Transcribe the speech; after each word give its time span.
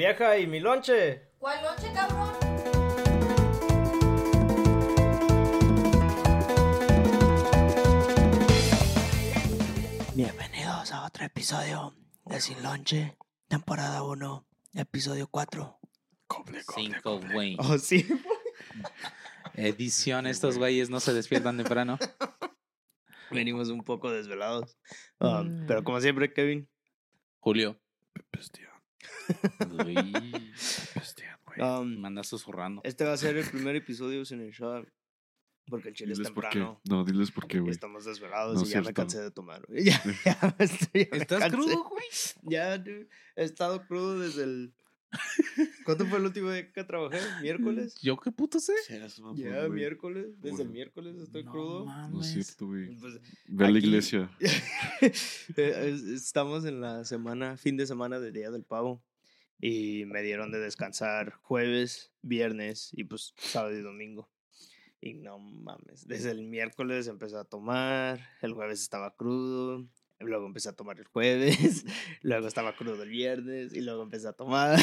Vieja, 0.00 0.38
¿y 0.38 0.46
mi 0.46 0.60
lonche? 0.60 1.28
¿Cuál 1.36 1.62
noche, 1.62 1.92
cabrón? 1.92 2.30
Bienvenidos 10.14 10.92
a 10.92 11.04
otro 11.04 11.26
episodio 11.26 11.94
de 12.24 12.40
Sin 12.40 12.62
Lonche, 12.62 13.18
temporada 13.46 14.02
1, 14.02 14.46
episodio 14.76 15.28
4. 15.30 15.78
Cinco, 16.74 17.20
güey. 17.34 17.58
Oh, 17.58 17.76
sí. 17.76 18.06
Edición, 19.52 20.26
estos 20.26 20.56
güeyes 20.56 20.88
no 20.88 21.00
se 21.00 21.12
despiertan 21.12 21.58
temprano. 21.58 21.98
Venimos 23.30 23.68
un 23.68 23.84
poco 23.84 24.10
desvelados. 24.10 24.78
Um, 25.18 25.66
Pero 25.66 25.84
como 25.84 26.00
siempre, 26.00 26.32
Kevin. 26.32 26.70
Julio. 27.40 27.78
Pestean, 28.30 28.69
Uy, 28.69 28.69
um, 31.58 31.96
manda 32.00 32.22
susurrando. 32.22 32.80
este 32.84 33.04
va 33.04 33.12
a 33.12 33.16
ser 33.16 33.36
el 33.36 33.44
primer 33.50 33.76
episodio 33.76 34.24
sin 34.24 34.40
el 34.40 34.52
show. 34.52 34.84
Porque 35.68 35.90
el 35.90 35.94
chile 35.94 36.12
es 36.12 36.18
Diles 36.18 36.32
qué. 36.32 36.40
temprano. 36.40 36.80
No, 36.88 37.04
diles 37.04 37.30
por 37.30 37.46
qué, 37.46 37.60
güey. 37.60 37.70
Estamos 37.70 38.04
desvelados 38.04 38.56
No 38.56 38.62
y 38.62 38.64
es 38.64 38.70
ya 38.70 38.82
me 38.82 38.92
cansé 38.92 39.20
de 39.20 39.30
tomar. 39.30 39.64
güey. 39.68 39.84
Ya, 39.84 40.02
ya 40.02 40.54
me 40.58 40.66
ya 40.66 41.08
me 41.12 41.18
¿Estás 41.18 41.52
crudo, 41.52 41.84
güey? 41.84 42.06
Ya, 42.42 42.76
dude. 42.76 43.08
He 43.36 43.44
estado 43.44 43.86
crudo 43.86 44.18
desde 44.18 44.42
el. 44.44 44.74
¿Cuánto 45.84 46.06
fue 46.06 46.18
el 46.18 46.24
último 46.26 46.50
día 46.50 46.70
que 46.72 46.84
trabajé? 46.84 47.18
¿Miércoles? 47.42 47.94
¿Yo 48.00 48.16
qué 48.16 48.30
puto 48.30 48.60
sé? 48.60 48.72
Ya, 49.34 49.68
miércoles. 49.68 50.40
Desde 50.40 50.62
el 50.62 50.68
miércoles 50.70 51.16
estoy 51.16 51.44
No 51.44 51.50
crudo. 51.50 51.84
No 51.86 52.06
es 52.06 52.10
mames. 52.12 52.26
cierto, 52.32 52.66
güey. 52.66 52.94
Pues, 52.96 53.14
Ve 53.48 53.66
a 53.66 53.70
la 53.70 53.78
iglesia. 53.78 54.30
Eh, 55.00 55.90
es- 55.92 56.02
Estamos 56.04 56.64
en 56.64 56.80
la 56.80 57.04
semana, 57.04 57.56
fin 57.56 57.76
de 57.76 57.86
semana 57.86 58.20
del 58.20 58.32
Día 58.32 58.50
del 58.50 58.64
Pavo. 58.64 59.02
Y 59.60 60.04
me 60.06 60.22
dieron 60.22 60.50
de 60.52 60.58
descansar 60.58 61.34
jueves, 61.42 62.12
viernes 62.22 62.90
y 62.92 63.04
pues 63.04 63.34
sábado 63.36 63.76
y 63.76 63.82
domingo. 63.82 64.30
Y 65.02 65.14
no 65.14 65.38
mames, 65.38 66.06
desde 66.06 66.30
el 66.30 66.42
miércoles 66.44 67.06
empecé 67.08 67.36
a 67.36 67.44
tomar, 67.44 68.20
el 68.42 68.52
jueves 68.52 68.80
estaba 68.82 69.14
crudo, 69.16 69.86
luego 70.20 70.46
empecé 70.46 70.68
a 70.68 70.72
tomar 70.72 70.98
el 70.98 71.06
jueves, 71.06 71.84
luego 72.22 72.46
estaba 72.46 72.74
crudo 72.76 73.02
el 73.02 73.10
viernes 73.10 73.72
y 73.72 73.80
luego 73.80 74.02
empecé 74.02 74.28
a 74.28 74.32
tomar. 74.32 74.78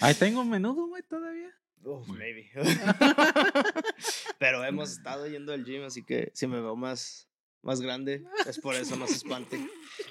Ahí 0.00 0.14
tengo 0.14 0.44
menudo, 0.44 0.86
güey, 0.88 1.02
todavía. 1.02 1.50
Uf, 1.84 2.08
maybe. 2.08 2.50
Pero 4.38 4.64
hemos 4.64 4.90
estado 4.92 5.26
yendo 5.26 5.52
al 5.52 5.64
gym, 5.64 5.84
así 5.84 6.02
que 6.02 6.30
si 6.34 6.46
me 6.46 6.60
veo 6.60 6.76
más, 6.76 7.28
más 7.62 7.80
grande, 7.80 8.24
es 8.46 8.58
por 8.58 8.74
eso, 8.74 8.96
no 8.96 9.06
se 9.06 9.14
espanten. 9.14 9.70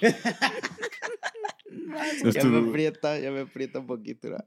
ya 2.32 2.44
me 2.44 2.68
aprieta, 2.68 3.18
ya 3.18 3.30
me 3.30 3.40
aprieta 3.40 3.80
un 3.80 3.86
poquito. 3.86 4.28
¿no? 4.28 4.38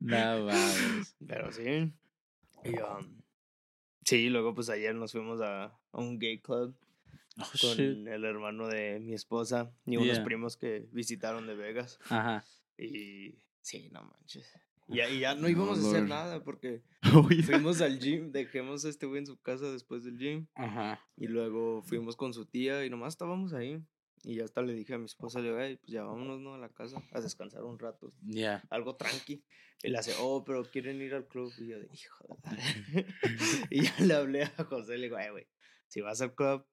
No 0.00 0.44
mames. 0.46 1.14
Pero 1.26 1.52
sí. 1.52 1.92
Y, 2.64 2.78
um, 2.80 3.21
sí, 4.04 4.28
luego 4.28 4.54
pues 4.54 4.68
ayer 4.70 4.94
nos 4.94 5.12
fuimos 5.12 5.40
a, 5.40 5.64
a 5.64 5.98
un 6.00 6.18
gay 6.18 6.38
club 6.40 6.74
Oh, 7.38 7.44
con 7.62 7.70
shit. 7.78 8.06
el 8.08 8.24
hermano 8.26 8.68
de 8.68 9.00
mi 9.00 9.14
esposa 9.14 9.72
y 9.86 9.96
unos 9.96 10.20
primos 10.20 10.58
que 10.58 10.86
visitaron 10.92 11.46
de 11.46 11.54
Vegas. 11.54 11.98
Ajá. 12.10 12.44
Y 12.76 13.36
sí, 13.62 13.88
no 13.90 14.02
manches. 14.02 14.52
Y 14.88 15.00
y 15.00 15.20
ya 15.20 15.34
no 15.34 15.48
íbamos 15.48 15.78
a 15.78 15.80
hacer 15.88 16.00
Lord. 16.00 16.08
nada 16.10 16.44
porque 16.44 16.82
Oye, 17.26 17.42
fuimos 17.42 17.80
al 17.80 17.98
gym, 17.98 18.32
dejemos 18.32 18.84
a 18.84 18.90
este 18.90 19.06
güey 19.06 19.20
en 19.20 19.26
su 19.26 19.40
casa 19.40 19.72
después 19.72 20.04
del 20.04 20.18
gym 20.18 20.46
Ajá. 20.54 21.00
y 21.16 21.26
luego 21.26 21.82
fuimos 21.82 22.16
con 22.16 22.34
su 22.34 22.44
tía 22.44 22.84
y 22.84 22.90
nomás 22.90 23.14
estábamos 23.14 23.54
ahí. 23.54 23.82
Y 24.24 24.36
ya 24.36 24.44
hasta 24.44 24.62
le 24.62 24.72
dije 24.74 24.94
a 24.94 24.98
mi 24.98 25.06
esposa, 25.06 25.40
le 25.40 25.48
digo, 25.48 25.58
"Ey, 25.60 25.76
pues 25.76 25.90
ya 25.92 26.04
vámonos 26.04 26.40
¿no? 26.40 26.54
a 26.54 26.58
la 26.58 26.68
casa 26.68 27.02
a 27.12 27.20
descansar 27.20 27.64
un 27.64 27.78
rato. 27.78 28.08
Ya. 28.22 28.62
algo 28.70 28.94
tranqui. 28.96 29.42
Y 29.82 29.88
le 29.88 29.98
hace, 29.98 30.14
oh, 30.20 30.44
pero 30.44 30.62
quieren 30.64 31.02
ir 31.02 31.12
al 31.14 31.26
club. 31.26 31.52
Y 31.58 31.66
yo 31.68 31.78
de, 31.80 31.88
hijo 31.92 32.24
de 32.28 32.34
madre". 32.44 33.06
Y 33.70 33.82
ya 33.82 33.94
le 34.00 34.14
hablé 34.14 34.42
a 34.44 34.64
José, 34.64 34.96
le 34.96 35.04
digo, 35.04 35.16
ay, 35.16 35.30
güey, 35.30 35.46
si 35.88 36.00
vas 36.00 36.20
al 36.22 36.34
club, 36.34 36.64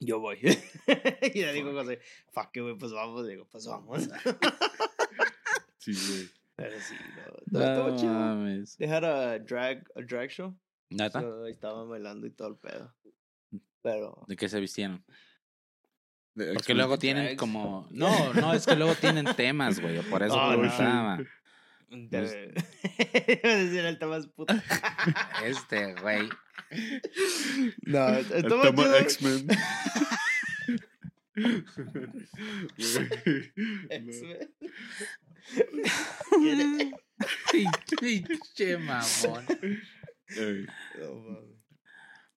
yo 0.00 0.18
voy. 0.20 0.38
y 1.34 1.40
le 1.42 1.52
digo 1.52 1.70
a 1.70 1.82
José, 1.84 2.00
fuck 2.32 2.50
güey, 2.56 2.76
pues 2.76 2.92
vamos. 2.92 3.26
Digo, 3.28 3.46
pues 3.50 3.66
vamos. 3.66 4.08
sí, 5.78 5.92
güey. 5.92 6.28
Pero 6.56 6.80
sí, 6.80 6.94
no, 7.52 7.60
estuvo 7.60 7.88
No 7.90 7.96
chido. 7.96 8.12
mames. 8.12 8.76
Dejar 8.78 9.04
a 9.04 9.38
drag, 9.38 9.88
a 9.94 10.00
drag 10.02 10.28
show. 10.30 10.58
¿Neta? 10.90 11.20
So, 11.20 11.44
ahí 11.44 11.52
estaban 11.52 11.88
bailando 11.88 12.26
y 12.26 12.30
todo 12.32 12.48
el 12.48 12.56
pedo. 12.56 12.94
Pero, 13.82 14.24
¿De 14.26 14.34
qué 14.36 14.48
se 14.48 14.58
vistieron? 14.58 15.04
Porque 16.46 16.72
X-Men. 16.72 16.76
luego 16.78 16.98
tienen 16.98 17.24
drags. 17.24 17.38
como... 17.38 17.86
No, 17.92 18.32
no, 18.34 18.52
es 18.54 18.66
que 18.66 18.76
luego 18.76 18.94
tienen 18.94 19.26
temas, 19.36 19.80
güey. 19.80 20.00
Por 20.02 20.22
eso 20.22 20.34
Oh, 20.34 20.52
no. 20.52 20.58
preguntaba. 20.60 21.18
de... 21.90 22.54
iba 23.42 23.50
a 23.52 23.56
decir 23.56 23.84
el 23.84 23.98
tema 23.98 24.16
es 24.18 24.26
puta. 24.28 24.62
Este, 25.44 25.94
güey. 26.00 26.28
No, 27.82 28.08
El 28.08 28.26
estuvo 28.32 28.62
tema 28.62 28.82
chido. 28.84 28.96
X-Men. 28.98 29.46
X-Men. 32.76 34.38
Pinche 38.00 38.78
mamón. 38.78 39.44
Ey, 40.36 40.66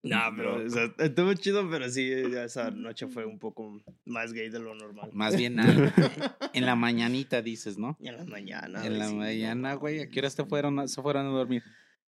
No, 0.04 0.18
pero 0.36 0.66
o 0.66 0.70
sea, 0.70 0.94
estuvo 0.98 1.34
chido, 1.34 1.70
pero 1.70 1.90
sí, 1.90 2.12
esa 2.12 2.72
noche 2.72 3.08
fue 3.08 3.26
un 3.26 3.40
poco 3.40 3.82
más 4.06 4.34
gay 4.34 4.50
de 4.50 4.60
lo 4.60 4.74
normal. 4.76 5.10
Más 5.14 5.36
bien 5.36 5.58
en 6.54 6.66
la 6.66 6.76
mañanita 6.76 7.42
dices, 7.42 7.78
¿no? 7.78 7.98
Y 8.00 8.08
en 8.08 8.18
la 8.18 8.26
mañana. 8.26 8.86
en 8.86 8.98
la 8.98 9.10
sí, 9.10 9.16
mañana, 9.16 9.74
güey. 9.76 10.00
¿A 10.00 10.10
qué 10.10 10.20
horas 10.20 10.36
te 10.36 10.46
fueron, 10.46 10.88
se 10.88 11.02
fueron 11.02 11.28
a 11.28 11.30
dormir? 11.30 11.64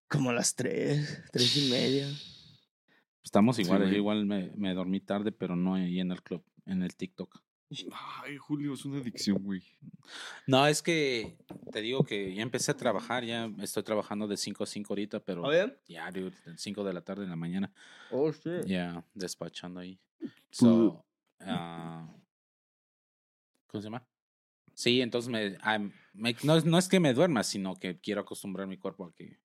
Como 0.07 0.31
a 0.31 0.33
las 0.33 0.55
tres, 0.55 1.23
tres 1.31 1.55
y 1.57 1.69
media. 1.69 2.07
Estamos 3.23 3.55
Sí, 3.55 3.61
igual, 3.61 3.89
yo 3.89 3.95
igual 3.95 4.25
me, 4.25 4.51
me 4.55 4.73
dormí 4.73 4.99
tarde, 4.99 5.31
pero 5.31 5.55
no 5.55 5.75
ahí 5.75 5.99
en 5.99 6.11
el 6.11 6.21
club, 6.21 6.43
en 6.65 6.83
el 6.83 6.95
TikTok. 6.95 7.42
Ay, 8.23 8.37
Julio, 8.37 8.73
es 8.73 8.85
una 8.85 8.99
adicción, 8.99 9.41
güey. 9.43 9.63
No, 10.47 10.65
es 10.67 10.81
que 10.81 11.37
te 11.71 11.81
digo 11.81 12.03
que 12.03 12.33
ya 12.33 12.41
empecé 12.41 12.71
a 12.71 12.77
trabajar, 12.77 13.23
ya 13.23 13.49
estoy 13.61 13.83
trabajando 13.83 14.27
de 14.27 14.37
5 14.37 14.63
a 14.63 14.67
5 14.67 14.93
ahorita, 14.93 15.19
pero 15.21 15.43
¿Oye? 15.43 15.77
ya, 15.87 16.11
dude, 16.11 16.35
de 16.45 16.57
5 16.57 16.83
de 16.83 16.93
la 16.93 17.01
tarde 17.01 17.23
en 17.23 17.29
la 17.29 17.35
mañana, 17.35 17.71
Oh, 18.11 18.31
shit. 18.31 18.65
ya 18.65 19.03
despachando 19.13 19.79
ahí. 19.79 19.99
So, 20.51 21.03
ah, 21.41 22.07
¿Cómo 23.67 23.81
se 23.81 23.85
llama? 23.87 24.05
Sí, 24.75 25.01
entonces 25.01 25.29
me, 25.31 25.57
I'm- 25.59 25.91
me- 26.13 26.35
no, 26.43 26.55
es- 26.57 26.65
no 26.65 26.77
es 26.77 26.87
que 26.87 26.99
me 26.99 27.13
duerma, 27.13 27.43
sino 27.43 27.75
que 27.75 27.99
quiero 27.99 28.21
acostumbrar 28.21 28.67
mi 28.67 28.77
cuerpo 28.77 29.05
a 29.05 29.13
que 29.13 29.39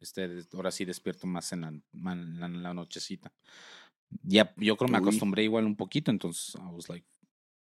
esté 0.00 0.28
ahora 0.52 0.70
sí 0.70 0.84
despierto 0.84 1.26
más 1.26 1.52
en 1.52 1.60
la, 1.62 1.68
en 1.68 1.82
la, 2.40 2.46
en 2.46 2.62
la 2.62 2.74
nochecita. 2.74 3.32
Ya, 4.22 4.52
yo 4.56 4.76
creo 4.76 4.88
me 4.90 4.98
Uy. 4.98 5.02
acostumbré 5.04 5.44
igual 5.44 5.64
un 5.64 5.76
poquito, 5.76 6.10
entonces 6.10 6.54
I 6.56 6.66
was 6.72 6.88
like, 6.88 7.06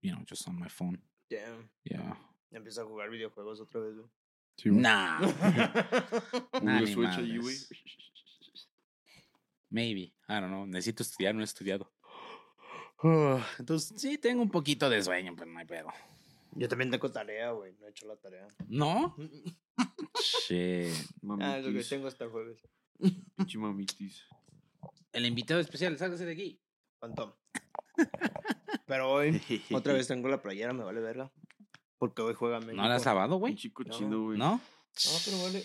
you 0.02 0.12
know, 0.12 0.22
just 0.24 0.46
on 0.48 0.58
my 0.58 0.68
phone. 0.68 0.98
Damn. 1.30 1.68
Yeah. 1.84 2.16
Empiezo 2.52 2.82
a 2.82 2.84
jugar 2.84 3.10
videojuegos 3.10 3.60
otra 3.60 3.80
vez, 3.80 3.94
güey. 3.96 4.08
Sí, 4.56 4.70
güey. 4.70 4.80
Nah, 4.82 5.20
nah, 6.62 6.80
ni 6.80 6.86
Switch 6.92 7.08
allí, 7.18 7.38
güey. 7.38 7.54
madres. 7.56 7.68
maybe, 9.70 10.14
I 10.28 10.40
don't 10.40 10.48
know, 10.50 10.64
necesito 10.66 11.02
estudiar, 11.02 11.34
no 11.34 11.40
he 11.40 11.44
estudiado. 11.44 11.92
Entonces, 13.58 14.00
sí, 14.00 14.16
tengo 14.18 14.42
un 14.42 14.50
poquito 14.50 14.88
de 14.88 15.02
sueño, 15.02 15.34
pero 15.36 15.50
no 15.50 15.58
hay 15.58 15.66
pedo. 15.66 15.88
Yo 16.52 16.68
también 16.68 16.90
tengo 16.90 17.10
tarea, 17.10 17.50
güey. 17.50 17.74
No 17.78 17.86
he 17.86 17.90
hecho 17.90 18.06
la 18.06 18.16
tarea. 18.16 18.48
¿No? 18.68 19.14
Shit. 20.48 20.86
Ah, 21.40 21.58
es 21.58 21.64
lo 21.64 21.68
que 21.68 21.74
Mamitis. 21.74 21.88
tengo 21.90 22.06
hasta 22.06 22.24
el 22.24 22.30
jueves. 22.30 22.66
Pinche 23.36 23.58
mamitis. 23.58 24.24
El 25.12 25.26
invitado 25.26 25.60
especial, 25.60 25.98
sálgase 25.98 26.24
de 26.24 26.32
aquí. 26.32 26.58
¿Cuánto? 26.98 27.38
Pero 28.86 29.10
hoy, 29.10 29.41
otra 29.72 29.92
vez 29.92 30.06
tengo 30.08 30.28
la 30.28 30.41
playera, 30.42 30.72
me 30.72 30.84
vale 30.84 31.00
verga. 31.00 31.32
Porque 31.99 32.22
hoy 32.22 32.34
juega 32.34 32.61
México. 32.61 32.76
¿No 32.76 32.88
la 32.88 32.96
has 32.96 33.05
lavado, 33.05 33.37
güey? 33.37 33.52
Pinche 33.55 33.72
cochino, 33.72 34.25
güey. 34.25 34.38
¿No? 34.38 34.52
No, 34.56 34.61
pero 35.25 35.43
vale. 35.43 35.64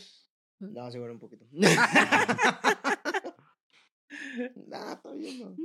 No, 0.59 0.91
sí, 0.91 0.99
vale 0.99 1.13
un 1.13 1.19
poquito. 1.19 1.45
nah, 4.67 4.93
está 4.93 5.13
bien, 5.13 5.39
no. 5.39 5.55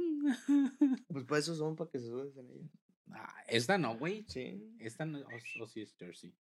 Pues 1.09 1.25
para 1.25 1.39
eso 1.39 1.55
son, 1.55 1.77
para 1.77 1.91
que 1.91 1.99
se 1.99 2.07
sudes 2.07 2.37
en 2.37 2.51
ella. 2.51 2.69
Ah, 3.13 3.35
esta 3.49 3.79
no, 3.79 3.97
güey. 3.97 4.25
Sí. 4.29 4.77
Esta 4.81 5.05
no, 5.07 5.21
o, 5.21 5.63
o 5.63 5.69
sí 5.69 5.81
es 5.83 5.95
jersey. 5.97 6.35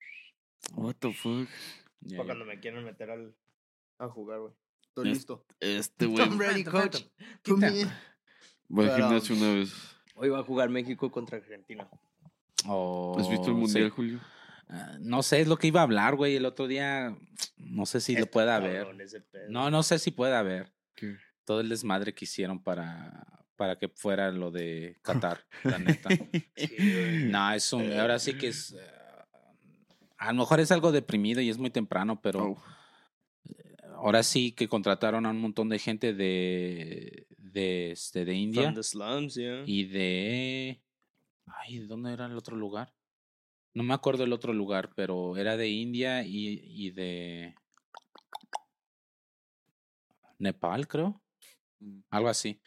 What 0.75 0.95
the 0.99 1.13
fuck? 1.13 1.49
Ya, 2.01 2.17
Para 2.19 2.27
cuando 2.29 2.45
me 2.45 2.59
quieran 2.61 2.85
meter 2.85 3.11
al, 3.11 3.35
a 3.99 4.09
jugar, 4.09 4.41
güey. 4.41 4.53
Estoy 4.89 5.11
Es- 5.11 5.17
listo. 5.19 5.47
Este, 5.61 6.07
güey. 6.07 6.25
I'm 6.27 6.39
ready, 6.39 6.65
coach. 6.65 7.05
Me. 7.47 7.87
Voy 8.69 8.89
al 8.89 8.97
gimnasio 8.97 9.37
una 9.37 9.55
vez. 9.55 9.73
Hoy 10.17 10.31
va 10.31 10.41
a 10.41 10.43
jugar 10.43 10.71
México 10.71 11.11
contra 11.11 11.39
Argentina. 11.39 11.87
Oh, 12.67 13.17
¿Has 13.19 13.29
visto 13.29 13.49
el 13.49 13.55
sí. 13.55 13.61
mundial, 13.61 13.91
Julio? 13.91 14.21
Ah, 14.69 14.97
no 14.99 15.23
sé, 15.23 15.43
es 15.43 15.49
lo 15.49 15.59
que 15.59 15.69
iba 15.69 15.81
a 15.81 15.85
hablar, 15.85 16.17
güey. 16.17 16.37
El 16.37 16.47
otro 16.47 16.67
día, 16.67 17.17
no 17.59 17.87
sé 17.87 18.01
si 18.01 18.15
lo 18.15 18.21
Está 18.21 18.31
pueda 18.33 18.61
cabrón 18.61 18.97
ver. 18.97 19.25
No, 19.49 19.71
no 19.71 19.83
sé 19.83 19.99
si 19.99 20.11
pueda 20.11 20.43
ver. 20.43 20.73
¿Qué? 20.95 21.17
Todo 21.45 21.61
el 21.61 21.69
desmadre 21.69 22.15
que 22.15 22.25
hicieron 22.25 22.63
para, 22.63 23.27
para 23.57 23.79
que 23.79 23.89
fuera 23.89 24.33
lo 24.33 24.51
de 24.51 24.97
Qatar, 25.03 25.45
la 25.63 25.79
neta. 25.79 26.09
Sí. 26.57 27.27
No, 27.27 27.53
es 27.53 27.73
un, 27.73 27.93
ahora 27.93 28.19
sí 28.19 28.35
que 28.39 28.49
es, 28.49 28.73
eh, 28.73 28.97
a 30.17 30.33
lo 30.33 30.41
mejor 30.41 30.61
es 30.61 30.73
algo 30.73 30.91
deprimido 30.91 31.41
y 31.41 31.51
es 31.51 31.59
muy 31.59 31.71
temprano, 31.71 32.21
pero 32.21 32.45
Oh, 32.45 32.63
ahora 33.97 34.23
sí 34.23 34.53
que 34.53 34.69
contrataron 34.69 35.27
a 35.27 35.31
un 35.31 35.41
montón 35.41 35.69
de 35.69 35.79
gente 35.79 36.15
de, 36.15 37.27
de, 37.57 37.93
este, 37.93 38.27
de 38.27 38.35
India 38.35 38.63
From 38.65 38.75
the 38.75 38.83
slums, 38.83 39.35
yeah. 39.35 39.63
y 39.67 39.85
de, 39.85 40.83
ay, 41.47 41.79
¿de 41.79 41.87
¿dónde 41.87 42.13
era 42.13 42.27
el 42.27 42.37
otro 42.37 42.55
lugar? 42.55 42.95
No 43.73 43.83
me 43.83 43.95
acuerdo 43.95 44.25
el 44.25 44.33
otro 44.35 44.53
lugar, 44.53 44.93
pero 44.95 45.37
era 45.39 45.57
de 45.57 45.69
India 45.69 46.23
y, 46.23 46.61
y 46.63 46.91
de 46.91 47.55
Nepal, 50.39 50.87
creo. 50.87 51.23
mm, 51.81 52.01
algo 52.11 52.29
así. 52.29 52.61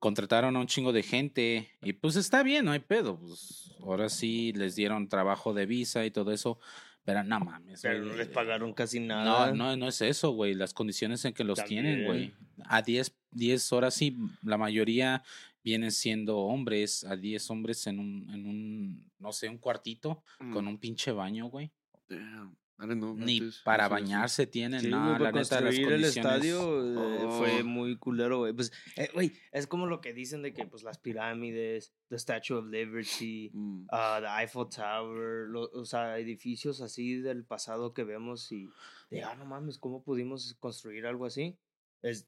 Contrataron 0.00 0.56
a 0.56 0.60
un 0.60 0.66
chingo 0.66 0.92
de 0.92 1.04
gente 1.04 1.70
y 1.80 1.92
pues 1.92 2.16
está 2.16 2.42
bien, 2.42 2.64
no 2.64 2.72
hay 2.72 2.80
pedo. 2.80 3.20
Pues 3.20 3.70
ahora 3.80 4.08
sí 4.08 4.52
les 4.54 4.74
dieron 4.74 5.08
trabajo 5.08 5.54
de 5.54 5.66
visa 5.66 6.04
y 6.04 6.10
todo 6.10 6.32
eso, 6.32 6.58
pero 7.04 7.22
no 7.24 7.40
mames. 7.40 7.80
Pero 7.82 8.04
no 8.04 8.14
les 8.14 8.28
pagaron 8.28 8.72
casi 8.72 9.00
No, 9.00 9.06
nada. 9.24 9.52
no, 9.52 9.76
no 9.76 9.88
es 9.88 10.00
eso, 10.02 10.30
güey. 10.30 10.54
Las 10.54 10.72
condiciones 10.74 11.24
en 11.24 11.32
que 11.34 11.44
los 11.44 11.64
tienen, 11.64 12.04
güey. 12.04 12.32
A 12.64 12.82
10, 12.82 13.14
10 13.32 13.72
horas 13.72 13.94
sí, 13.94 14.16
la 14.42 14.56
mayoría 14.58 15.22
vienen 15.64 15.92
siendo 15.92 16.38
hombres, 16.38 17.04
a 17.04 17.16
10 17.16 17.50
hombres 17.50 17.86
en 17.86 17.98
un, 17.98 18.30
en 18.32 18.46
un, 18.46 19.10
no 19.18 19.32
sé, 19.32 19.48
un 19.48 19.58
cuartito 19.58 20.22
con 20.52 20.64
mm, 20.64 20.68
un 20.68 20.78
pinche 20.78 21.12
baño, 21.12 21.46
güey. 21.46 21.70
damn, 22.08 22.56
Know 22.86 23.14
Ni 23.16 23.40
para 23.64 23.84
No 23.84 23.90
bañarse 23.90 24.46
tienen, 24.46 24.80
Sí, 24.80 24.88
no, 24.88 25.12
la 25.12 25.18
para 25.18 25.32
neta, 25.32 25.38
las 25.38 25.48
construir 25.48 25.92
el 25.92 26.00
condiciones. 26.02 26.16
estadio 26.16 27.14
eh, 27.14 27.38
fue 27.38 27.60
Oh. 27.60 27.64
muy 27.64 27.96
culero, 27.96 28.38
güey. 28.38 28.52
Pues, 28.52 28.72
eh, 28.96 29.08
güey, 29.14 29.32
es 29.52 29.66
como 29.66 29.86
lo 29.86 30.00
que 30.00 30.12
dicen 30.12 30.42
de 30.42 30.52
que, 30.52 30.66
pues, 30.66 30.82
las 30.82 30.98
pirámides, 30.98 31.92
the 32.08 32.18
Statue 32.18 32.56
of 32.56 32.66
Liberty, 32.66 33.50
Mm, 33.52 33.86
ah, 33.90 34.18
the 34.20 34.42
Eiffel 34.42 34.66
Tower, 34.68 35.48
lo- 35.48 35.70
o 35.72 35.84
sea, 35.84 36.18
edificios 36.18 36.80
así 36.80 37.16
del 37.16 37.44
pasado 37.44 37.92
que 37.94 38.04
vemos 38.04 38.50
y 38.52 38.68
de, 39.10 39.22
ah, 39.22 39.34
no 39.34 39.44
mames, 39.44 39.78
¿cómo 39.78 40.02
pudimos 40.02 40.54
construir 40.60 41.06
algo 41.06 41.26
así? 41.26 41.56
Es, 42.02 42.26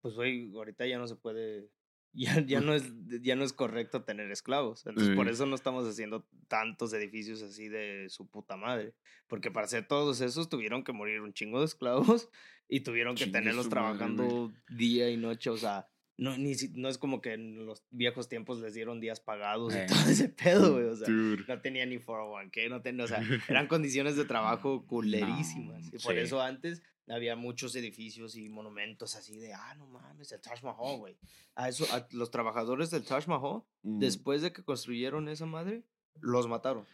pues, 0.00 0.14
güey, 0.14 0.50
ahorita 0.54 0.86
ya 0.86 0.98
no 0.98 1.06
se 1.06 1.16
puede, 1.16 1.68
ya, 2.12 2.40
ya, 2.44 2.60
no, 2.60 2.74
es, 2.74 2.84
ya 3.22 3.36
no 3.36 3.44
es 3.44 3.52
correcto 3.52 4.02
tener 4.04 4.30
esclavos. 4.30 4.86
Entonces, 4.86 5.14
por 5.14 5.26
Sí. 5.26 5.32
eso 5.32 5.46
no 5.46 5.54
estamos 5.54 5.86
haciendo 5.88 6.26
tantos 6.48 6.92
edificios 6.92 7.42
así 7.42 7.68
de 7.68 8.06
su 8.08 8.26
puta 8.28 8.56
madre. 8.56 8.94
Porque 9.26 9.50
para 9.50 9.66
hacer 9.66 9.86
todos 9.86 10.20
esos 10.20 10.48
tuvieron 10.48 10.84
que 10.84 10.92
morir 10.92 11.20
un 11.20 11.32
chingo 11.32 11.60
de 11.60 11.66
esclavos 11.66 12.28
y 12.68 12.80
tuvieron 12.80 13.14
que 13.14 13.24
Chingue 13.24 13.38
tenerlos 13.38 13.66
su 13.66 13.70
madre, 13.70 13.82
trabajando 13.98 14.52
día 14.70 15.10
y 15.10 15.16
noche, 15.16 15.50
o 15.50 15.56
sea... 15.56 15.86
No, 16.20 16.36
ni, 16.36 16.52
no 16.74 16.88
es 16.88 16.98
como 16.98 17.20
que 17.20 17.34
en 17.34 17.64
los 17.64 17.84
viejos 17.90 18.28
tiempos 18.28 18.58
les 18.58 18.74
dieron 18.74 18.98
días 18.98 19.20
pagados 19.20 19.72
y 19.72 19.78
Eh. 19.78 19.86
todo 19.88 20.10
ese 20.10 20.28
pedo, 20.28 20.72
güey. 20.72 20.86
O 20.86 20.96
sea, 20.96 21.06
Dude. 21.06 21.44
no 21.46 21.60
tenía 21.60 21.86
ni 21.86 21.98
401k, 21.98 22.68
no 22.70 22.82
tenía, 22.82 23.04
o 23.04 23.06
sea, 23.06 23.20
eran 23.48 23.68
condiciones 23.68 24.16
de 24.16 24.24
trabajo 24.24 24.84
culerísimas. 24.88 25.86
y 25.86 25.98
por 25.98 26.14
sí. 26.14 26.18
eso 26.20 26.42
antes 26.42 26.82
había 27.10 27.36
muchos 27.36 27.74
edificios 27.76 28.36
y 28.36 28.48
monumentos 28.48 29.16
así 29.16 29.36
de, 29.38 29.52
ah, 29.54 29.74
no 29.76 29.86
mames, 29.86 30.32
el 30.32 30.40
Taj 30.40 30.62
Mahal, 30.62 30.98
güey. 30.98 31.18
A 31.54 31.68
eso, 31.68 31.86
a 31.92 32.06
los 32.12 32.30
trabajadores 32.30 32.90
del 32.90 33.04
Taj 33.04 33.26
Mahal, 33.26 33.62
Mm, 33.88 33.98
después 34.00 34.42
de 34.42 34.52
que 34.52 34.62
construyeron 34.62 35.28
esa 35.28 35.46
madre, 35.46 35.82
los 36.20 36.46
mataron. 36.48 36.86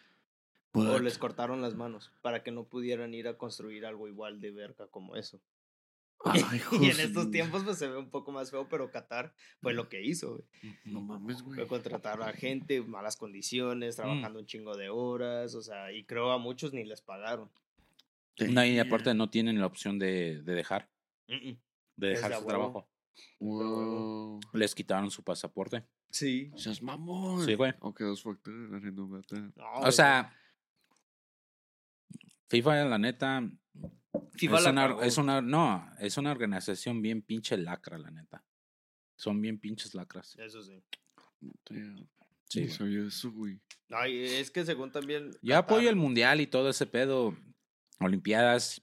O 0.72 0.98
les 0.98 1.18
cortaron 1.18 1.62
las 1.62 1.76
manos 1.76 2.10
para 2.20 2.42
que 2.42 2.50
no 2.50 2.64
pudieran 2.64 3.14
ir 3.14 3.28
a 3.28 3.38
construir 3.38 3.86
algo 3.86 4.08
igual 4.08 4.40
de 4.40 4.50
verga 4.50 4.88
como 4.88 5.14
eso. 5.14 5.40
Ay, 6.24 6.42
y 6.80 6.90
en 6.90 7.00
estos 7.00 7.26
mm, 7.26 7.30
tiempos 7.30 7.62
pues 7.62 7.78
se 7.78 7.86
ve 7.86 7.96
un 7.96 8.10
poco 8.10 8.32
más 8.32 8.50
feo, 8.50 8.68
pero 8.68 8.90
Qatar 8.90 9.34
fue 9.60 9.72
lo 9.72 9.88
que 9.88 10.02
hizo, 10.02 10.30
güey. 10.30 10.74
No 10.84 11.00
mames, 11.00 11.42
güey. 11.42 11.56
Fue 11.56 11.68
contratar 11.68 12.20
a 12.22 12.32
gente, 12.32 12.82
malas 12.82 13.16
condiciones, 13.16 13.96
trabajando 13.96 14.40
un 14.40 14.46
chingo 14.46 14.76
de 14.76 14.88
horas, 14.88 15.54
o 15.54 15.62
sea, 15.62 15.92
y 15.92 16.04
creo 16.04 16.32
a 16.32 16.38
muchos 16.38 16.72
ni 16.72 16.84
les 16.84 17.00
pagaron. 17.02 17.50
No, 18.38 18.64
y 18.64 18.78
aparte 18.78 19.14
no 19.14 19.30
tienen 19.30 19.60
la 19.60 19.66
opción 19.66 19.98
de, 19.98 20.42
de 20.42 20.54
dejar, 20.54 20.90
de 21.28 21.56
dejar 21.96 22.32
su 22.32 22.38
huevo. 22.38 22.48
trabajo. 22.48 22.90
Wow. 23.38 24.40
Les 24.52 24.74
quitaron 24.74 25.10
su 25.10 25.22
pasaporte. 25.22 25.86
Sí. 26.10 26.50
Seas 26.56 26.82
mamón. 26.82 27.44
Sí, 27.44 27.54
güey. 27.54 27.72
No, 27.80 27.94
O 29.82 29.92
sea, 29.92 30.32
FIFA, 32.48 32.84
la 32.84 32.98
neta, 32.98 33.48
FIFA 34.32 34.56
es, 34.58 34.64
la 34.64 34.70
una, 34.70 35.06
es 35.06 35.18
una, 35.18 35.40
no, 35.40 35.90
es 35.98 36.16
una 36.18 36.32
organización 36.32 37.02
bien 37.02 37.22
pinche 37.22 37.56
lacra, 37.56 37.98
la 37.98 38.10
neta. 38.10 38.44
Son 39.16 39.40
bien 39.40 39.58
pinches 39.58 39.94
lacras. 39.94 40.36
Eso 40.38 40.62
sí. 40.62 40.82
Damn. 41.70 42.08
Sí, 42.48 42.68
sabía 42.68 43.06
eso, 43.06 43.32
güey. 43.32 43.60
No, 43.88 44.06
y 44.06 44.24
es 44.24 44.50
que 44.50 44.64
según 44.64 44.92
también. 44.92 45.30
Yo 45.42 45.56
apoyo 45.56 45.88
el 45.90 45.96
mundial 45.96 46.40
y 46.40 46.46
todo 46.46 46.68
ese 46.70 46.86
pedo, 46.86 47.36
olimpiadas, 48.00 48.82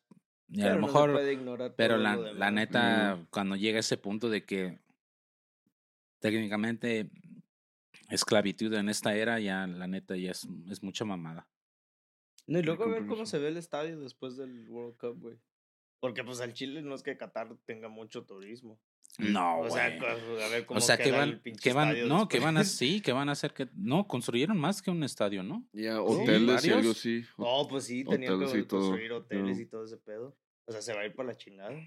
y 0.50 0.62
a 0.62 0.74
lo 0.74 0.82
no 0.82 0.88
mejor, 0.88 1.14
puede 1.14 1.34
ignorar 1.34 1.76
pero 1.76 1.98
la, 1.98 2.16
la 2.16 2.52
neta, 2.52 3.26
cuando 3.30 3.56
llega 3.56 3.80
ese 3.80 3.98
punto 3.98 4.30
de 4.30 4.46
que 4.46 4.80
técnicamente 6.20 7.10
esclavitud 8.10 8.74
en 8.74 8.90
esta 8.90 9.16
era, 9.16 9.40
ya 9.40 9.66
la 9.68 9.88
neta 9.88 10.16
ya 10.18 10.32
es, 10.32 10.48
es 10.70 10.84
mucha 10.84 11.06
mamada. 11.06 11.48
No, 12.48 12.60
y 12.60 12.64
luego 12.64 12.84
a 12.84 12.90
ver 12.90 13.06
cómo 13.08 13.26
se 13.26 13.40
ve 13.40 13.48
el 13.48 13.58
estadio 13.58 14.00
después 14.00 14.36
del 14.36 14.68
World 14.68 14.98
Cup, 14.98 15.20
güey. 15.20 15.40
Porque 16.02 16.24
pues 16.24 16.42
al 16.42 16.54
Chile 16.54 16.82
no 16.82 16.96
es 16.96 17.04
que 17.04 17.16
Qatar 17.16 17.56
tenga 17.66 17.88
mucho 17.88 18.26
turismo. 18.26 18.78
No, 19.20 19.60
o 19.60 19.70
sea, 19.70 19.86
a 19.86 20.48
ver 20.50 20.66
cómo 20.66 20.80
O 20.80 20.82
sea, 20.82 20.98
que 20.98 21.12
van, 21.12 21.40
pinche 21.42 21.62
que 21.62 21.74
van, 21.74 21.90
estadio 21.90 22.08
no, 22.08 22.28
que 22.28 22.40
van 22.40 22.58
a, 22.58 22.64
sí, 22.64 23.02
que 23.02 23.12
van 23.12 23.30
a 23.30 23.34
hacer 23.34 23.54
que, 23.54 23.68
no, 23.76 24.08
construyeron 24.08 24.58
más 24.58 24.82
que 24.82 24.90
un 24.90 25.04
estadio, 25.04 25.44
¿no? 25.44 25.64
Ya, 25.74 26.02
hoteles 26.02 26.66
y 26.66 26.72
algo 26.72 26.92
así. 26.92 27.24
No, 27.38 27.68
pues 27.70 27.84
sí, 27.86 28.04
tenían 28.04 28.40
que 28.40 28.60
y 28.60 28.64
todo, 28.64 28.80
construir 28.80 29.12
hoteles 29.12 29.60
y 29.60 29.66
todo 29.68 29.86
ese 29.86 29.98
pedo. 29.98 30.36
O 30.66 30.72
sea, 30.72 30.82
se 30.82 30.94
va 30.94 31.02
a 31.02 31.06
ir 31.06 31.14
para 31.14 31.30
la 31.30 31.38
chingada. 31.38 31.78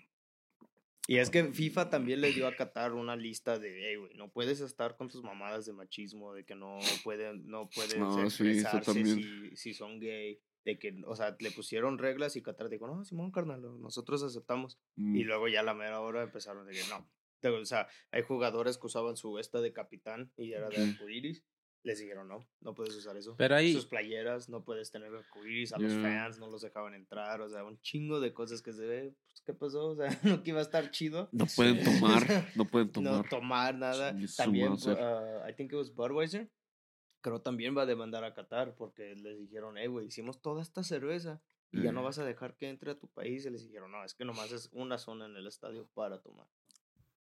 Y 1.09 1.19
es 1.19 1.29
que 1.29 1.45
FIFA 1.45 1.91
también 1.91 2.21
le 2.21 2.33
dio 2.33 2.47
a 2.47 2.55
Qatar 2.55 2.93
una 2.93 3.17
lista 3.17 3.59
de, 3.59 3.89
hey, 3.89 3.97
güey, 3.97 4.15
no 4.15 4.31
puedes 4.31 4.61
estar 4.61 4.97
con 4.97 5.09
tus 5.09 5.23
mamadas 5.23 5.67
de 5.67 5.73
machismo, 5.73 6.33
de 6.33 6.45
que 6.45 6.55
no 6.55 6.79
pueden, 7.03 7.47
no 7.49 7.69
pueden 7.69 8.01
No, 8.01 8.31
sí, 8.31 8.63
si, 8.63 9.57
si 9.57 9.75
son 9.75 9.99
gay, 9.99 10.41
de 10.65 10.79
que, 10.79 11.03
o 11.07 11.15
sea, 11.17 11.37
le 11.41 11.51
pusieron 11.51 11.99
reglas 11.99 12.37
y 12.37 12.43
Qatar 12.43 12.69
dijo, 12.69 12.87
no, 12.87 13.05
Simón, 13.05 13.31
carnal, 13.31 13.61
nosotros 13.81 14.23
aceptamos. 14.23 14.79
Mm, 14.97 15.17
Y 15.17 15.25
luego 15.25 15.49
ya 15.49 15.61
a 15.61 15.65
la 15.65 15.75
mera 15.75 16.01
hora 16.01 16.23
empezaron 16.23 16.63
a 16.65 16.71
decir, 16.71 16.85
no. 16.91 17.07
O 17.61 17.65
sea, 17.67 17.87
hay 18.11 18.23
jugadores 18.23 18.79
que 18.79 18.87
usaban 18.87 19.17
su 19.19 19.39
esta 19.39 19.61
de 19.61 19.73
capitán 19.75 20.33
y 20.37 20.53
era 20.55 20.69
de 20.71 20.77
arcoiris. 20.83 21.45
Les 21.83 21.99
dijeron, 21.99 22.27
no, 22.27 22.49
no 22.63 22.75
puedes 22.75 22.97
usar 22.97 23.15
eso. 23.19 23.35
Pero 23.37 23.57
ahí, 23.57 23.75
Sus 23.75 23.85
playeras, 23.85 24.49
no 24.49 24.65
puedes 24.65 24.91
tener 24.91 25.15
arcoiris. 25.15 25.75
A 25.75 25.79
los 25.79 25.93
fans 25.93 26.39
no 26.39 26.49
los 26.51 26.63
dejaban 26.63 26.95
entrar. 26.95 27.43
O 27.43 27.49
sea, 27.51 27.63
un 27.63 27.79
chingo 27.83 28.21
de 28.21 28.33
cosas 28.33 28.63
que 28.63 28.73
se 28.73 28.87
ve. 28.87 29.15
Pues, 29.29 29.43
¿Qué 29.45 29.53
pasó? 29.53 29.89
O 29.91 29.95
sea, 29.95 30.19
no 30.23 30.43
que 30.43 30.51
iba 30.53 30.61
a 30.61 30.63
estar 30.63 30.91
chido. 30.91 31.29
No 31.33 31.45
pueden 31.55 31.85
tomar, 31.85 32.23
no 32.57 32.65
pueden 32.65 32.87
No 33.03 33.11
tomar. 33.11 33.29
tomar 33.29 33.75
nada. 33.75 34.17
También, 34.39 34.73
uh, 34.73 35.47
I 35.47 35.53
think 35.55 35.71
it 35.73 35.77
was 35.77 35.95
Budweiser. 35.95 36.49
Creo 37.25 37.41
también 37.41 37.75
va 37.75 37.83
a 37.83 37.87
demandar 37.87 38.23
a 38.23 38.35
Qatar 38.35 38.75
porque 38.77 39.15
les 39.17 39.39
dijeron, 39.39 39.79
hey, 39.79 39.87
güey, 39.87 40.09
hicimos 40.09 40.43
toda 40.43 40.61
esta 40.61 40.83
cerveza 40.85 41.41
y 41.73 41.81
ya 41.83 41.91
no 41.91 42.01
Eh. 42.01 42.05
vas 42.05 42.19
a 42.19 42.25
dejar 42.27 42.55
que 42.55 42.69
entre 42.69 42.91
a 42.91 42.99
tu 42.99 43.09
país. 43.09 43.47
Y 43.47 43.51
les 43.51 43.63
dijeron, 43.65 43.91
no, 43.91 44.05
es 44.05 44.13
que 44.15 44.27
nomás 44.27 44.53
es 44.53 44.69
una 44.73 44.99
zona 44.99 45.25
en 45.25 45.35
el 45.35 45.47
estadio 45.47 45.89
para 45.95 46.21
tomar. 46.21 46.47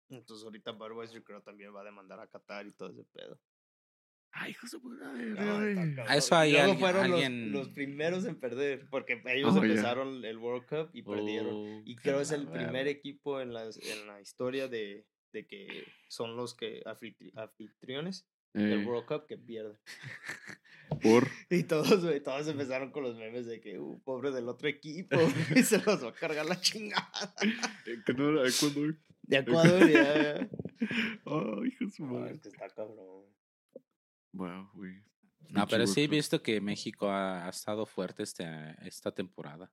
Entonces 0.09 0.45
ahorita 0.45 0.71
Budweiser 0.71 1.21
creo 1.25 1.41
también 1.41 1.75
va 1.75 1.81
a 1.81 1.83
demandar 1.83 2.21
a 2.21 2.27
Qatar 2.27 2.65
y 2.67 2.71
todo 2.71 2.89
ese 2.89 3.03
pedo. 3.03 3.37
Ay, 4.31 4.51
hijo 4.51 4.65
de 4.71 4.79
puta 4.79 5.11
No. 5.11 6.03
A 6.07 6.15
eso 6.15 6.45
Y 6.45 6.51
luego 6.51 6.63
alguien- 6.71 6.79
fueron 6.79 7.11
los- 7.11 7.21
alguien- 7.23 7.51
los, 7.51 7.67
primeros 7.69 8.23
en 8.25 8.39
perder, 8.39 8.87
porque 8.89 9.21
ellos 9.25 9.53
Oh, 9.53 9.61
empezaron 9.61 10.23
el 10.23 10.37
World 10.37 10.67
Cup 10.67 10.89
y 10.93 11.01
perdieron. 11.03 11.53
Oh, 11.53 11.81
Y 11.83 11.97
creo 11.97 12.21
es 12.21 12.31
el 12.31 12.45
la 12.45 12.51
primer 12.53 12.87
equipo 12.87 13.41
en, 13.41 13.53
las, 13.53 13.75
en 13.77 14.07
la 14.07 14.21
historia 14.21 14.69
de, 14.69 15.05
de 15.33 15.45
que 15.47 15.85
son 16.07 16.37
los 16.37 16.55
que 16.55 16.81
anfitri- 16.85 17.33
anfitriones 17.35 18.25
del 18.53 18.81
Eh, 18.81 18.85
World 18.85 19.05
Cup 19.07 19.25
que 19.27 19.37
pierden. 19.37 19.77
por. 21.01 21.27
Y 21.49 21.63
todos, 21.63 22.03
güey, 22.03 22.21
todos 22.21 22.47
empezaron 22.47 22.91
con 22.91 23.03
los 23.03 23.17
memes 23.17 23.45
de 23.45 23.59
que, 23.61 23.79
uh, 23.79 24.01
pobre 24.03 24.31
del 24.31 24.47
otro 24.49 24.67
equipo, 24.67 25.15
y 25.55 25.63
se 25.63 25.77
los 25.79 26.03
va 26.03 26.09
a 26.09 26.13
cargar 26.13 26.45
la 26.45 26.59
chingada. 26.59 27.11
eh, 27.85 28.13
no 28.15 28.29
era 28.39 28.49
Ecuador. 28.49 28.97
De 29.23 29.37
Ecuador, 29.37 29.89
ya. 29.89 30.35
Ay, 31.25 31.67
hijo 31.69 31.85
de 31.85 31.91
su 31.91 32.05
No, 32.05 32.13
madre. 32.13 32.33
es 32.35 32.41
que 32.41 32.49
está 32.49 32.69
cabrón. 32.69 33.25
Wow, 34.33 34.69
güey. 34.73 35.03
No, 35.49 35.67
pero 35.67 35.85
sí 35.87 36.01
he 36.03 36.07
visto 36.07 36.41
que 36.41 36.61
México 36.61 37.09
ha, 37.09 37.45
ha 37.45 37.49
estado 37.49 37.85
fuerte 37.85 38.23
este, 38.23 38.45
esta 38.87 39.13
temporada. 39.13 39.71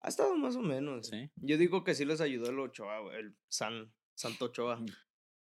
Ha 0.00 0.08
estado 0.08 0.36
más 0.36 0.56
o 0.56 0.60
menos. 0.62 1.08
Sí. 1.08 1.30
Yo 1.36 1.56
digo 1.56 1.82
que 1.84 1.94
sí 1.94 2.04
les 2.04 2.20
ayudó 2.20 2.50
el 2.50 2.58
Ochoa, 2.58 3.14
el 3.16 3.34
San, 3.48 3.92
Santo 4.14 4.46
Ochoa. 4.46 4.84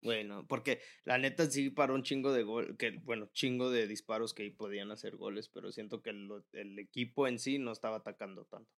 Bueno, 0.05 0.45
porque 0.47 0.81
la 1.03 1.17
neta 1.17 1.49
sí 1.49 1.71
paró 1.71 1.95
un 1.95 2.03
chingo 2.03 2.31
de 2.31 2.43
gol, 2.43 2.77
que 2.77 2.99
bueno, 3.03 3.27
chingo 3.33 3.71
de 3.71 3.87
disparos 3.87 4.35
que 4.35 4.49
podían 4.51 4.91
hacer 4.91 5.15
goles, 5.15 5.49
pero 5.49 5.71
siento 5.71 6.03
que 6.03 6.11
el, 6.11 6.29
el 6.53 6.77
equipo 6.77 7.27
en 7.27 7.39
sí 7.39 7.57
no 7.57 7.71
estaba 7.71 7.97
atacando 7.97 8.45
tanto. 8.45 8.69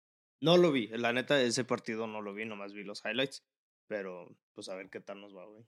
No 0.40 0.56
lo 0.56 0.70
vi, 0.70 0.86
la 0.86 1.12
neta 1.12 1.42
ese 1.42 1.64
partido 1.64 2.06
no 2.06 2.22
lo 2.22 2.32
vi, 2.32 2.44
nomás 2.44 2.72
vi 2.74 2.84
los 2.84 3.02
highlights, 3.04 3.44
pero 3.88 4.38
pues 4.52 4.68
a 4.68 4.76
ver 4.76 4.88
qué 4.88 5.00
tal 5.00 5.20
nos 5.20 5.36
va, 5.36 5.46
güey. 5.46 5.66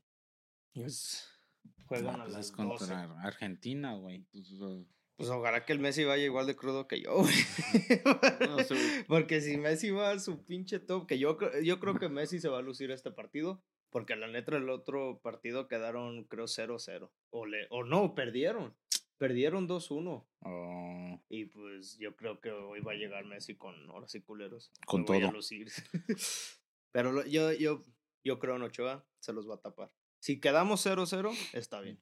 Juegan 1.87 2.21
a 2.21 2.25
pues 2.25 2.33
las 2.35 2.47
es 2.47 2.57
12. 2.57 2.69
contra 2.69 3.21
Argentina, 3.23 3.95
güey. 3.95 4.17
Entonces, 4.17 4.59
ah, 4.63 4.79
Pues 5.17 5.29
ojalá 5.31 5.65
que 5.65 5.73
el 5.73 5.81
Messi 5.81 6.05
vaya 6.05 6.25
igual 6.25 6.47
de 6.47 6.55
crudo 6.55 6.87
que 6.87 7.01
yo, 7.01 7.17
güey. 7.17 7.35
No, 8.49 8.57
Porque 9.09 9.41
si 9.41 9.57
Messi 9.57 9.91
va 9.91 10.11
a 10.11 10.19
su 10.21 10.45
pinche 10.45 10.79
top, 10.79 11.09
que 11.09 11.19
yo, 11.19 11.37
yo 11.65 11.81
creo 11.81 11.99
que 11.99 12.09
Messi 12.09 12.39
se 12.39 12.49
va 12.49 12.59
a 12.59 12.63
lucir 12.63 12.93
este 12.93 13.11
partido, 13.11 13.61
porque 13.91 14.17
la 14.17 14.27
neta 14.29 14.57
el 14.57 14.69
otro 14.71 15.21
partido 15.23 15.67
quedaron, 15.69 16.25
creo, 16.25 16.45
0-0. 16.47 17.11
O, 17.31 17.47
le, 17.47 17.67
o 17.71 17.85
no, 17.85 18.15
perdieron. 18.15 18.77
Perdieron 19.17 19.67
2-1. 19.69 20.27
Oh, 20.45 21.23
Y 21.29 21.47
pues 21.47 21.99
yo 21.99 22.15
creo 22.17 22.41
que 22.41 22.51
hoy 22.51 22.81
va 22.81 22.93
a 22.93 22.97
llegar 22.97 23.25
Messi 23.25 23.57
con 23.57 23.91
horas 23.91 24.15
y 24.15 24.21
culeros. 24.21 24.71
Con 24.87 25.01
Me 25.03 25.07
voy 25.07 25.17
a 25.19 25.21
todo. 25.23 25.33
lucir. 25.33 25.69
Pero 26.93 27.13
lo- 27.13 27.27
yo, 27.27 27.53
yo, 27.53 27.83
yo 28.25 28.39
creo 28.39 28.57
en 28.57 28.63
Ochoa 28.63 29.05
se 29.21 29.33
los 29.33 29.49
va 29.49 29.57
a 29.57 29.61
tapar. 29.61 29.93
Si 30.21 30.41
quedamos 30.41 30.85
0-0, 30.87 31.33
está 31.53 31.81
bien. 31.81 32.01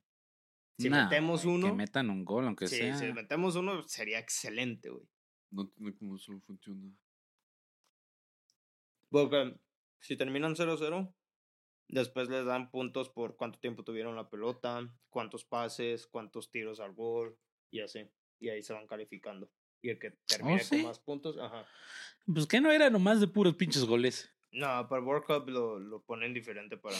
Si 0.78 0.90
nah, 0.90 1.05
metemos 1.05 1.45
uno, 1.47 1.69
Que 1.69 1.73
metan 1.73 2.11
un 2.11 2.25
gol, 2.25 2.45
aunque 2.47 2.66
sí, 2.69 2.76
sea. 2.76 2.97
si 2.99 3.12
metemos 3.12 3.57
uno, 3.57 3.83
sería 3.88 4.19
excelente, 4.19 4.90
güey. 4.90 5.07
no 5.50 5.62
entiendo 5.62 5.97
cómo 5.99 6.16
eso 6.16 6.38
funciona. 6.47 6.93
Porque 9.09 9.57
si 10.00 10.16
terminan 10.16 10.55
0-0, 10.55 11.14
después 11.88 12.28
les 12.28 12.45
dan 12.45 12.71
puntos 12.71 13.09
por 13.09 13.37
cuánto 13.37 13.59
tiempo 13.59 13.85
tuvieron 13.85 14.16
la 14.16 14.28
pelota, 14.28 14.88
cuántos 15.11 15.45
pases, 15.45 16.07
cuántos 16.07 16.50
tiros 16.50 16.81
al 16.81 16.93
gol 16.95 17.37
y 17.71 17.81
así. 17.81 18.09
Y 18.38 18.49
ahí 18.49 18.62
se 18.62 18.73
van 18.73 18.87
calificando. 18.87 19.50
Y 19.83 19.90
el 19.90 19.99
que 19.99 20.12
termine 20.26 20.57
Oh, 20.61 20.64
¿sí? 20.64 20.76
con 20.78 20.87
más 20.87 20.99
puntos, 20.99 21.38
ajá. 21.38 21.66
Pues 22.26 22.47
que 22.47 22.61
no 22.61 22.71
era 22.71 22.90
nomás 22.90 23.21
de 23.21 23.28
puros 23.28 23.55
pinches 23.55 23.85
goles. 23.85 24.33
No, 24.52 24.66
para 24.88 25.00
el 25.00 25.07
World 25.07 25.25
Cup 25.26 25.49
lo, 25.50 25.78
lo 25.78 26.02
ponen 26.02 26.33
diferente 26.35 26.76
para. 26.76 26.97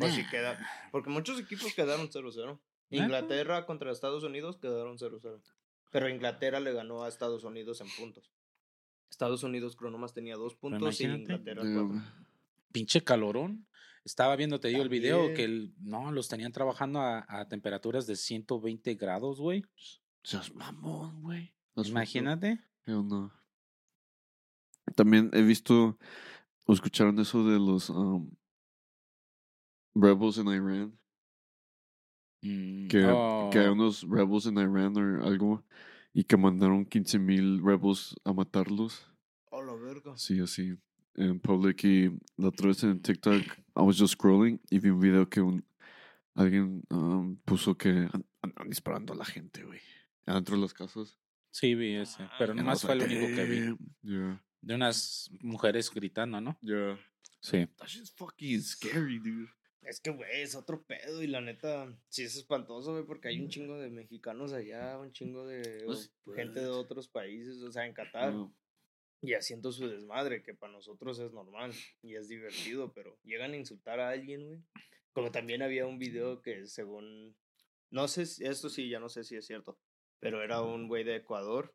Por 0.00 0.10
si 0.10 0.22
Nah. 0.22 0.30
queda. 0.30 0.88
Porque 0.90 1.08
muchos 1.10 1.38
equipos 1.40 1.72
quedaron 1.74 2.08
0-0. 2.10 2.58
Ah. 2.58 2.60
Inglaterra 2.90 3.64
contra 3.64 3.92
Estados 3.92 4.24
Unidos 4.24 4.56
quedaron 4.58 4.98
0-0. 4.98 5.40
Pero 5.92 6.08
Inglaterra 6.08 6.58
le 6.60 6.72
ganó 6.72 7.04
a 7.04 7.08
Estados 7.08 7.44
Unidos 7.44 7.80
en 7.80 7.86
puntos. 7.96 8.30
Estados 9.08 9.44
Unidos 9.44 9.76
creo 9.76 9.90
nomás 9.90 10.12
tenía 10.14 10.34
dos 10.36 10.56
puntos 10.56 11.00
y. 11.00 11.04
Inglaterra 11.04 11.62
cuatro. 11.62 12.02
Pinche 12.72 13.02
calorón. 13.02 13.66
Estaba 14.06 14.36
viendo, 14.36 14.60
te 14.60 14.68
digo, 14.68 14.84
el 14.84 14.88
video 14.88 15.34
que 15.34 15.42
el, 15.42 15.74
no, 15.80 16.12
los 16.12 16.28
tenían 16.28 16.52
trabajando 16.52 17.00
a, 17.00 17.26
a 17.28 17.48
temperaturas 17.48 18.06
de 18.06 18.14
120 18.14 18.94
grados, 18.94 19.40
güey. 19.40 19.64
Seas 20.22 20.54
mamón, 20.54 21.22
güey. 21.22 21.52
Imagínate. 21.74 22.60
Hell 22.86 23.04
no. 23.04 23.32
También 24.94 25.28
he 25.32 25.42
visto 25.42 25.98
o 26.66 26.72
escucharon 26.72 27.18
eso 27.18 27.44
de 27.44 27.58
los 27.58 27.90
um, 27.90 28.30
rebels 29.92 30.38
en 30.38 30.46
Iran. 30.46 30.98
Mm, 32.42 32.86
Que, 32.86 33.00
que 33.50 33.58
hay 33.58 33.66
oh, 33.66 33.72
unos 33.72 34.08
rebels 34.08 34.46
en 34.46 34.58
Iran 34.58 34.96
o 34.96 35.26
algo 35.26 35.64
y 36.12 36.22
que 36.22 36.36
mandaron 36.36 36.86
15 36.86 37.18
mil 37.18 37.60
rebels 37.60 38.14
a 38.22 38.32
matarlos. 38.32 39.04
Oh, 39.50 39.62
la 39.62 39.74
verga. 39.74 40.16
Sí, 40.16 40.38
así. 40.38 40.76
En 41.16 41.40
public 41.40 41.82
y 41.84 42.10
la 42.36 42.48
otra 42.48 42.68
vez 42.68 42.82
en 42.82 43.00
TikTok, 43.00 43.42
I 43.42 43.80
was 43.80 43.96
just 43.98 44.14
scrolling 44.14 44.60
y 44.70 44.78
vi 44.78 44.90
un 44.90 45.00
video 45.00 45.28
que 45.28 45.40
un, 45.40 45.64
alguien 46.34 46.82
um, 46.90 47.36
puso 47.44 47.76
que 47.76 47.88
an- 47.90 48.26
andan 48.42 48.68
disparando 48.68 49.12
a 49.14 49.16
la 49.16 49.24
gente, 49.24 49.64
güey. 49.64 49.80
Adentro 50.26 50.56
de 50.56 50.62
las 50.62 50.74
casas. 50.74 51.18
Sí, 51.50 51.74
vi 51.74 51.94
ese. 51.94 52.22
Ah, 52.22 52.32
Pero 52.38 52.54
nomás 52.54 52.82
fue 52.82 52.92
el 52.94 53.02
único 53.02 53.26
que 53.34 53.44
vi. 53.44 54.38
De 54.60 54.74
unas 54.74 55.30
mujeres 55.40 55.90
gritando, 55.90 56.40
¿no? 56.40 56.58
Yeah. 56.60 56.98
Sí. 57.40 57.66
That 57.78 57.86
shit's 57.86 58.10
fucking 58.12 58.60
scary, 58.60 59.18
dude. 59.18 59.48
Es 59.82 60.00
que, 60.00 60.10
güey, 60.10 60.42
es 60.42 60.54
otro 60.56 60.82
pedo 60.82 61.22
y 61.22 61.28
la 61.28 61.40
neta, 61.40 61.86
sí 62.08 62.24
es 62.24 62.34
espantoso, 62.36 62.92
güey, 62.92 63.04
porque 63.06 63.28
hay 63.28 63.40
un 63.40 63.48
chingo 63.48 63.78
de 63.78 63.88
mexicanos 63.88 64.52
allá, 64.52 64.98
un 64.98 65.12
chingo 65.12 65.46
de 65.46 65.84
Pues, 65.86 66.12
o 66.26 66.32
gente 66.32 66.58
de 66.60 66.66
otros 66.66 67.06
países, 67.08 67.62
o 67.62 67.70
sea, 67.70 67.86
en 67.86 67.94
Qatar, 67.94 68.34
No. 68.34 68.52
Y 69.26 69.34
haciendo 69.34 69.72
su 69.72 69.88
desmadre, 69.88 70.42
que 70.42 70.54
para 70.54 70.72
nosotros 70.72 71.18
es 71.18 71.32
normal 71.32 71.72
y 72.02 72.14
es 72.14 72.28
divertido, 72.28 72.92
pero 72.92 73.18
llegan 73.24 73.52
a 73.52 73.56
insultar 73.56 74.00
a 74.00 74.10
alguien, 74.10 74.46
güey. 74.46 74.60
Como 75.12 75.30
también 75.32 75.62
había 75.62 75.86
un 75.86 75.98
video 75.98 76.42
que 76.42 76.66
según, 76.66 77.36
no 77.90 78.06
sé, 78.08 78.26
si- 78.26 78.44
esto 78.44 78.68
sí, 78.68 78.88
ya 78.88 79.00
no 79.00 79.08
sé 79.08 79.24
si 79.24 79.36
es 79.36 79.46
cierto, 79.46 79.78
pero 80.20 80.42
era 80.42 80.60
un 80.62 80.88
güey 80.88 81.04
de 81.04 81.16
Ecuador 81.16 81.74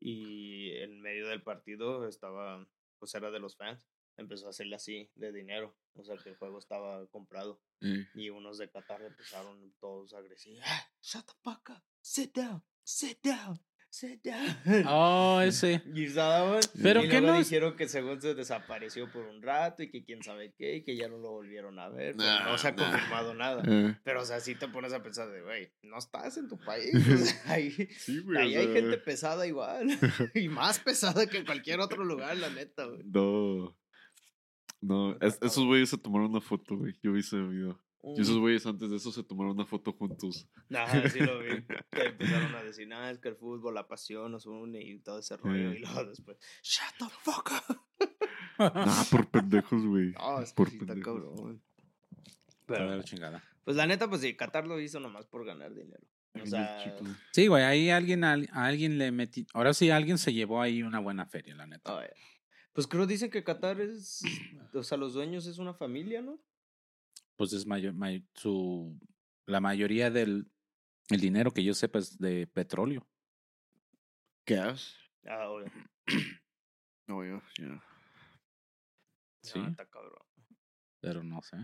y 0.00 0.70
en 0.78 1.00
medio 1.00 1.28
del 1.28 1.42
partido 1.42 2.06
estaba, 2.08 2.66
pues 2.98 3.14
era 3.14 3.30
de 3.30 3.40
los 3.40 3.56
fans, 3.56 3.88
empezó 4.16 4.46
a 4.46 4.50
hacerle 4.50 4.76
así 4.76 5.10
de 5.14 5.32
dinero, 5.32 5.76
o 5.94 6.04
sea 6.04 6.16
que 6.16 6.30
el 6.30 6.36
juego 6.36 6.58
estaba 6.58 7.06
comprado. 7.08 7.60
Eh, 7.82 8.06
Y 8.14 8.30
unos 8.30 8.56
de 8.58 8.70
Qatar 8.70 9.02
empezaron 9.02 9.74
todos 9.80 10.14
agresivos. 10.14 10.62
"Ah, 10.64 10.88
Shut 11.02 11.26
the 11.26 11.32
fuck 11.42 11.68
up. 11.70 11.82
Sit 12.00 12.34
down. 12.34 12.62
Sit 12.84 13.18
down. 13.22 13.58
Sit 13.98 14.22
down. 14.24 14.84
Oh, 14.86 15.40
ese. 15.44 15.80
Y. 15.94 16.06
Pero 16.82 17.02
y 17.02 17.08
que 17.08 17.18
luego 17.20 17.28
no 17.32 17.38
dijeron 17.38 17.76
que 17.76 17.88
según 17.88 18.20
se 18.20 18.34
desapareció 18.34 19.10
por 19.10 19.24
un 19.24 19.40
rato 19.40 19.82
y 19.82 19.90
que 19.90 20.04
quién 20.04 20.22
sabe 20.22 20.52
qué 20.58 20.76
y 20.76 20.84
que 20.84 20.96
ya 20.96 21.08
no 21.08 21.16
lo 21.16 21.30
volvieron 21.30 21.78
a 21.78 21.88
ver. 21.88 22.14
no 22.14 22.58
se 22.58 22.68
ha 22.68 22.72
Nah, 22.72 22.90
confirmado 22.90 23.32
nada. 23.34 23.62
eh. 23.66 23.96
Pero, 24.04 24.20
o 24.20 24.24
sea, 24.26 24.40
sí 24.40 24.54
te 24.54 24.68
pones 24.68 24.92
a 24.92 25.02
pensar 25.02 25.30
de, 25.30 25.40
güey, 25.40 25.72
no 25.82 25.96
estás 25.96 26.36
en 26.36 26.46
tu 26.46 26.58
país. 26.58 26.92
o 26.94 27.16
sea, 27.16 27.52
ahí 27.54 27.70
Sí, 27.96 28.18
güey. 28.20 28.36
ahí 28.38 28.56
o 28.56 28.60
hay 28.60 28.72
gente 28.74 28.98
pesada 28.98 29.46
igual. 29.46 29.88
y 30.34 30.48
más 30.50 30.78
pesada 30.80 31.26
que 31.26 31.38
en 31.38 31.46
cualquier 31.46 31.80
otro 31.80 32.04
lugar, 32.04 32.36
la 32.36 32.50
neta, 32.50 32.84
güey. 32.84 33.00
No. 33.04 33.74
No, 34.82 35.16
es- 35.22 35.38
esos 35.40 35.64
güeyes 35.64 35.88
se 35.88 35.96
tomaron 35.96 36.28
una 36.32 36.42
foto, 36.42 36.76
güey. 36.76 36.92
Yo 37.02 37.12
vi 37.12 37.20
ese 37.20 37.38
video. 37.40 37.82
Y 38.14 38.20
esos 38.20 38.38
güeyes 38.38 38.64
antes 38.66 38.88
de 38.90 38.96
eso 38.96 39.10
se 39.10 39.24
tomaron 39.24 39.52
una 39.54 39.66
foto 39.66 39.92
juntos. 39.92 40.48
Ajá, 40.72 41.08
sí 41.08 41.18
lo 41.20 41.40
vi. 41.40 41.48
Que 41.90 42.02
empezaron 42.06 42.54
a 42.54 42.62
decir, 42.62 42.92
ah, 42.92 43.10
es 43.10 43.18
que 43.18 43.28
el 43.28 43.36
fútbol, 43.36 43.74
la 43.74 43.88
pasión 43.88 44.30
nos 44.32 44.46
une 44.46 44.80
y 44.80 44.98
todo 45.00 45.18
ese 45.18 45.36
rollo. 45.36 45.72
Sí. 45.72 45.76
Y 45.78 45.80
luego 45.80 46.04
después, 46.04 46.38
shut 46.62 46.94
the 46.98 47.06
fuck 47.22 47.50
up. 47.68 47.80
Nah, 48.58 49.04
por 49.10 49.28
pendejos, 49.28 49.84
güey. 49.84 50.12
No, 50.12 50.40
es 50.42 50.50
que 50.50 50.54
Por 50.56 50.78
pendejos. 50.78 51.04
cabrón. 51.04 51.62
Pero, 52.66 52.84
Pero, 52.86 52.96
la 52.96 53.02
chingada. 53.04 53.44
pues 53.64 53.76
la 53.76 53.86
neta, 53.86 54.08
pues 54.08 54.20
sí, 54.20 54.36
Qatar 54.36 54.66
lo 54.66 54.80
hizo 54.80 55.00
nomás 55.00 55.26
por 55.26 55.44
ganar 55.44 55.74
dinero. 55.74 56.06
O 56.40 56.46
sea. 56.46 56.78
Sí, 57.32 57.46
güey, 57.46 57.64
ahí 57.64 57.90
alguien, 57.90 58.24
a 58.24 58.32
a 58.34 58.66
alguien 58.66 58.98
le 58.98 59.10
metí. 59.10 59.46
Ahora 59.54 59.72
sí, 59.74 59.90
alguien 59.90 60.18
se 60.18 60.32
llevó 60.32 60.60
ahí 60.60 60.82
una 60.82 60.98
buena 61.00 61.26
feria, 61.26 61.54
la 61.54 61.66
neta. 61.66 62.02
ya. 62.02 62.10
pues 62.72 62.86
creo 62.86 63.06
dicen 63.06 63.30
que 63.30 63.42
Qatar 63.42 63.80
es, 63.80 64.22
o 64.74 64.82
sea, 64.82 64.98
los 64.98 65.14
dueños 65.14 65.46
es 65.46 65.58
una 65.58 65.74
familia, 65.74 66.22
¿no? 66.22 66.38
Pues 67.36 67.52
es 67.52 67.66
mayor, 67.66 67.94
may- 67.94 68.24
su. 68.34 68.98
La 69.46 69.60
mayoría 69.60 70.10
del 70.10 70.50
el 71.10 71.20
dinero 71.20 71.50
que 71.52 71.62
yo 71.62 71.72
sepa 71.74 71.98
es 72.00 72.18
de 72.18 72.46
petróleo. 72.46 73.06
Gas. 74.46 74.96
Ah, 75.26 75.48
obvio. 75.48 75.70
Oh, 77.08 77.22
yeah, 77.22 77.42
yeah. 77.58 77.84
Sí. 79.42 79.58
No, 79.58 79.68
está 79.68 79.86
cabrón. 79.86 80.22
Pero 81.00 81.22
no 81.22 81.40
sé. 81.42 81.56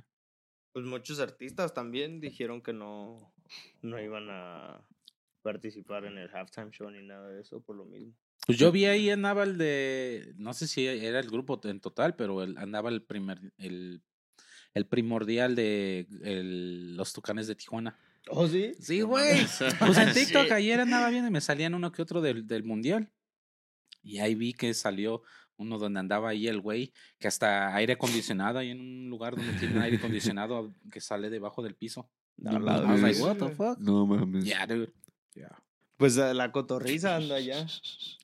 Pues 0.73 0.85
muchos 0.87 1.19
artistas 1.21 1.75
también 1.75 2.21
dijeron 2.21 2.63
que 2.63 2.73
no, 2.73 3.35
no 3.83 4.01
iban 4.01 4.29
a 4.31 4.87
participar 5.43 6.05
en 6.05 6.19
el 6.19 6.31
halftime 6.35 6.71
show 6.71 6.89
ni 6.91 7.03
nada 7.05 7.29
de 7.29 7.41
eso 7.41 7.61
por 7.61 7.77
lo 7.77 7.85
mismo. 7.85 8.15
Pues 8.47 8.59
yo 8.59 8.73
vi 8.73 8.85
ahí 8.87 9.11
andaba 9.11 9.43
el 9.45 9.59
de. 9.59 10.33
No 10.37 10.55
sé 10.55 10.67
si 10.67 10.87
era 10.87 11.19
el 11.21 11.29
grupo 11.31 11.61
en 11.65 11.81
total, 11.81 12.15
pero 12.17 12.43
el, 12.43 12.57
andaba 12.59 12.89
el 12.89 13.03
primer. 13.03 13.53
El, 13.59 14.03
el 14.75 14.87
primordial 14.87 15.55
de 15.55 16.07
el- 16.23 16.97
los 16.97 17.13
tucanes 17.13 17.47
de 17.47 17.55
Tijuana. 17.55 17.99
¿Oh, 18.29 18.47
sí? 18.47 18.73
Sí, 18.81 19.01
güey. 19.03 19.41
Pues 19.79 19.99
en 19.99 20.13
TikTok 20.15 20.47
Sí. 20.47 20.53
ayer 20.53 20.81
andaba 20.81 21.09
bien 21.11 21.27
y 21.27 21.31
me 21.31 21.41
salían 21.41 21.75
uno 21.75 21.91
que 21.93 22.03
otro 22.03 22.21
del, 22.21 22.47
del 22.47 22.65
mundial. 22.65 23.11
Y 24.03 24.19
ahí 24.19 24.35
vi 24.35 24.53
que 24.53 24.75
salió 24.75 25.23
uno 25.57 25.79
donde 25.79 26.01
andaba 26.01 26.31
ahí 26.31 26.49
el 26.49 26.61
güey, 26.61 26.93
que 27.21 27.29
hasta 27.29 27.75
aire 27.77 27.93
acondicionado, 27.93 28.59
ahí 28.59 28.71
en 28.71 28.81
un 28.81 29.11
lugar 29.11 29.37
donde 29.37 29.53
tiene 29.61 29.81
aire 29.81 29.99
acondicionado 29.99 30.75
que 30.93 31.01
sale 31.01 31.31
debajo 31.31 31.63
del 31.63 31.75
piso. 31.77 32.11
No, 32.37 32.59
la 32.59 32.79
I 32.79 32.81
was 32.81 33.01
like, 33.01 33.19
mames. 33.19 33.21
what 33.21 33.37
the 33.37 33.55
fuck? 33.55 33.79
No 33.79 34.07
mames. 34.07 34.45
Yeah, 34.45 34.67
dude. 34.67 34.93
Yeah. 35.35 35.63
Pues 35.99 36.17
eh, 36.17 36.35
la 36.35 36.51
cotorriza 36.51 37.15
anda 37.15 37.37
allá. 37.37 37.67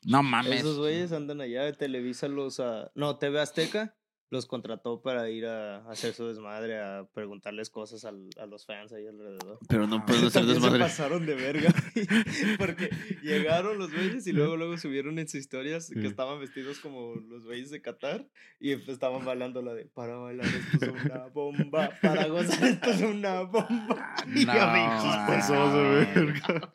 No 0.04 0.22
mames. 0.24 0.60
Esos 0.60 0.78
güeyes 0.78 1.12
andan 1.12 1.40
allá. 1.40 1.70
Televisa 1.72 2.26
los. 2.26 2.58
ah, 2.58 2.90
no, 2.96 3.18
TV 3.18 3.38
Azteca 3.40 3.94
los 4.30 4.46
contrató 4.46 5.00
para 5.00 5.30
ir 5.30 5.46
a 5.46 5.78
hacer 5.90 6.12
su 6.12 6.26
desmadre, 6.26 6.78
a 6.80 7.06
preguntarles 7.14 7.70
cosas 7.70 8.04
al- 8.04 8.28
a 8.38 8.46
los 8.46 8.66
fans 8.66 8.92
ahí 8.92 9.06
alrededor. 9.06 9.58
Pero 9.68 9.86
no 9.86 10.04
pueden 10.04 10.26
hacer 10.26 10.32
También 10.42 10.56
se 10.56 10.60
desmadre. 10.62 10.84
pasaron 10.84 11.24
de 11.26 11.34
verga. 11.34 11.70
Porque 12.58 12.90
llegaron 13.22 13.78
los 13.78 13.92
güeyes 13.92 14.26
y 14.26 14.32
luego 14.32 14.56
luego 14.56 14.76
subieron 14.78 15.18
en 15.18 15.28
sus 15.28 15.40
historias 15.40 15.90
que 15.90 16.06
estaban 16.06 16.38
vestidos 16.40 16.78
como 16.80 17.14
los 17.14 17.44
güeyes 17.44 17.70
de 17.70 17.80
Qatar 17.80 18.26
y 18.60 18.76
pues 18.76 18.88
estaban 18.90 19.24
bailando 19.24 19.62
la 19.62 19.72
de 19.74 19.86
para 19.86 20.16
bailar 20.16 20.46
esto 20.46 20.86
es 20.86 21.04
una 21.04 21.26
bomba, 21.28 21.90
para 22.02 22.26
gozar 22.26 22.64
esto 22.68 22.90
es 22.90 23.00
una 23.02 23.42
bomba. 23.42 24.14
Y 24.34 24.44
yo, 24.44 24.52
No, 24.52 24.76
"Hijos 24.76 25.04
de 25.04 25.26
pasó 25.26 25.70
su 25.70 25.76
de 25.78 26.04
verga". 26.04 26.70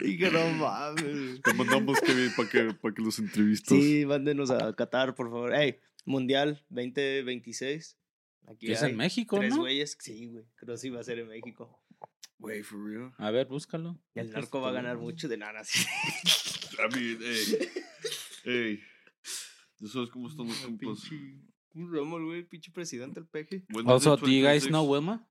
Dije, 0.00 0.30
no 0.30 0.48
mames. 0.50 1.40
Te 1.42 1.54
mandamos 1.54 2.00
Kevin 2.00 2.30
para 2.36 2.48
que, 2.48 2.74
para 2.74 2.94
que 2.94 3.02
los 3.02 3.18
entrevistas. 3.18 3.76
Sí, 3.76 4.04
mándenos 4.06 4.50
a 4.50 4.72
Qatar, 4.74 5.14
por 5.14 5.28
favor. 5.30 5.54
Ey, 5.54 5.78
Mundial 6.08 6.64
2026. 6.70 7.98
Aquí 8.46 8.72
es 8.72 8.82
en 8.82 8.96
México, 8.96 9.36
tres 9.38 9.50
¿no? 9.54 9.58
güeyes. 9.60 9.96
Sí, 10.00 10.26
güey. 10.26 10.44
Creo 10.56 10.74
que 10.74 10.78
sí 10.78 10.88
va 10.90 11.00
a 11.00 11.04
ser 11.04 11.18
en 11.18 11.28
México. 11.28 11.84
Wait, 12.38 12.64
for 12.64 12.82
real? 12.82 13.12
A 13.18 13.30
ver, 13.30 13.46
búscalo. 13.46 14.00
El 14.14 14.30
narco 14.30 14.60
va 14.60 14.70
a 14.70 14.72
ganar 14.72 14.96
mucho 14.96 15.28
de 15.28 15.36
nada. 15.36 15.62
sí. 15.64 15.84
I 16.78 16.94
mean, 16.94 17.18
hey. 17.20 17.58
hey. 18.44 18.80
¿Tú 19.78 19.88
sabes 19.88 20.08
cómo 20.10 20.28
están 20.28 20.46
los 20.46 20.56
compas? 20.58 20.80
Pinche- 21.10 21.42
¿Cómo 21.72 21.90
se 21.90 21.96
llama 21.98 22.16
el 22.16 22.24
güey? 22.24 22.42
Pinche 22.44 22.70
presidente, 22.72 23.20
el 23.20 23.26
peje. 23.26 23.64
Also, 23.86 24.16
do 24.16 24.26
you 24.28 24.42
guys 24.42 24.64
2026? 24.64 24.68
know 24.70 24.84
Wilma? 24.84 25.28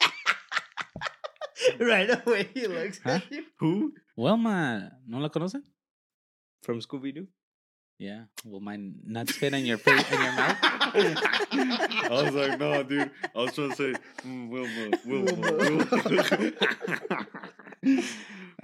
right 1.78 2.10
away 2.10 2.48
he 2.54 2.66
looks 2.66 3.00
Huh? 3.04 3.10
at 3.10 3.30
you. 3.30 3.44
Who? 3.60 3.92
Wilma, 4.16 4.98
¿no 5.06 5.20
la 5.20 5.28
conocen? 5.28 5.62
From 6.62 6.80
Scooby-Doo. 6.80 7.28
Yeah. 7.98 8.24
Will 8.44 8.60
my 8.60 8.76
nuts 9.04 9.32
fit 9.32 9.54
in 9.54 9.64
your 9.64 9.78
face 9.78 10.10
in 10.10 10.20
your 10.20 10.32
mouth? 10.32 10.56
I 10.62 12.08
was 12.10 12.34
like, 12.34 12.58
no, 12.58 12.82
dude. 12.82 13.10
I 13.34 13.38
was 13.38 13.54
trying 13.54 13.70
to 13.70 13.76
say, 13.76 13.94
mm, 14.26 14.48
Wilma, 14.48 14.98
Wilma, 15.06 15.52
Wilma. 15.52 16.52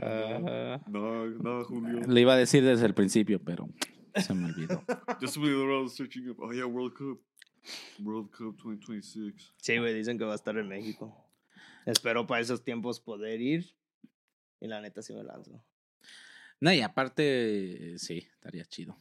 Ah. 0.02 0.80
no, 0.88 1.26
no, 1.26 1.64
Julio. 1.64 2.00
Le 2.06 2.20
iba 2.22 2.32
a 2.32 2.36
decir 2.36 2.64
desde 2.64 2.86
el 2.86 2.94
principio, 2.94 3.38
pero 3.38 3.68
se 4.16 4.32
me 4.32 4.46
olvidó. 4.46 4.82
Just 5.20 5.36
me 5.36 5.50
around 5.50 5.90
searching 5.90 6.30
up. 6.30 6.38
Oh, 6.40 6.52
yeah, 6.52 6.64
World 6.64 6.94
Cup. 6.94 7.20
World 8.02 8.30
Cup 8.30 8.56
2026. 8.64 9.52
Sí, 9.58 9.76
güey, 9.76 9.92
dicen 9.92 10.16
que 10.16 10.24
va 10.24 10.32
a 10.32 10.36
estar 10.36 10.56
en 10.56 10.68
México. 10.68 11.14
Espero 11.84 12.26
para 12.26 12.40
esos 12.40 12.64
tiempos 12.64 12.98
poder 12.98 13.42
ir. 13.42 13.74
Y 14.58 14.68
la 14.68 14.80
neta 14.80 15.02
sí 15.02 15.12
me 15.12 15.22
lanzo. 15.22 15.62
No, 16.60 16.72
y 16.72 16.80
aparte, 16.80 17.98
sí, 17.98 18.26
estaría 18.32 18.64
chido. 18.64 18.96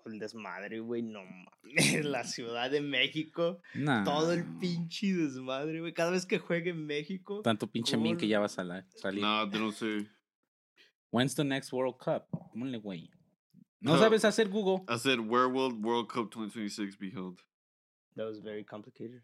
Todo 0.00 0.12
el 0.12 0.18
desmadre, 0.18 0.80
güey, 0.80 1.02
no 1.02 1.20
mames. 1.24 2.04
La 2.04 2.24
Ciudad 2.24 2.70
de 2.70 2.80
México. 2.80 3.60
Nah. 3.74 4.04
Todo 4.04 4.32
el 4.32 4.44
pinche 4.58 5.12
desmadre, 5.12 5.80
güey. 5.80 5.92
Cada 5.92 6.10
vez 6.10 6.24
que 6.26 6.38
juegue 6.38 6.70
en 6.70 6.86
México. 6.86 7.42
Tanto 7.42 7.66
pinche 7.66 7.96
min 7.96 8.16
que 8.16 8.26
ya 8.28 8.38
va 8.40 8.46
a 8.46 8.48
salir. 8.48 8.84
Nah, 9.20 9.48
they 9.48 9.58
don't 9.60 9.74
say. 9.74 10.06
When's 11.10 11.34
the 11.34 11.44
next 11.44 11.72
World 11.72 11.98
Cup? 11.98 12.26
Güey. 12.54 13.10
No 13.80 13.94
No. 13.96 14.00
sabes 14.00 14.24
hacer 14.24 14.48
Google. 14.48 14.84
I 14.88 14.96
said, 14.96 15.18
where 15.20 15.48
will 15.48 15.72
World 15.74 16.08
Cup 16.08 16.30
2026 16.30 16.96
be 16.96 17.10
held? 17.10 17.40
That 18.16 18.26
was 18.26 18.38
very 18.40 18.64
complicated. 18.64 19.22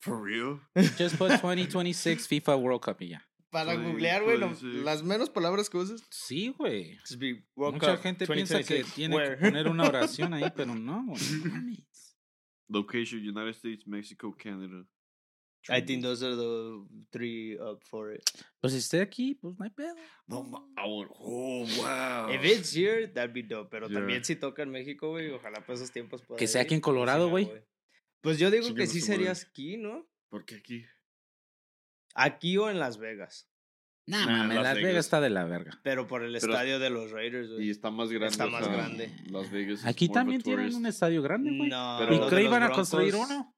For 0.00 0.16
real? 0.20 0.60
Just 0.98 1.16
put 1.16 1.30
2026 1.30 2.26
FIFA 2.28 2.60
World 2.60 2.82
Cup 2.82 3.00
y 3.00 3.06
ya. 3.08 3.22
Para 3.54 3.74
googlear, 3.76 4.22
güey, 4.24 4.36
lo- 4.36 4.52
las 4.82 5.02
menos 5.04 5.30
palabras 5.30 5.70
que 5.70 5.76
uses. 5.78 6.02
Sí, 6.10 6.48
güey. 6.58 6.98
Mucha 7.54 7.96
gente 7.98 8.26
piensa 8.26 8.58
que 8.64 8.82
2026. 8.82 8.94
tiene 8.94 9.14
Where? 9.16 9.36
que 9.38 9.44
poner 9.44 9.68
una 9.68 9.84
oración 9.88 10.34
ahí, 10.34 10.52
pero 10.56 10.74
no, 10.74 11.06
güey. 11.06 11.86
Location 12.68 13.20
United 13.20 13.50
States, 13.54 13.86
Mexico, 13.86 14.34
Canada. 14.36 14.84
I 15.70 15.80
think 15.80 16.02
those 16.02 16.22
are 16.22 16.34
the 16.36 16.84
three 17.10 17.56
up 17.58 17.80
for 17.84 18.12
it. 18.12 18.22
Pues 18.60 18.72
si 18.74 18.80
esté 18.80 19.00
aquí, 19.00 19.34
pues 19.34 19.54
no 19.58 19.64
hay 19.64 19.70
pedo. 19.70 19.94
No, 20.26 20.42
ma- 20.42 20.66
I 20.76 20.86
would, 20.86 21.08
oh, 21.18 21.64
wow. 21.78 22.30
If 22.34 22.44
it's 22.44 22.74
here, 22.76 23.08
that'd 23.08 23.32
be 23.32 23.42
dope. 23.42 23.70
Pero 23.70 23.88
Yeah. 23.88 24.00
también 24.00 24.24
si 24.24 24.36
toca 24.36 24.62
en 24.62 24.70
México, 24.70 25.10
güey, 25.10 25.30
ojalá 25.30 25.64
por 25.64 25.76
esos 25.76 25.90
tiempos 25.90 26.20
pueda 26.22 26.38
Que 26.38 26.46
sea 26.48 26.60
ir, 26.60 26.66
aquí 26.66 26.74
en 26.74 26.80
Colorado, 26.82 27.30
güey. 27.30 27.50
Pues 28.20 28.38
yo 28.38 28.50
digo 28.50 28.74
que 28.74 28.86
sí 28.86 29.00
sería 29.00 29.30
aquí, 29.32 29.76
¿no? 29.78 30.06
¿Por 30.28 30.44
qué 30.44 30.56
aquí? 30.56 30.84
Aquí 32.14 32.56
o 32.58 32.70
en 32.70 32.78
Las 32.78 32.98
Vegas. 32.98 33.50
Nah, 34.06 34.26
Nah, 34.26 34.36
mames, 34.38 34.54
Las 34.56 34.64
Las 34.64 34.74
Vegas. 34.76 34.88
Vegas 34.90 35.04
está 35.06 35.20
de 35.20 35.30
la 35.30 35.44
verga. 35.44 35.80
Pero 35.82 36.06
por 36.06 36.22
el 36.22 36.32
Pero- 36.38 36.52
estadio 36.52 36.78
de 36.78 36.90
los 36.90 37.10
Raiders, 37.10 37.48
Y 37.48 37.54
güey. 37.54 37.70
está 37.70 37.90
más 37.90 38.10
grande. 38.10 38.28
Está 38.28 38.46
o 38.46 38.50
más 38.50 38.64
sea, 38.64 38.72
grande. 38.74 39.10
Las 39.30 39.50
Vegas. 39.50 39.84
Aquí 39.86 40.08
también 40.08 40.42
tienen 40.42 40.74
un 40.74 40.86
estadio 40.86 41.22
grande, 41.22 41.56
güey. 41.56 41.70
No, 41.70 41.96
Pero- 41.98 42.28
¿Y 42.28 42.30
de 42.34 42.42
iban 42.44 42.62
a 42.62 42.70
construir 42.70 43.14
uno? 43.14 43.54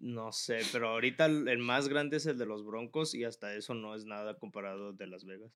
No 0.00 0.32
sé, 0.32 0.58
pero 0.70 0.90
ahorita 0.90 1.24
el 1.26 1.58
más 1.58 1.88
grande 1.88 2.18
es 2.18 2.26
el 2.26 2.36
de 2.38 2.44
los 2.46 2.64
Broncos 2.64 3.14
y 3.14 3.24
hasta 3.24 3.54
eso 3.54 3.72
no 3.74 3.94
es 3.94 4.04
nada 4.04 4.38
comparado 4.38 4.92
de 4.92 5.06
Las 5.06 5.24
Vegas. 5.24 5.50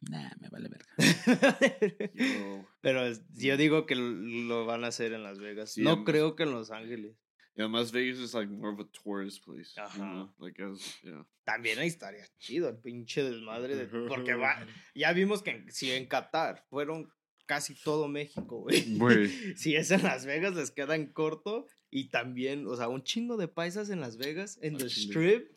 Nah, 0.00 0.30
me 0.40 0.48
vale 0.50 0.68
verga. 0.68 0.86
Yo- 2.14 2.66
pero 2.80 3.02
yo 3.34 3.56
digo 3.56 3.84
que 3.86 3.94
lo 3.96 4.66
van 4.66 4.84
a 4.84 4.88
hacer 4.88 5.12
en 5.12 5.22
Las 5.22 5.38
Vegas. 5.38 5.72
Sí, 5.72 5.82
no 5.82 6.04
creo 6.04 6.36
que 6.36 6.44
en 6.44 6.52
Los 6.52 6.70
Ángeles. 6.70 7.16
Yeah, 7.56 7.66
Las 7.68 7.90
Vegas 7.90 8.18
is 8.18 8.34
like 8.34 8.50
more 8.50 8.70
of 8.72 8.80
a 8.80 8.84
tourist 9.02 9.42
place. 9.44 9.72
you 9.76 9.82
Ajá. 9.82 9.96
know, 9.98 10.28
Like 10.38 10.60
as, 10.62 10.98
yeah. 11.02 11.24
También 11.46 11.78
ahí 11.78 11.86
estaría 11.88 12.26
chido 12.38 12.68
el 12.68 12.76
pinche 12.76 13.22
desmadre. 13.22 13.74
de- 13.76 13.86
porque 14.08 14.34
va, 14.34 14.58
ya 14.94 15.12
vimos 15.12 15.42
que 15.42 15.50
en- 15.52 15.72
si 15.72 15.90
en 15.90 16.06
Qatar 16.06 16.64
fueron 16.68 17.10
casi 17.46 17.74
todo 17.74 18.08
México, 18.08 18.60
güey. 18.60 18.98
Güey. 18.98 19.28
Si 19.56 19.74
es 19.74 19.90
en 19.90 20.02
Las 20.02 20.26
Vegas 20.26 20.54
les 20.54 20.70
queda 20.70 20.94
en 20.96 21.06
corto. 21.12 21.66
Y 21.90 22.10
también, 22.10 22.66
o 22.66 22.76
sea, 22.76 22.88
un 22.88 23.02
chingo 23.04 23.36
de 23.38 23.48
paisas 23.48 23.88
en 23.90 24.00
Las 24.00 24.16
Vegas, 24.18 24.58
en 24.60 24.74
Ah, 24.74 24.78
The 24.78 24.88
chile. 24.88 25.06
Strip. 25.12 25.50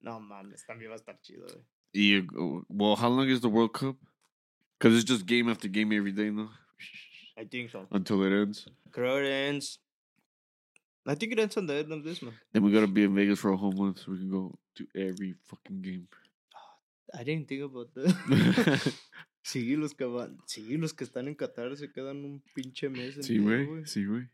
No 0.00 0.20
mames, 0.20 0.64
también 0.64 0.90
va 0.90 0.94
a 0.94 0.98
estar 0.98 1.20
chido, 1.20 1.44
güey. 1.44 1.64
Y, 1.92 2.18
uh, 2.20 2.64
well, 2.70 2.96
how 2.96 3.10
long 3.10 3.28
is 3.28 3.40
the 3.42 3.48
World 3.48 3.72
Cup? 3.72 3.98
Because 4.78 4.96
it's 4.98 5.04
just 5.06 5.26
game 5.26 5.50
after 5.50 5.68
game 5.68 5.92
every 5.94 6.12
day, 6.12 6.30
no? 6.30 6.50
I 7.36 7.44
think 7.44 7.70
so. 7.70 7.86
Until 7.90 8.22
it 8.24 8.32
ends. 8.32 8.66
Creo 8.90 9.18
it 9.20 9.26
ends. 9.28 9.80
I 11.06 11.14
think 11.14 11.32
it 11.32 11.38
ends 11.40 11.56
on 11.56 11.66
the 11.66 11.74
end 11.74 11.92
of 11.92 12.04
this 12.04 12.22
month. 12.22 12.36
Then 12.52 12.62
we 12.62 12.70
gotta 12.70 12.86
be 12.86 13.04
in 13.04 13.14
Vegas 13.14 13.40
for 13.40 13.50
a 13.52 13.56
whole 13.56 13.72
month 13.72 14.00
so 14.00 14.12
we 14.12 14.18
can 14.18 14.30
go 14.30 14.56
to 14.76 14.86
every 14.94 15.34
fucking 15.46 15.82
game. 15.82 16.08
I 17.14 17.24
didn't 17.24 17.48
think 17.48 17.62
about 17.62 17.92
that. 17.94 18.94
sí, 19.42 19.76
los 19.76 19.94
que 19.94 20.06
van, 20.06 20.38
sí, 20.46 20.76
los 20.78 20.94
que 20.94 21.04
están 21.04 21.28
en 21.28 21.34
Qatar 21.34 21.76
se 21.76 21.92
quedan 21.92 22.24
un 22.24 22.42
pinche 22.54 22.88
mes. 22.88 23.14
sí, 23.20 23.36
entero, 23.36 23.66
güey. 23.66 23.86
Sí, 23.86 24.04
güey. 24.04 24.28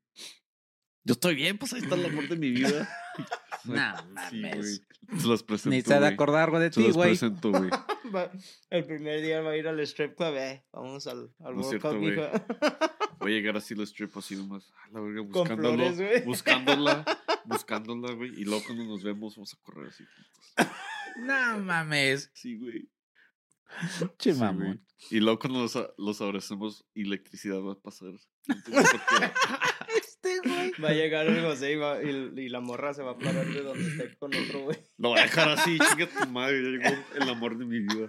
Yo 1.08 1.14
estoy 1.14 1.34
bien, 1.34 1.56
pues 1.58 1.72
ahí 1.72 1.80
está 1.80 1.94
el 1.96 2.04
amor 2.04 2.28
de 2.28 2.36
mi 2.36 2.50
vida. 2.50 2.88
Nah, 3.64 3.96
Sí, 4.30 4.36
mames. 4.40 4.82
Se 5.18 5.26
los 5.26 5.42
presento, 5.42 5.74
Ni 5.74 5.82
se 5.82 5.92
ha 5.92 6.00
de 6.00 6.06
acordar 6.06 6.48
güey, 6.50 6.62
de 6.62 6.72
Se 6.72 6.80
ti, 6.80 6.86
los 6.86 6.96
güey. 6.96 7.08
presento, 7.10 7.50
güey. 7.50 7.68
Va- 8.14 8.30
El 8.70 8.84
primer 8.86 9.20
día 9.20 9.40
va 9.42 9.50
a 9.50 9.56
ir 9.56 9.66
al 9.66 9.80
strip 9.80 10.16
club, 10.16 10.34
eh. 10.36 10.64
Vamos 10.72 11.06
al, 11.08 11.34
al 11.44 11.56
No 11.56 11.62
World 11.62 11.82
Cup, 11.82 11.96
güey. 11.98 12.14
Voy 13.18 13.32
a 13.32 13.34
llegar 13.34 13.56
así 13.56 13.74
al 13.74 13.80
strip 13.82 14.16
así 14.16 14.36
nomás. 14.36 14.72
A 14.84 14.90
la 14.92 15.00
verga, 15.00 15.22
buscándolo. 15.22 15.92
flores, 15.92 16.24
buscándola. 16.24 17.04
Buscándola, 17.44 18.12
güey. 18.12 18.30
Y 18.40 18.44
luego 18.44 18.62
cuando 18.64 18.84
nos 18.84 19.02
vemos 19.02 19.34
vamos 19.36 19.52
a 19.54 19.56
correr 19.62 19.88
así 19.88 20.04
juntos. 20.04 20.72
No 21.18 21.58
mames. 21.58 22.30
Sí, 22.34 22.56
güey. 22.56 22.88
Che, 24.18 24.32
Sí, 24.32 24.38
mamón. 24.38 24.86
Y 25.10 25.18
luego 25.18 25.40
cuando 25.40 25.60
los, 25.62 25.76
los 25.98 26.20
abracemos, 26.22 26.86
electricidad 26.94 27.60
va 27.60 27.72
a 27.72 27.78
pasar. 27.80 28.12
Este, 28.46 28.70
güey. 30.44 30.72
Va 30.82 30.88
a 30.90 30.92
llegar 30.92 31.26
el 31.26 31.42
José 31.42 31.72
y, 31.72 31.76
va- 31.76 32.02
y, 32.02 32.08
y 32.36 32.48
la 32.48 32.60
morra 32.60 32.94
se 32.94 33.02
va 33.02 33.12
a 33.12 33.18
parar 33.18 33.46
de 33.46 33.62
donde 33.62 33.86
esté 33.88 34.16
con 34.18 34.34
otro, 34.34 34.60
güey. 34.60 34.78
Lo 34.98 35.10
voy 35.10 35.18
a 35.18 35.22
dejar 35.22 35.48
así, 35.50 35.78
chinga 35.78 36.06
tu 36.06 36.28
madre. 36.30 36.62
Ya 36.62 36.68
llegó 36.90 37.04
el 37.14 37.28
amor 37.28 37.58
de 37.58 37.64
mi 37.64 37.80
vida. 37.80 38.08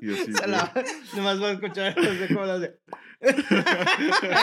Y 0.00 0.12
así. 0.14 0.32
Se 0.32 0.46
la, 0.46 0.72
nomás 1.14 1.42
va 1.42 1.48
a 1.48 1.52
escuchar 1.52 1.88
a 1.88 1.94
José 1.94 2.28
como 2.28 2.46
la 2.46 2.54
hace. 2.54 2.78
Es 3.20 3.36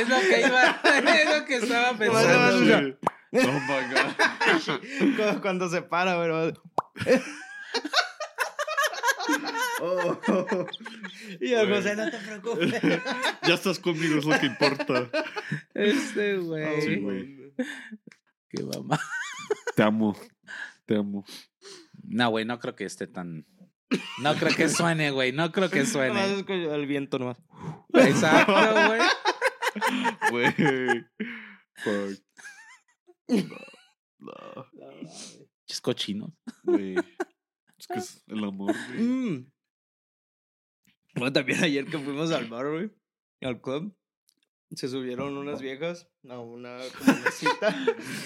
lo 0.09 0.19
que 0.19 0.41
iba, 0.47 0.81
es 0.83 1.39
lo 1.39 1.45
que 1.45 1.55
estaba 1.55 1.97
pensando. 1.97 2.97
Oh, 3.33 3.37
my 3.37 3.93
God. 3.93 5.15
Cuando, 5.17 5.41
cuando 5.41 5.69
se 5.69 5.81
para, 5.81 6.15
güey. 6.15 6.53
Nomás- 9.79 10.19
Oh, 10.29 10.67
Y 11.39 11.53
Güey. 11.53 11.69
José, 11.69 11.95
no 11.95 12.09
te 12.09 12.17
preocupes. 12.17 12.71
ya 13.47 13.53
estás 13.53 13.79
conmigo, 13.79 14.17
es 14.19 14.25
lo 14.25 14.39
que 14.39 14.45
importa. 14.47 15.09
Este, 15.73 16.37
Oh, 16.37 16.43
güey. 16.45 16.81
Sí, 16.81 16.95
güey. 16.97 17.53
Qué 18.49 18.63
mamá. 18.63 18.99
Te 19.75 19.83
amo. 19.83 20.15
Te 20.85 20.95
amo. 20.97 21.23
No, 22.03 22.29
güey, 22.29 22.45
no 22.45 22.59
creo 22.59 22.75
que 22.75 22.85
esté 22.85 23.07
tan. 23.07 23.45
No 24.21 24.35
creo 24.35 24.55
que 24.55 24.67
suene, 24.69 25.11
güey. 25.11 25.31
No 25.31 25.51
creo 25.51 25.69
que 25.69 25.85
suene. 25.85 26.23
el 26.25 26.85
viento 26.87 27.19
nomás. 27.19 27.37
Exacto, 27.93 28.53
güey. 28.87 29.01
Güey. 30.31 30.51
Fuck. 31.75 32.19
No, 33.27 34.31
no, 34.73 35.09
Chis 35.67 35.79
cochinos. 35.81 36.31
güey. 36.63 36.95
Es 37.77 37.87
que 37.87 37.99
es 37.99 38.23
el 38.27 38.43
amor, 38.43 38.73
güey. 38.89 38.99
Mm. 39.01 39.51
Bueno, 41.17 41.33
también 41.33 41.63
ayer 41.63 41.85
que 41.85 41.97
fuimos 41.97 42.31
al 42.31 42.45
bar, 42.45 42.69
güey, 42.69 42.91
al 43.41 43.59
club, 43.59 43.95
se 44.75 44.87
subieron 44.87 45.35
unas 45.35 45.61
viejas 45.61 46.07
a 46.29 46.39
una 46.39 46.77
como 46.97 47.19
mesita, 47.21 47.75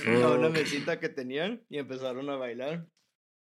a 0.07 0.31
una 0.33 0.49
mesita 0.49 0.99
que 0.99 1.07
tenían 1.07 1.63
y 1.69 1.77
empezaron 1.77 2.29
a 2.29 2.35
bailar. 2.35 2.87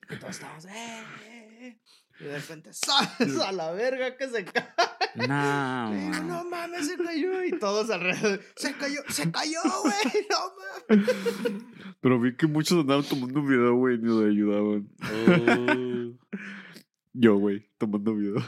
Y 0.08 0.16
todos 0.16 0.36
estábamos, 0.36 0.64
¡eh, 0.66 1.02
eh, 1.24 1.58
eh! 1.60 1.80
Y 2.20 2.24
de 2.24 2.38
repente, 2.38 2.70
¡sas 2.72 3.40
a 3.40 3.52
la 3.52 3.72
verga 3.72 4.16
que 4.16 4.28
se 4.28 4.44
cae! 4.44 4.68
No. 5.14 5.94
Y 5.94 5.98
digo, 5.98 6.24
no 6.24 6.44
mames, 6.44 6.88
se 6.88 6.96
cayó. 6.96 7.44
Y 7.44 7.58
todos 7.58 7.90
alrededor, 7.90 8.40
¡se 8.56 8.72
cayó, 8.74 9.00
se 9.08 9.30
cayó, 9.30 9.60
güey! 9.82 10.26
¡No 10.30 10.96
mames! 10.96 11.64
Pero 12.00 12.18
vi 12.18 12.34
que 12.34 12.46
muchos 12.46 12.80
andaban 12.80 13.04
tomando 13.04 13.40
un 13.40 13.46
video, 13.46 13.74
güey, 13.74 13.96
y 13.96 13.98
no 13.98 14.22
le 14.22 14.30
ayudaban. 14.30 14.88
Uh. 15.02 16.16
Yo, 17.12 17.36
güey, 17.36 17.70
tomando 17.76 18.14
video. 18.14 18.42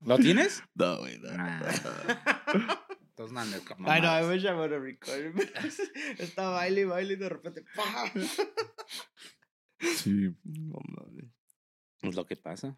¿Lo 0.00 0.18
tienes? 0.18 0.62
No, 0.74 0.98
güey, 0.98 1.18
no. 1.18 1.30
Nah. 1.32 1.60
Entonces 3.16 3.32
no 3.32 3.64
con 3.64 3.90
Ay, 3.90 4.00
no, 4.00 4.20
I 4.20 4.24
wish 4.30 4.44
I 4.44 4.52
would 4.52 4.72
have 4.72 4.84
recorded. 4.84 5.34
Está 6.18 6.50
baile 6.50 6.82
y 6.82 6.84
baile 6.84 7.14
y 7.14 7.16
de 7.16 7.28
repente, 7.28 7.64
¡pah! 7.74 8.10
Sí. 9.96 10.34
No 10.44 10.78
mames. 10.88 11.30
Es 12.02 12.14
lo 12.14 12.26
que 12.26 12.36
pasa. 12.36 12.76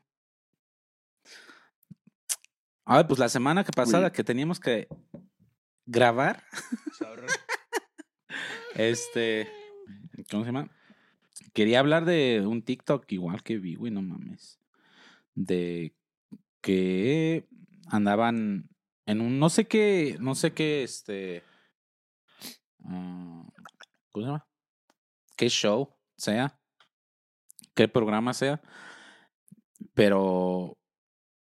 Ah, 2.85 3.06
pues 3.06 3.18
la 3.18 3.28
semana 3.28 3.64
que 3.64 3.72
pasada 3.72 4.12
que 4.12 4.24
teníamos 4.24 4.61
que 4.61 4.88
grabar, 5.87 6.44
este, 8.74 9.48
¿cómo 10.30 10.42
se 10.42 10.48
llama? 10.48 10.70
Quería 11.52 11.80
hablar 11.80 12.04
de 12.04 12.44
un 12.46 12.62
TikTok 12.62 13.11
igual 13.12 13.42
que 13.42 13.59
vi, 13.59 13.76
güey, 13.76 13.92
no 13.92 14.02
mames. 14.02 14.59
De 15.35 15.94
que 16.61 17.49
andaban 17.88 18.68
en 19.07 19.20
un, 19.20 19.38
no 19.38 19.49
sé 19.49 19.66
qué, 19.66 20.16
no 20.20 20.35
sé 20.35 20.53
qué, 20.53 20.83
este, 20.83 21.42
ah, 22.85 23.44
¿cómo 24.11 24.25
se 24.25 24.27
llama? 24.27 24.49
¿Qué 25.37 25.49
show 25.49 25.96
sea? 26.16 26.61
¿Qué 27.75 27.88
programa 27.88 28.35
sea? 28.35 28.61
Pero 29.94 30.79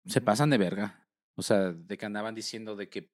se 0.06 0.20
pasan 0.20 0.50
de 0.50 0.58
verga. 0.58 1.06
O 1.34 1.42
sea, 1.42 1.72
de 1.72 1.98
que 1.98 2.06
andaban 2.06 2.34
diciendo 2.34 2.76
de 2.76 2.88
que 2.88 3.12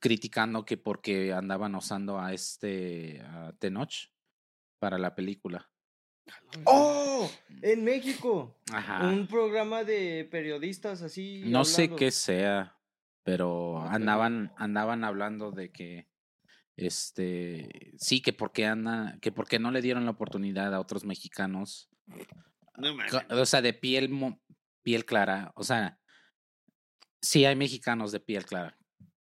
criticando 0.00 0.64
que 0.64 0.76
porque 0.76 1.32
andaban 1.32 1.74
usando 1.74 2.20
a 2.20 2.32
este 2.32 3.22
a 3.22 3.52
Tenoch 3.58 4.12
para 4.78 4.98
la 4.98 5.14
película. 5.14 5.71
¡Oh! 6.64 7.30
En 7.62 7.84
México. 7.84 8.56
Ajá. 8.72 9.06
Un 9.08 9.26
programa 9.26 9.84
de 9.84 10.26
periodistas 10.30 11.02
así. 11.02 11.42
No 11.46 11.64
sé 11.64 11.90
qué 11.90 12.10
sea, 12.10 12.76
pero 13.22 13.80
andaban 13.82 14.52
andaban 14.56 15.04
hablando 15.04 15.50
de 15.52 15.70
que 15.70 16.08
este 16.76 17.92
sí 17.98 18.20
que 18.20 18.32
porque 18.32 18.66
anda 18.66 19.18
que 19.20 19.30
porque 19.30 19.58
no 19.58 19.70
le 19.70 19.82
dieron 19.82 20.04
la 20.04 20.12
oportunidad 20.12 20.74
a 20.74 20.80
otros 20.80 21.04
mexicanos 21.04 21.88
No 22.76 22.96
o 23.30 23.46
sea 23.46 23.60
de 23.60 23.74
piel 23.74 24.10
piel 24.82 25.04
clara 25.04 25.52
o 25.54 25.64
sea 25.64 26.00
sí 27.20 27.44
hay 27.44 27.56
mexicanos 27.56 28.10
de 28.10 28.20
piel 28.20 28.46
clara 28.46 28.78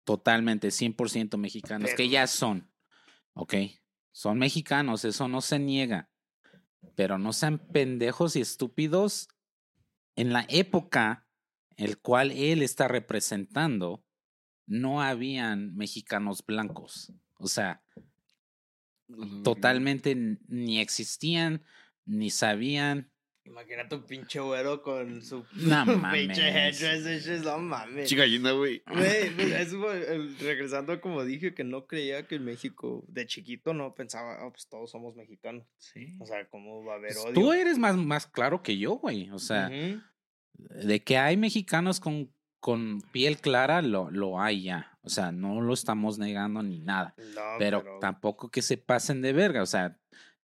totalmente 0.03 0.69
100% 0.69 1.37
mexicanos 1.37 1.91
que 1.95 2.09
ya 2.09 2.25
son 2.27 2.71
ok 3.33 3.53
son 4.11 4.39
mexicanos 4.39 5.05
eso 5.05 5.27
no 5.27 5.41
se 5.41 5.59
niega 5.59 6.09
pero 6.95 7.17
no 7.17 7.33
sean 7.33 7.59
pendejos 7.59 8.35
y 8.35 8.41
estúpidos 8.41 9.29
en 10.15 10.33
la 10.33 10.45
época 10.49 11.27
el 11.75 11.99
cual 11.99 12.31
él 12.31 12.63
está 12.63 12.87
representando 12.87 14.03
no 14.65 15.01
habían 15.01 15.75
mexicanos 15.75 16.43
blancos. 16.45 17.13
O 17.35 17.47
sea 17.47 17.83
totalmente 19.43 20.37
ni 20.47 20.79
existían 20.79 21.63
ni 22.05 22.29
sabían 22.29 23.09
Imagínate 23.47 23.95
un 23.95 24.03
pinche 24.03 24.39
güero 24.39 24.81
con 24.81 25.21
su 25.21 25.45
No 25.55 25.85
pinche 26.13 26.49
headdress, 26.51 27.43
no 27.43 27.57
mames. 27.57 28.07
Chica 28.09 28.21
gallina, 28.21 28.51
güey. 28.51 28.83
Güey, 28.85 29.29
pues, 29.35 30.07
el- 30.09 30.37
regresando 30.39 30.99
como 31.01 31.23
dije 31.23 31.53
que 31.53 31.63
no 31.63 31.87
creía 31.87 32.27
que 32.27 32.35
en 32.35 32.45
México 32.45 33.03
de 33.07 33.25
chiquito 33.25 33.73
no 33.73 33.95
pensaba, 33.95 34.37
"Ah, 34.45 34.49
pues 34.51 34.67
todos 34.67 34.91
somos 34.91 35.15
mexicanos. 35.15 35.65
sí. 35.77 36.15
O 36.19 36.25
sea, 36.25 36.47
¿cómo 36.49 36.83
va 36.83 36.93
a 36.93 36.97
haber 36.97 37.13
Pues, 37.13 37.25
odio? 37.25 37.33
Tú 37.33 37.53
eres 37.53 37.77
más, 37.77 37.95
más 37.97 38.27
claro 38.27 38.61
que 38.61 38.77
yo, 38.77 38.93
güey. 38.95 39.29
O 39.31 39.39
sea, 39.39 39.69
de 40.57 41.03
que 41.03 41.17
hay 41.17 41.37
mexicanos 41.37 41.99
con, 41.99 42.31
con 42.59 43.01
piel 43.11 43.37
clara, 43.39 43.81
lo, 43.81 44.11
lo 44.11 44.39
hay 44.41 44.63
ya. 44.63 44.97
O 45.01 45.09
sea, 45.09 45.31
no 45.31 45.61
lo 45.61 45.73
estamos 45.73 46.17
negando 46.19 46.61
ni 46.63 46.79
nada. 46.79 47.15
No, 47.35 47.41
pero, 47.59 47.83
tampoco 48.01 48.49
que 48.49 48.61
se 48.61 48.77
pasen 48.77 49.21
de 49.21 49.31
verga. 49.33 49.61
O 49.61 49.65
sea, 49.67 49.97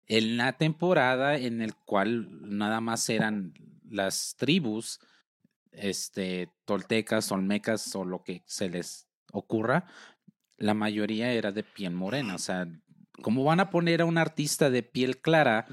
en 0.07 0.37
la 0.37 0.53
temporada 0.53 1.37
en 1.37 1.61
el 1.61 1.75
cual 1.75 2.27
nada 2.57 2.81
más 2.81 3.09
eran 3.09 3.53
las 3.89 4.35
tribus, 4.37 4.99
este, 5.71 6.49
toltecas, 6.65 7.31
olmecas 7.31 7.95
o 7.95 8.05
lo 8.05 8.23
que 8.23 8.43
se 8.45 8.69
les 8.69 9.07
ocurra, 9.31 9.85
la 10.57 10.73
mayoría 10.73 11.31
era 11.33 11.51
de 11.51 11.63
piel 11.63 11.93
morena. 11.93 12.35
O 12.35 12.39
sea, 12.39 12.67
¿cómo 13.21 13.43
van 13.43 13.59
a 13.59 13.69
poner 13.69 14.01
a 14.01 14.05
un 14.05 14.17
artista 14.17 14.69
de 14.69 14.83
piel 14.83 15.19
clara 15.21 15.65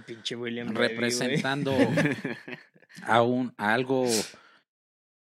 representando 0.74 1.72
a 3.02 3.22
un 3.22 3.52
a 3.58 3.74
algo 3.74 4.06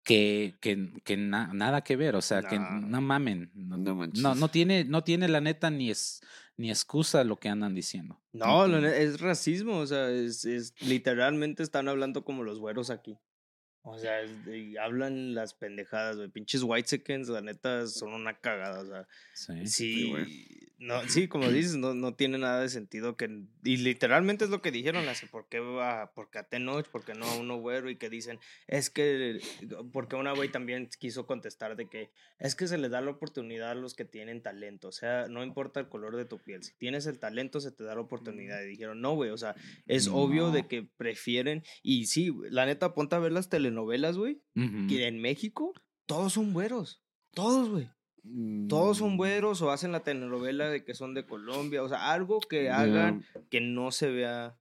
que, 0.03 0.57
que, 0.61 0.93
que 1.05 1.17
na- 1.17 1.53
nada 1.53 1.83
que 1.83 1.97
ver, 1.97 2.17
o 2.17 2.23
sea, 2.23 2.43
que 2.43 2.59
No. 2.59 3.01
mamen, 3.01 3.51
no, 3.55 3.77
no, 3.77 4.35
no 4.35 4.49
tiene, 4.49 4.85
no 4.85 5.05
tiene 5.05 5.29
la 5.29 5.41
neta 5.41 5.71
ni 5.71 5.91
es 5.91 6.21
ni 6.61 6.68
excusa 6.70 7.25
lo 7.25 7.37
que 7.37 7.49
andan 7.49 7.75
diciendo. 7.75 8.20
No, 8.33 8.66
es 8.87 9.20
racismo, 9.20 9.79
o 9.79 9.87
sea, 9.87 10.11
es, 10.11 10.44
es 10.44 10.75
literalmente 10.83 11.62
están 11.62 11.88
hablando 11.88 12.23
como 12.25 12.42
los 12.44 12.59
güeros 12.59 12.90
aquí. 12.90 13.16
O 13.83 13.99
sea, 13.99 14.20
es 14.20 14.44
de- 14.44 14.79
hablan 14.79 15.35
las 15.35 15.55
pendejadas, 15.55 16.16
güey. 16.16 16.29
Pinches 16.29 16.62
white 16.62 16.87
seconds, 16.87 17.29
la 17.31 17.40
neta, 17.40 17.87
son 17.87 18.12
una 18.12 18.38
cagada, 18.38 18.81
o 18.83 18.87
sea. 18.87 19.09
Sí. 19.35 19.66
Sí. 19.66 20.69
No, 20.81 21.07
sí, 21.11 21.29
como 21.29 21.51
dices, 21.51 21.77
no, 21.77 21.93
no 21.93 22.14
tiene 22.14 22.38
nada 22.38 22.62
de 22.62 22.71
sentido 22.71 23.14
que. 23.14 23.45
Y 23.62 23.77
literalmente 23.77 24.45
es 24.45 24.51
lo 24.51 24.62
que 24.62 24.71
dijeron, 24.71 25.07
así, 25.11 25.27
¿por 25.27 25.47
qué 25.47 25.61
va, 25.61 26.11
por 26.14 26.31
qué 26.31 26.38
a 26.38 26.49
Tenoch, 26.49 26.88
por 26.88 27.05
qué 27.05 27.12
no 27.12 27.27
a 27.27 27.37
uno 27.37 27.59
güero? 27.59 27.90
Y 27.90 27.97
que 27.97 28.09
dicen, 28.09 28.38
es 28.66 28.88
que, 28.88 29.40
porque 29.93 30.16
una 30.16 30.33
güey 30.33 30.51
también 30.51 30.88
quiso 30.99 31.27
contestar 31.27 31.77
de 31.77 31.87
que 31.87 32.11
es 32.38 32.55
que 32.55 32.66
se 32.66 32.79
les 32.79 32.90
da 32.90 33.03
la 33.03 33.11
oportunidad 33.11 33.73
a 33.73 33.75
los 33.75 33.93
que 33.93 34.07
tienen 34.07 34.43
talento, 34.43 34.88
o 34.88 34.93
sea, 34.93 35.29
no 35.29 35.45
importa 35.45 35.81
el 35.81 35.90
color 35.90 36.16
de 36.16 36.25
tu 36.25 36.38
piel, 36.38 36.62
si 36.62 36.73
tienes 36.79 37.05
el 37.05 37.19
talento 37.19 37.61
se 37.61 37.73
te 37.73 37.85
da 37.85 37.95
la 37.95 38.01
oportunidad. 38.01 38.62
Y 38.62 38.69
dijeron, 38.69 39.03
no, 39.03 39.14
güey, 39.14 39.29
o 39.31 39.37
sea, 39.37 39.55
es 39.85 40.09
obvio 40.09 40.51
de 40.51 40.66
que 40.66 40.83
prefieren, 40.83 41.62
y 41.83 42.07
sí, 42.07 42.33
la 42.49 42.64
neta, 42.64 42.95
ponte 42.95 43.16
a 43.16 43.19
ver 43.19 43.33
las 43.33 43.51
telenovelas, 43.51 44.16
güey, 44.16 44.40
que 44.88 45.07
en 45.07 45.21
México 45.21 45.75
todos 46.07 46.33
son 46.33 46.55
güeros, 46.55 47.05
todos, 47.35 47.69
güey. 47.69 47.90
Todos 48.68 48.98
son 48.98 49.14
Mm, 49.14 49.16
güeros 49.16 49.62
o 49.62 49.70
hacen 49.70 49.92
la 49.92 50.00
telenovela 50.02 50.68
de 50.68 50.85
que 50.85 50.94
son 50.94 51.14
de 51.14 51.24
Colombia, 51.24 51.83
o 51.83 51.88
sea, 51.88 52.12
algo 52.12 52.40
que 52.40 52.70
hagan 52.70 53.24
que 53.50 53.61
no 53.61 53.90
se 53.90 54.11
vea 54.11 54.56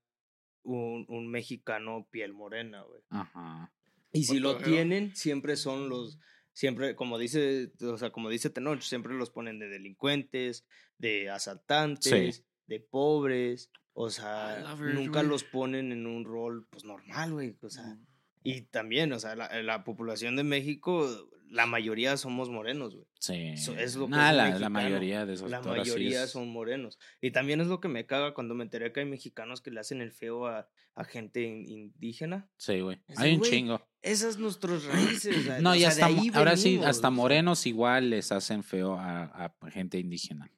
un, 0.63 1.05
un 1.09 1.29
mexicano 1.29 2.07
piel 2.09 2.33
morena, 2.33 2.81
güey. 2.83 3.01
Ajá. 3.09 3.71
Y 4.11 4.23
si 4.23 4.39
lo 4.39 4.57
tienen, 4.57 5.15
siempre 5.15 5.55
son 5.55 5.89
los, 5.89 6.19
siempre, 6.53 6.95
como 6.95 7.17
dice, 7.17 7.71
o 7.81 7.97
sea, 7.97 8.11
como 8.11 8.29
dice 8.29 8.49
Tenoch, 8.49 8.81
siempre 8.81 9.13
los 9.13 9.29
ponen 9.29 9.59
de 9.59 9.67
delincuentes, 9.67 10.65
de 10.97 11.29
asaltantes, 11.29 12.43
de 12.67 12.79
pobres, 12.79 13.71
o 13.93 14.09
sea, 14.09 14.75
nunca 14.93 15.23
los 15.23 15.43
ponen 15.43 15.91
en 15.91 16.07
un 16.07 16.25
rol, 16.25 16.67
pues, 16.69 16.85
normal, 16.85 17.33
güey, 17.33 17.55
o 17.61 17.69
sea, 17.69 17.97
y 18.43 18.62
también, 18.62 19.12
o 19.13 19.19
sea, 19.19 19.36
la, 19.36 19.62
la 19.63 19.84
población 19.84 20.36
de 20.36 20.43
México, 20.43 21.10
la 21.49 21.65
mayoría 21.65 22.15
somos 22.15 22.49
morenos, 22.49 22.93
güey. 22.95 23.08
Sí. 23.19 23.34
Eso 23.54 23.75
es 23.78 23.95
lo 23.95 24.06
que 24.06 24.12
Nah, 24.12 24.30
es 24.54 24.60
la, 24.62 24.69
mayoría 24.69 25.25
de 25.25 25.34
esos 25.34 25.49
La 25.49 25.62
mayoría 25.62 26.23
es- 26.25 26.30
son 26.32 26.47
morenos. 26.49 26.99
Y 27.21 27.32
también 27.32 27.60
es 27.60 27.67
lo 27.67 27.80
que 27.80 27.88
me 27.88 28.06
caga 28.06 28.34
cuando 28.36 28.54
me 28.56 28.63
enteré 28.63 28.91
que 28.93 28.99
hay 29.02 29.06
mexicanos 29.08 29.60
que 29.62 29.71
le 29.71 29.80
hacen 29.80 29.99
el 30.02 30.12
feo 30.12 30.45
a, 30.45 30.69
a 30.95 31.04
gente 31.06 31.41
in- 31.41 31.67
indígena. 31.67 32.47
Sí, 32.58 32.82
güey. 32.82 33.02
Hay 33.17 33.36
un 33.36 33.41
chingo. 33.41 33.82
Esas 34.02 34.38
nuestras 34.38 34.86
raíces. 34.86 35.36
No, 35.62 35.71
o 35.71 35.75
y 35.75 35.80
sea, 35.80 35.89
hasta, 35.89 36.06
ahora 36.38 36.56
sí, 36.56 36.80
hasta 36.84 37.10
morenos 37.10 37.65
igual 37.65 38.12
les 38.12 38.32
hacen 38.32 38.63
feo 38.63 38.93
a, 38.99 39.23
a 39.23 39.71
gente 39.71 39.97
indígena. 39.97 40.52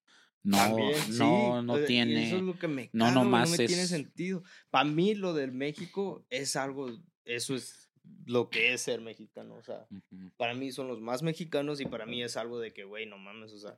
No, 0.44 0.58
También, 0.58 0.96
sí, 0.96 1.12
no, 1.20 1.62
no 1.63 1.78
tiene. 1.80 2.28
Eso 2.28 2.38
es 2.38 2.41
lo 2.41 2.58
que 2.60 2.67
me 2.67 2.89
no 2.94 3.06
güey, 3.06 3.13
nomás 3.15 3.50
no 3.52 3.58
me 3.58 3.65
tiene 3.67 3.84
es- 3.84 3.89
sentido. 3.89 4.44
Para 4.72 4.86
mí, 4.89 5.15
lo 5.15 5.34
del 5.34 5.52
México 5.54 6.26
es 6.30 6.56
algo. 6.58 6.89
Eso 7.25 7.55
es 7.55 7.89
lo 8.25 8.49
que 8.49 8.73
es 8.73 8.81
ser 8.81 9.01
mexicano. 9.01 9.55
O 9.55 9.63
sea, 9.63 9.88
para 10.38 10.53
mí 10.53 10.71
son 10.71 10.88
los 10.88 10.99
más 10.99 11.23
mexicanos 11.23 11.81
y 11.81 11.86
para 11.86 12.05
mí 12.05 12.23
es 12.23 12.38
algo 12.38 12.60
de 12.60 12.73
que, 12.73 12.84
güey, 12.84 13.05
no 13.05 13.17
mames, 13.17 13.53
o 13.53 13.60
sea, 13.60 13.77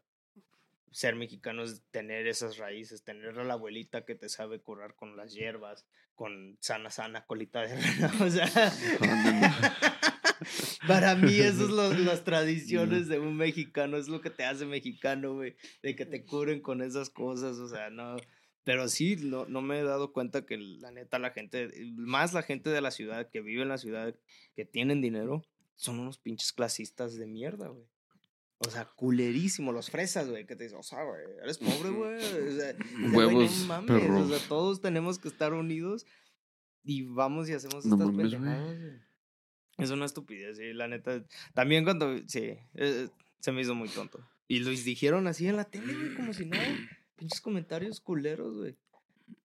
ser 0.92 1.16
mexicano 1.16 1.64
es 1.64 1.82
tener 1.92 2.28
esas 2.28 2.58
raíces, 2.58 3.04
tener 3.04 3.38
a 3.40 3.44
la 3.44 3.54
abuelita 3.54 4.06
que 4.06 4.16
te 4.16 4.30
sabe 4.30 4.60
curar 4.60 4.96
con 4.96 5.18
las 5.18 5.34
hierbas, 5.34 5.86
con 6.16 6.58
sana, 6.62 6.92
sana 6.92 7.26
colita 7.26 7.62
de 7.62 7.76
rana, 7.76 8.14
o 8.24 8.30
sea, 8.30 8.48
para 10.88 11.16
mí 11.16 11.36
esas 11.40 11.70
son 11.70 12.06
las 12.06 12.24
tradiciones 12.24 13.08
de 13.08 13.20
un 13.20 13.36
mexicano, 13.36 13.98
es 13.98 14.08
lo 14.08 14.22
que 14.22 14.30
te 14.30 14.46
hace 14.46 14.66
mexicano, 14.66 15.34
güey, 15.34 15.56
de 15.82 15.96
que 15.96 16.06
te 16.06 16.26
curen 16.26 16.62
con 16.62 16.82
esas 16.82 17.10
cosas, 17.10 17.58
o 17.58 17.68
sea, 17.68 17.90
no, 17.90 18.18
pero 18.64 18.88
sí, 18.88 19.16
no, 19.18 19.46
no 19.46 19.62
me 19.62 19.80
he 19.80 19.84
dado 19.84 20.14
cuenta 20.14 20.46
que 20.46 20.58
la 20.58 20.92
neta 20.92 21.20
la 21.20 21.32
gente, 21.32 21.70
más 21.96 22.34
la 22.34 22.44
gente 22.44 22.70
de 22.70 22.82
la 22.82 22.92
ciudad, 22.92 23.30
que 23.30 23.42
vive 23.42 23.62
en 23.64 23.70
la 23.70 23.78
ciudad, 23.78 24.16
que 24.56 24.66
tienen 24.66 25.02
dinero, 25.02 25.44
son 25.76 26.00
unos 26.00 26.18
pinches 26.18 26.54
clasistas 26.54 27.16
de 27.16 27.26
mierda, 27.28 27.68
güey. 27.68 27.86
O 28.60 28.70
sea, 28.70 28.86
culerísimo, 28.86 29.74
los 29.74 29.90
fresas, 29.90 30.30
güey, 30.30 30.46
que 30.46 30.56
te 30.56 30.64
dicen, 30.64 30.80
o 30.80 30.84
sea, 30.84 31.04
güey, 31.04 31.20
eres 31.42 31.58
pobre, 31.58 31.90
güey. 31.90 32.16
O 32.16 32.52
sea, 32.56 32.76
Huevos, 33.14 33.60
no 33.60 33.66
mames, 33.66 33.92
perro. 34.02 34.20
o 34.22 34.28
sea, 34.30 34.40
todos 34.48 34.80
tenemos 34.80 35.20
que 35.20 35.28
estar 35.28 35.52
unidos 35.54 36.06
y 36.86 37.02
vamos 37.02 37.50
y 37.50 37.54
hacemos 37.54 37.86
No 37.86 37.96
estas 37.96 38.08
mames, 38.14 38.16
güey. 38.16 38.32
pendejadas, 38.42 38.80
güey. 38.80 38.94
Es 39.80 39.90
una 39.90 40.06
estupidez, 40.06 40.56
sí, 40.58 40.72
la 40.72 40.88
neta. 40.88 41.26
También 41.54 41.84
cuando, 41.84 42.16
sí, 42.28 42.56
eh, 42.76 43.10
se 43.40 43.52
me 43.52 43.62
hizo 43.62 43.76
muy 43.76 43.90
tonto. 43.90 44.26
Y 44.48 44.60
los 44.60 44.86
dijeron 44.86 45.28
así 45.28 45.48
en 45.48 45.58
la 45.58 45.66
tele, 45.66 45.94
güey, 45.94 46.16
como 46.16 46.32
si 46.32 46.46
nada. 46.46 46.64
Pinches 47.24 47.40
comentarios 47.40 48.02
culeros, 48.02 48.58
güey. 48.58 48.76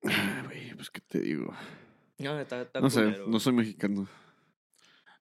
Ah, 0.03 0.43
güey, 0.47 0.75
pues 0.75 0.91
qué 0.91 1.01
te 1.01 1.21
digo. 1.21 1.55
No, 2.19 2.37
está, 2.41 2.63
está 2.63 2.81
No 2.81 2.91
sé, 2.91 3.05
culero, 3.05 3.27
no 3.29 3.39
soy 3.39 3.53
mexicano. 3.53 4.09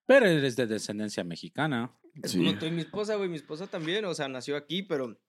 Pero 0.08 0.26
eres 0.26 0.56
de 0.56 0.66
descendencia 0.66 1.24
mexicana. 1.24 1.92
Es 2.24 2.32
Sí. 2.32 2.40
como 2.44 2.58
tú 2.58 2.66
y 2.66 2.72
mi 2.72 2.82
esposa, 2.82 3.14
güey. 3.16 3.30
Mi 3.30 3.36
esposa 3.36 3.68
también, 3.68 4.06
o 4.06 4.14
sea, 4.16 4.28
nació 4.28 4.58
aquí, 4.58 4.82
pero 4.82 5.20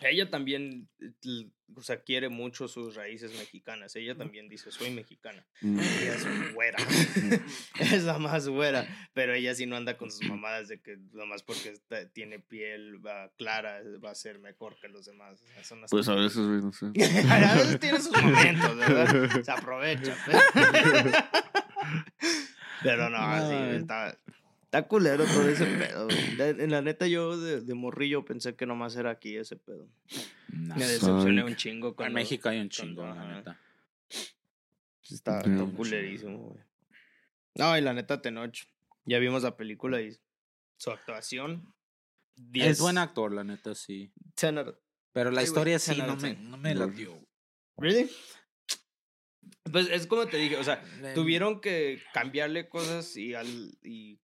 ella 0.00 0.28
también, 0.30 0.88
eh, 1.00 1.48
o 1.74 1.82
sea, 1.82 2.02
quiere 2.02 2.28
mucho 2.28 2.68
sus 2.68 2.94
raíces 2.94 3.32
mexicanas. 3.38 3.96
Ella 3.96 4.14
también 4.16 4.48
dice, 4.48 4.70
soy 4.70 4.90
mexicana. 4.90 5.46
Mm. 5.60 5.78
Ella 5.80 6.14
es 6.14 6.54
güera. 6.54 6.78
es 7.80 8.04
la 8.04 8.18
más 8.18 8.48
güera. 8.48 8.86
Pero 9.14 9.32
ella 9.34 9.54
sí 9.54 9.66
no 9.66 9.76
anda 9.76 9.96
con 9.96 10.10
sus 10.10 10.20
mamadas 10.28 10.68
de 10.68 10.80
que 10.80 10.98
nomás 11.12 11.42
porque 11.42 11.70
está- 11.70 12.08
tiene 12.10 12.38
piel 12.38 13.04
va, 13.04 13.30
clara 13.36 13.80
va 14.04 14.10
a 14.10 14.14
ser 14.14 14.38
mejor 14.40 14.76
que 14.80 14.88
los 14.88 15.06
demás. 15.06 15.40
O 15.42 15.46
sea, 15.46 15.64
son 15.64 15.80
las 15.80 15.90
Pues 15.90 16.08
a 16.08 16.14
veces, 16.14 16.38
no 16.38 16.72
sé. 16.72 16.86
a 17.30 17.54
veces 17.54 17.80
tiene 17.80 18.00
sus 18.00 18.22
momentos, 18.22 18.76
¿verdad? 18.76 19.42
Se 19.42 19.50
aprovecha. 19.50 20.16
Pero 22.82 23.08
no, 23.08 23.18
No, 23.18 23.48
sí, 23.48 23.54
eh. 23.54 23.76
está, 23.76 24.18
está 24.74 24.88
culero 24.88 25.24
todo 25.24 25.48
ese 25.48 25.66
pedo. 25.66 26.08
La- 26.36 26.48
En 26.48 26.70
la 26.70 26.82
neta, 26.82 27.06
yo 27.06 27.36
de, 27.38 27.60
de 27.60 27.74
morrillo 27.74 28.24
pensé 28.24 28.54
que 28.56 28.66
nomás 28.66 28.96
era 28.96 29.10
aquí 29.10 29.36
ese 29.36 29.56
pedo. 29.56 29.88
No. 30.48 30.74
Me 30.76 30.84
decepcioné 30.86 31.44
un 31.44 31.54
chingo 31.56 31.94
En 32.00 32.12
México 32.12 32.48
hay 32.48 32.60
un 32.60 32.68
cuando- 32.68 33.02
chingo, 33.02 33.06
la 33.06 33.34
neta. 33.36 33.60
Está, 35.10 35.40
Damn. 35.42 35.64
está 35.64 35.76
culerísimo, 35.76 36.38
güey. 36.38 36.64
No, 37.56 37.76
y 37.78 37.80
la 37.82 37.92
neta, 37.92 38.20
Tenoch. 38.20 38.56
Ya 39.04 39.18
vimos 39.18 39.42
la 39.42 39.56
película 39.56 40.00
y 40.00 40.16
su 40.76 40.90
actuación. 40.90 41.72
10, 42.36 42.66
Es 42.68 42.80
buen 42.80 42.98
actor, 42.98 43.32
la 43.32 43.44
neta, 43.44 43.74
sí. 43.74 44.10
10 44.36 44.56
out 44.56 44.68
of- 44.68 44.76
Pero 45.12 45.30
la 45.30 45.42
Sí, 45.42 45.46
historia 45.46 45.78
sí 45.78 45.94
10 45.94 46.00
out 46.08 46.08
no 46.16 46.16
me, 46.20 46.28
10. 46.34 46.40
no 46.40 46.56
me 46.56 46.74
No. 46.74 46.86
latió. 46.86 47.20
¿Really? 47.76 48.10
Pues 49.70 49.88
es 49.90 50.06
como 50.06 50.26
te 50.26 50.36
dije, 50.38 50.56
o 50.56 50.64
sea, 50.64 50.82
tuvieron 51.14 51.60
que 51.60 52.02
cambiarle 52.12 52.68
cosas 52.68 53.16
y, 53.16 53.34
al, 53.34 53.46
y 53.82 54.18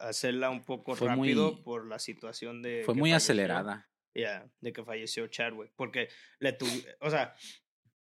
hacerla 0.00 0.50
un 0.50 0.64
poco 0.64 0.94
Fue 0.96 1.08
rápido 1.08 1.52
muy- 1.52 1.62
por 1.62 1.86
la 1.86 1.98
situación 1.98 2.62
de... 2.62 2.82
Fue 2.84 2.94
muy 2.94 3.10
falleció. 3.10 3.16
acelerada. 3.16 3.88
Ya, 4.14 4.50
de 4.60 4.72
que 4.72 4.84
falleció 4.84 5.26
Chadwick. 5.28 5.70
Porque 5.76 6.08
le 6.40 6.58
tuvi- 6.58 6.84
o 7.00 7.10
sea, 7.10 7.34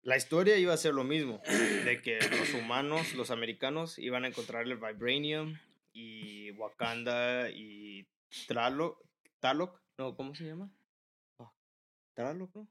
la 0.03 0.17
historia 0.17 0.59
iba 0.59 0.75
a 0.75 0.77
ser 0.77 0.93
lo 0.95 1.05
mismo. 1.05 1.41
De 1.85 2.01
que 2.03 2.19
los 2.19 2.53
humanos, 2.55 3.15
los 3.15 3.31
americanos, 3.31 3.99
iban 3.99 4.25
a 4.25 4.29
encontrar 4.29 4.65
el 4.67 4.77
Vibranium 4.77 5.57
y 5.93 6.51
Wakanda 6.53 7.49
y 7.51 8.07
Traloc. 8.47 9.03
Talok, 9.41 9.81
no, 9.99 10.15
¿cómo 10.17 10.35
se 10.35 10.45
llama? 10.45 10.71
Ah, 11.39 11.53
Traloc, 12.15 12.55
¿no? 12.55 12.69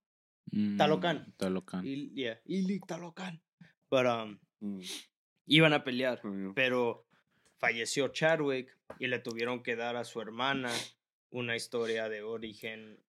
Mm, 0.51 0.77
Talocan. 0.77 1.33
Talocan. 1.37 1.85
Il, 1.87 2.13
yeah, 2.13 2.39
Ili 2.45 2.79
Talocan. 2.81 3.41
Pero 3.89 4.23
um, 4.25 4.39
Mm. 4.59 4.79
iban 5.47 5.73
a 5.73 5.83
pelear. 5.83 6.21
Pero 6.55 7.05
falleció 7.63 8.09
Chadwick 8.09 8.77
y 8.99 9.07
le 9.07 9.19
tuvieron 9.19 9.63
que 9.63 9.77
dar 9.77 9.95
a 9.95 10.03
su 10.03 10.19
hermana 10.19 10.69
una 11.29 11.55
historia 11.55 12.09
de 12.09 12.21
origen, 12.21 13.01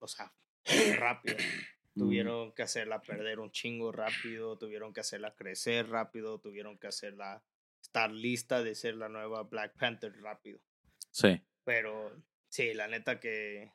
o 0.00 0.08
sea, 0.08 0.34
rápido. 0.96 1.36
Mm. 1.94 2.00
Tuvieron 2.00 2.52
que 2.52 2.62
hacerla 2.62 3.02
perder 3.02 3.38
un 3.38 3.52
chingo 3.52 3.92
rápido, 3.92 4.58
tuvieron 4.58 4.92
que 4.92 4.98
hacerla 4.98 5.36
crecer 5.36 5.90
rápido, 5.90 6.40
tuvieron 6.40 6.76
que 6.76 6.88
hacerla 6.88 7.44
estar 7.80 8.10
lista 8.10 8.64
de 8.64 8.74
ser 8.74 8.96
la 8.96 9.08
nueva 9.08 9.44
Black 9.44 9.78
Panther 9.78 10.12
rápido. 10.20 10.58
Sí. 11.12 11.40
Pero 11.62 12.12
sí, 12.48 12.74
la 12.74 12.88
neta 12.88 13.20
que, 13.20 13.72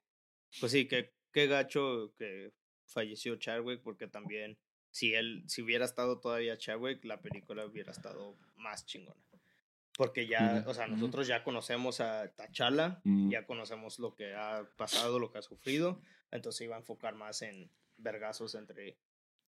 pues 0.60 0.74
sí, 0.74 0.86
que 0.90 1.14
qué 1.32 1.48
gacho 1.48 2.14
que 2.18 2.52
falleció 2.88 3.38
Chadwick 3.38 3.82
porque 3.82 4.08
también 4.08 4.58
si 4.92 5.14
él, 5.14 5.46
si 5.48 5.62
hubiera 5.62 5.86
estado 5.86 6.20
todavía 6.20 6.58
Chadwick, 6.58 7.06
la 7.06 7.22
película 7.22 7.66
hubiera 7.66 7.94
estado 7.94 8.38
más 8.58 8.86
chingona. 8.86 9.35
Porque 9.98 10.28
ya, 10.28 10.64
o 10.68 10.74
sea, 10.74 10.88
nosotros 10.88 11.26
ya 11.28 11.44
conocemos 11.44 12.02
a 12.02 12.28
T'Challa, 12.36 13.00
Mm. 13.06 13.30
ya 13.32 13.46
conocemos 13.46 13.98
lo 14.00 14.14
que 14.14 14.34
ha 14.36 14.68
pasado, 14.76 15.20
lo 15.20 15.32
que 15.32 15.38
ha 15.38 15.42
sufrido, 15.42 16.02
entonces 16.32 16.62
iba 16.66 16.76
a 16.76 16.80
enfocar 16.80 17.16
más 17.16 17.42
en 17.42 17.72
vergazos 17.98 18.56
entre 18.56 18.98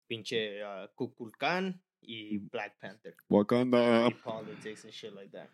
pinche 0.09 0.65
uh, 0.65 0.89
Kukulkan 0.95 1.81
y 2.01 2.39
Black 2.39 2.79
Panther 2.81 3.15
Wakanda. 3.29 4.09
y 4.09 4.15
politics 4.15 4.85
and 4.85 4.93
shit 4.93 5.13
like 5.15 5.31
that. 5.31 5.49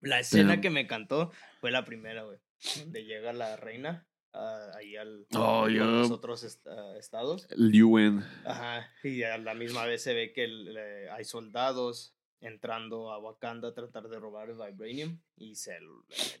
La 0.00 0.20
escena 0.20 0.50
Damn. 0.52 0.60
que 0.62 0.70
me 0.70 0.80
encantó 0.80 1.30
fue 1.60 1.70
la 1.70 1.84
primera, 1.84 2.22
güey. 2.24 2.38
Donde 2.78 3.04
llega 3.04 3.32
la 3.34 3.56
reina 3.56 4.06
ah, 4.32 4.70
ahí 4.76 4.96
al 4.96 5.26
Oh, 5.36 5.68
yeah. 5.68 5.84
los 5.84 6.10
otros 6.10 6.42
est- 6.44 6.66
ah, 6.66 6.94
estados. 6.98 7.46
El 7.50 7.82
UN. 7.82 8.22
Ajá. 8.46 8.90
Y 9.02 9.22
a 9.22 9.36
la 9.38 9.54
misma 9.54 9.84
vez 9.84 10.02
se 10.02 10.14
ve 10.14 10.32
que 10.32 10.44
el- 10.44 10.74
eh, 10.76 11.08
hay 11.10 11.24
soldados 11.24 12.14
entrando 12.46 13.10
a 13.10 13.18
Wakanda 13.18 13.68
a 13.68 13.74
tratar 13.74 14.08
de 14.08 14.18
robar 14.18 14.50
el 14.50 14.56
Vibranium 14.56 15.18
y 15.36 15.54
se 15.56 15.72
le 15.80 15.88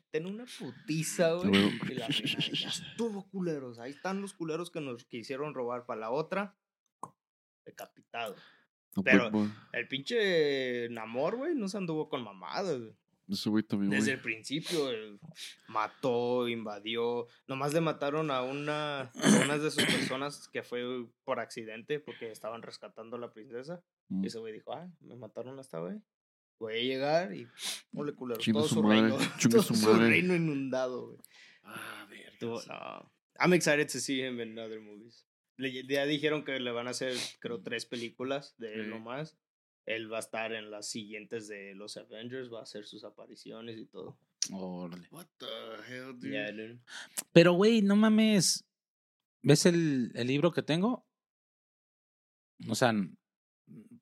meten 0.02 0.26
una 0.26 0.44
putiza, 0.58 1.32
güey. 1.34 1.50
Y 1.90 1.94
la 1.94 2.06
reina, 2.08 2.38
ya 2.52 2.68
estuvo 2.68 3.28
culeros. 3.30 3.78
Ahí 3.78 3.92
están 3.92 4.20
los 4.20 4.34
culeros 4.34 4.70
que 4.70 4.80
nos 4.80 5.04
quisieron 5.04 5.54
robar 5.54 5.86
para 5.86 6.00
la 6.00 6.10
otra. 6.10 6.56
Decapitado. 7.64 8.36
No, 8.96 9.02
Pero- 9.02 9.30
pues, 9.30 9.50
El 9.72 9.88
pinche 9.88 10.88
Namor, 10.90 11.36
güey, 11.36 11.54
no 11.54 11.68
se 11.68 11.78
anduvo 11.78 12.08
con 12.08 12.22
mamadas, 12.22 12.78
güey. 12.80 12.96
Ese 13.28 13.48
güey 13.48 13.62
también, 13.62 13.90
Desde 13.90 14.04
güey. 14.04 14.14
el 14.16 14.20
principio, 14.20 14.90
él 14.90 15.18
mató, 15.68 16.46
invadió. 16.48 17.26
Nomás 17.46 17.72
le 17.72 17.80
mataron 17.80 18.30
a 18.30 18.42
una, 18.42 19.00
a 19.02 19.10
una 19.44 19.56
de 19.58 19.70
sus 19.70 19.84
personas 19.84 20.48
que 20.52 20.62
fue 20.62 20.82
por 21.24 21.40
accidente 21.40 22.00
porque 22.00 22.30
estaban 22.30 22.62
rescatando 22.62 23.16
a 23.16 23.20
la 23.20 23.32
princesa. 23.32 23.82
Mm. 24.08 24.24
Y 24.24 24.26
ese 24.26 24.38
güey 24.38 24.52
dijo, 24.52 24.72
ah, 24.74 24.86
me 25.00 25.16
mataron 25.16 25.56
a 25.58 25.62
esta 25.62 25.78
güey. 25.80 25.96
Voy 26.60 26.74
a 26.74 26.82
llegar 26.82 27.34
y, 27.34 27.48
ole 27.94 28.14
culero, 28.14 28.38
Chinga 28.40 28.60
todo 28.60 28.68
su 28.68 28.74
su, 28.76 28.82
madre, 28.82 29.00
reino, 29.00 29.18
chinga 29.38 29.38
todo 29.56 29.62
su 29.62 29.74
su 29.74 29.94
reino 29.94 30.34
inundado, 30.34 31.06
güey. 31.06 31.18
Ah. 31.64 33.04
I'm 33.40 33.52
excited 33.52 33.88
to 33.88 33.98
see 33.98 34.20
him 34.22 34.40
in 34.40 34.58
other 34.58 34.80
movies. 34.80 35.26
Le- 35.56 35.84
ya 35.86 36.04
dijeron 36.06 36.44
que 36.44 36.58
le 36.60 36.70
van 36.70 36.86
a 36.86 36.90
hacer, 36.90 37.14
creo, 37.40 37.60
tres 37.62 37.86
películas 37.86 38.54
de 38.58 38.74
él 38.74 38.84
Sí. 38.84 38.90
nomás. 38.90 39.36
Él 39.86 40.10
va 40.12 40.16
a 40.16 40.20
estar 40.20 40.52
en 40.52 40.70
las 40.70 40.88
siguientes 40.88 41.46
de 41.48 41.74
los 41.74 41.96
Avengers, 41.96 42.52
va 42.52 42.60
a 42.60 42.62
hacer 42.62 42.86
sus 42.86 43.04
apariciones 43.04 43.78
y 43.78 43.86
todo. 43.86 44.18
Órale. 44.52 45.08
What 45.10 45.26
the 45.38 45.46
hell, 45.88 46.18
dude? 46.18 46.78
Pero, 47.32 47.52
güey, 47.54 47.82
no 47.82 47.96
mames. 47.96 48.64
¿Ves 49.42 49.66
el, 49.66 50.10
el 50.14 50.26
libro 50.26 50.52
que 50.52 50.62
tengo? 50.62 51.06
O 52.68 52.74
sea, 52.74 52.90
n- 52.90 53.16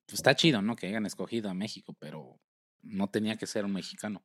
está 0.07 0.35
chido, 0.35 0.61
¿no? 0.61 0.75
Que 0.75 0.87
hayan 0.87 1.05
escogido 1.05 1.49
a 1.49 1.53
México, 1.53 1.95
pero 1.99 2.39
no 2.81 3.09
tenía 3.09 3.35
que 3.37 3.47
ser 3.47 3.65
un 3.65 3.73
mexicano. 3.73 4.23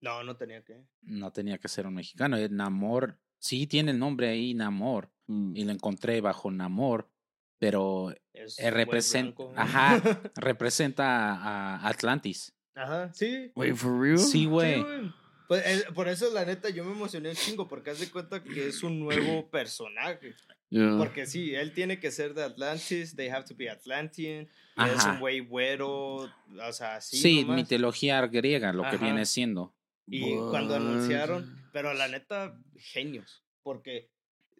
No, 0.00 0.22
no 0.24 0.36
tenía 0.36 0.64
que. 0.64 0.84
No 1.02 1.32
tenía 1.32 1.58
que 1.58 1.68
ser 1.68 1.86
un 1.86 1.94
mexicano. 1.94 2.36
Eh, 2.36 2.48
Namor, 2.48 3.18
sí 3.38 3.66
tiene 3.66 3.90
el 3.90 3.98
nombre 3.98 4.28
ahí, 4.28 4.54
Namor. 4.54 5.12
Mm. 5.26 5.56
Y 5.56 5.64
lo 5.64 5.72
encontré 5.72 6.20
bajo 6.20 6.50
Namor, 6.50 7.10
pero 7.60 8.10
Es 8.32 8.58
eh, 8.58 8.62
güey 8.62 8.74
representa, 8.74 9.42
ajá, 9.54 10.00
representa 10.34 11.34
a 11.34 11.76
a 11.76 11.88
Atlantis. 11.88 12.52
Ajá, 12.74 13.12
sí. 13.14 13.52
Wait, 13.54 13.76
for 13.76 14.00
real? 14.00 14.18
Sí, 14.18 14.30
Sí, 14.32 14.44
güey. 14.46 14.82
güey. 14.82 15.12
Pues, 15.46 15.66
eh, 15.66 15.84
por 15.94 16.08
eso, 16.08 16.32
la 16.32 16.44
neta, 16.44 16.70
yo 16.70 16.84
me 16.84 16.92
emocioné 16.92 17.30
un 17.30 17.34
chingo, 17.36 17.66
porque 17.68 17.90
haz 17.90 17.98
de 18.00 18.08
cuenta 18.10 18.42
que 18.42 18.68
es 18.68 18.82
un 18.84 18.98
nuevo 19.00 19.48
personaje. 19.50 20.34
Yeah. 20.70 20.96
Porque 20.96 21.26
sí, 21.26 21.54
él 21.56 21.72
tiene 21.74 21.98
que 21.98 22.12
ser 22.12 22.34
de 22.34 22.44
Atlantis, 22.44 23.16
they 23.16 23.28
have 23.28 23.44
to 23.44 23.54
be 23.56 23.68
Atlantean. 23.68 24.48
y 24.76 24.84
es 24.84 24.98
Ajá. 25.00 25.12
un 25.14 25.18
güey 25.20 25.40
güero, 25.40 25.88
o 26.18 26.72
sea, 26.72 26.94
así. 26.96 27.16
Sí, 27.16 27.42
nomás. 27.42 27.56
mitología 27.56 28.24
griega, 28.28 28.72
lo 28.72 28.82
que 28.82 28.88
Ajá. 28.96 29.04
viene 29.04 29.26
siendo. 29.26 29.74
Y 30.06 30.36
cuando 30.36 30.74
What? 30.74 30.80
anunciaron, 30.82 31.68
pero 31.72 31.92
la 31.94 32.06
neta, 32.08 32.56
genios, 32.76 33.42
porque 33.64 34.08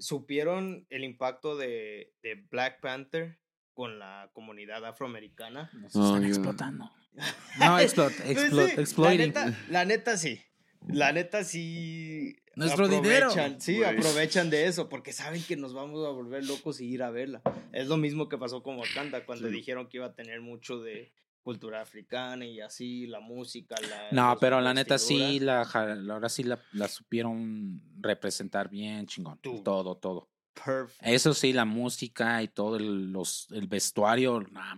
supieron 0.00 0.86
el 0.90 1.04
impacto 1.04 1.56
de, 1.56 2.12
de 2.22 2.34
Black 2.50 2.80
Panther 2.80 3.38
con 3.74 3.98
la 3.98 4.30
comunidad 4.32 4.84
afroamericana. 4.84 5.70
Nos 5.74 5.94
Oh, 5.96 6.04
están 6.06 6.20
yeah. 6.22 6.28
explotando. 6.28 6.90
No, 7.58 7.78
explot, 7.78 8.12
Pues 8.16 8.30
explot, 8.30 8.68
sí, 8.70 8.80
exploiting. 8.80 9.32
La 9.34 9.44
neta, 9.46 9.58
la 9.68 9.84
neta 9.84 10.16
sí. 10.16 10.40
La 10.88 11.12
neta 11.12 11.44
sí. 11.44 12.36
Nuestro 12.56 12.88
dinero. 12.88 13.30
Sí, 13.58 13.82
aprovechan 13.84 14.48
de 14.50 14.66
eso 14.66 14.88
porque 14.88 15.12
saben 15.12 15.42
que 15.42 15.56
nos 15.56 15.74
vamos 15.74 16.06
a 16.06 16.10
volver 16.10 16.44
locos 16.44 16.80
y 16.80 16.86
ir 16.86 17.02
a 17.02 17.10
verla. 17.10 17.42
Es 17.72 17.86
lo 17.88 17.96
mismo 17.96 18.28
que 18.28 18.38
pasó 18.38 18.62
con 18.62 18.78
Wakanda 18.78 19.24
cuando 19.26 19.48
Sí. 19.48 19.54
dijeron 19.54 19.88
que 19.88 19.98
iba 19.98 20.06
a 20.06 20.14
tener 20.14 20.40
mucho 20.40 20.80
de 20.80 21.12
cultura 21.42 21.80
africana 21.80 22.44
y 22.46 22.60
así, 22.60 23.06
la 23.06 23.20
música, 23.20 23.76
la. 23.80 24.08
No, 24.12 24.38
pero 24.40 24.60
la 24.60 24.74
neta 24.74 24.98
sí, 24.98 25.40
la, 25.40 25.62
ahora 25.62 26.28
sí 26.28 26.44
la, 26.44 26.58
la 26.72 26.88
supieron 26.88 27.82
representar 28.00 28.68
bien, 28.68 29.06
chingón. 29.06 29.38
Todo, 29.38 29.96
todo. 29.96 30.28
Perfect. 30.52 31.06
Eso 31.06 31.32
sí, 31.32 31.52
la 31.52 31.64
música 31.64 32.42
y 32.42 32.48
todo 32.48 32.76
el, 32.76 33.12
los, 33.12 33.48
el 33.52 33.66
vestuario. 33.68 34.40
nah, 34.50 34.74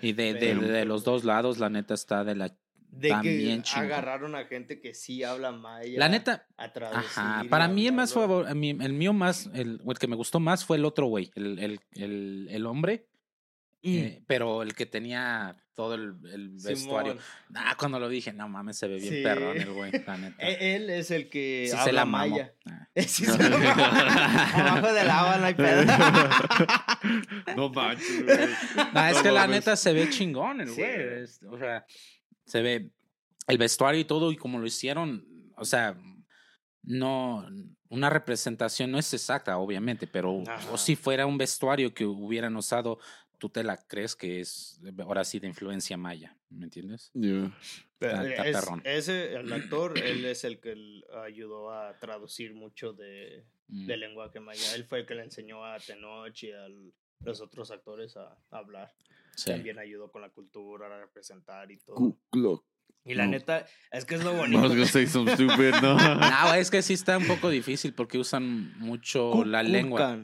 y 0.00 0.12
de, 0.12 0.34
de, 0.34 0.54
de, 0.54 0.68
de 0.68 0.84
los 0.84 1.04
dos 1.04 1.24
lados, 1.24 1.58
la 1.58 1.68
neta 1.68 1.94
está 1.94 2.24
de 2.24 2.34
la... 2.34 2.54
De 2.90 3.14
que 3.22 3.36
bien 3.36 3.62
chingón. 3.62 3.84
agarraron 3.84 4.34
a 4.34 4.46
gente 4.46 4.80
que 4.80 4.94
sí 4.94 5.22
habla 5.22 5.52
maya. 5.52 5.98
La 5.98 6.08
neta, 6.08 6.46
a 6.56 6.64
ajá. 6.64 7.44
Para 7.50 7.68
mí 7.68 7.86
el 7.86 7.92
más 7.92 8.14
favor, 8.14 8.48
el, 8.48 8.56
mío 8.56 9.12
más, 9.12 9.50
el, 9.52 9.80
que 10.00 10.06
me 10.06 10.16
gustó 10.16 10.40
más 10.40 10.64
fue 10.64 10.78
el 10.78 10.86
otro 10.86 11.06
güey, 11.06 11.30
el, 11.34 11.58
el, 11.58 11.80
el, 11.92 12.48
el 12.50 12.66
hombre. 12.66 13.06
Eh, 13.82 14.22
pero 14.26 14.62
el 14.62 14.74
que 14.74 14.86
tenía 14.86 15.56
todo 15.74 15.94
el, 15.94 16.14
el 16.32 16.48
vestuario. 16.62 17.16
Ah, 17.54 17.76
cuando 17.78 18.00
lo 18.00 18.08
dije, 18.08 18.32
no 18.32 18.48
mames, 18.48 18.76
se 18.78 18.88
ve 18.88 18.96
bien 18.96 19.14
Sí. 19.14 19.22
perrón 19.22 19.56
el 19.56 19.72
güey, 19.72 19.92
la 20.06 20.16
neta. 20.18 20.42
E- 20.44 20.74
Él 20.76 20.90
es 20.90 21.10
el 21.12 21.28
que 21.30 21.66
Sí 21.66 21.72
habla 21.72 21.84
se 21.84 21.92
la 21.92 22.04
maya. 22.04 22.52
Ah. 22.66 22.88
Sí 23.06 23.24
se 23.24 23.48
la. 23.48 23.56
Abajo 24.70 24.92
del 24.92 25.08
agua 25.10 25.36
no 25.38 25.46
hay 25.46 25.54
pedo. 25.54 25.84
no 27.56 27.68
manches, 27.70 28.24
güey. 28.24 28.38
No, 28.92 29.06
es 29.06 29.16
No 29.16 29.22
que 29.22 29.30
la 29.30 29.46
neta 29.46 29.76
se 29.76 29.92
ve 29.92 30.10
chingón 30.10 30.60
el 30.60 30.72
güey. 30.74 31.24
O 31.50 31.58
sea, 31.58 31.86
se 32.44 32.62
ve 32.62 32.90
el 33.46 33.58
vestuario 33.58 34.00
y 34.00 34.04
todo, 34.04 34.32
y 34.32 34.36
como 34.36 34.58
lo 34.58 34.66
hicieron, 34.66 35.24
o 35.56 35.64
sea, 35.64 35.96
no, 36.82 37.46
una 37.88 38.10
representación 38.10 38.90
no 38.90 38.98
es 38.98 39.12
exacta, 39.14 39.56
obviamente, 39.58 40.06
pero 40.06 40.42
o 40.72 40.76
si 40.78 40.96
fuera 40.96 41.26
un 41.26 41.38
vestuario 41.38 41.94
que 41.94 42.04
hubieran 42.04 42.56
usado, 42.56 42.98
tú 43.38 43.48
te 43.50 43.62
la 43.64 43.76
crees 43.76 44.14
que 44.16 44.40
es 44.40 44.80
ahora 44.98 45.24
sí 45.24 45.38
de 45.38 45.46
influencia 45.46 45.96
maya, 45.96 46.36
¿me 46.50 46.64
entiendes? 46.64 47.10
Yeah. 47.14 47.56
Es- 48.00 48.56
ese, 48.84 49.34
el 49.34 49.52
actor, 49.52 49.98
él 49.98 50.24
es 50.24 50.44
el 50.44 50.60
que 50.60 50.74
ayudó 51.24 51.72
a 51.72 51.96
traducir 51.98 52.54
mucho 52.54 52.92
de, 52.92 53.44
Mm. 53.70 53.86
de 53.86 53.96
lenguaje 53.98 54.40
maya. 54.40 54.74
Él 54.76 54.84
fue 54.84 55.00
el 55.00 55.06
que 55.06 55.14
le 55.14 55.24
enseñó 55.24 55.62
a 55.62 55.78
Tenoch 55.78 56.42
y 56.42 56.52
a 56.52 56.68
los 57.20 57.40
otros 57.42 57.70
actores 57.70 58.16
a, 58.16 58.22
a 58.50 58.58
hablar. 58.58 58.90
Sí. 59.36 59.50
También 59.50 59.78
ayudó 59.78 60.10
con 60.10 60.22
la 60.22 60.30
cultura, 60.30 60.86
a 60.86 61.00
representar 61.00 61.70
y 61.70 61.76
todo. 61.78 62.16
Y 63.04 63.14
la 63.14 63.26
No. 63.26 63.32
neta, 63.32 63.66
es 63.92 64.06
que 64.06 64.14
es 64.14 64.24
lo 64.24 64.32
I 64.32 64.36
bonito. 64.38 64.60
was 64.62 64.70
gonna 64.70 64.86
say 64.86 65.06
some 65.06 65.30
stupid, 65.34 65.74
no. 65.82 65.96
No, 66.18 66.54
es 66.54 66.70
que 66.70 66.80
sí 66.80 66.94
está 66.94 67.18
un 67.18 67.26
poco 67.26 67.50
difícil 67.50 67.92
porque 67.92 68.16
usan 68.16 68.72
mucho 68.78 69.44
la 69.44 69.62
lengua. 69.62 70.18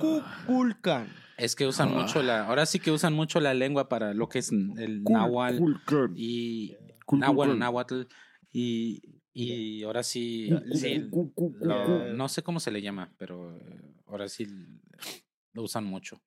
Kukulkan. 0.00 1.12
Es 1.38 1.54
que 1.54 1.66
usan 1.66 1.94
mucho 1.94 2.22
la. 2.22 2.46
Ahora 2.46 2.66
sí 2.66 2.80
que 2.80 2.90
usan 2.90 3.14
mucho 3.14 3.40
la 3.40 3.54
lengua 3.54 3.88
para 3.88 4.12
lo 4.12 4.28
que 4.28 4.40
es 4.40 4.50
el 4.52 5.02
náhuatl 5.04 5.58
Kulkan. 5.58 6.12
y. 6.16 6.74
Kulkan. 7.06 7.58
náhuatl. 7.58 8.02
Y, 8.52 9.00
y 9.32 9.82
ahora 9.84 10.02
sí. 10.02 10.48
lo- 11.60 11.84
ku- 11.84 12.04
no 12.16 12.28
sé 12.28 12.42
cómo 12.42 12.58
se 12.60 12.70
le 12.72 12.82
llama, 12.82 13.14
pero 13.18 13.56
eh, 13.56 13.94
ahora 14.06 14.28
sí 14.28 14.46
lo 15.52 15.62
usan 15.62 15.84
mucho. 15.84 16.20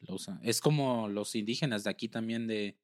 Lo 0.00 0.14
usan. 0.16 0.38
Es 0.42 0.60
como 0.60 1.08
los 1.08 1.34
indígenas 1.34 1.84
de 1.84 1.90
aquí 1.90 2.08
también 2.08 2.46
de. 2.46 2.76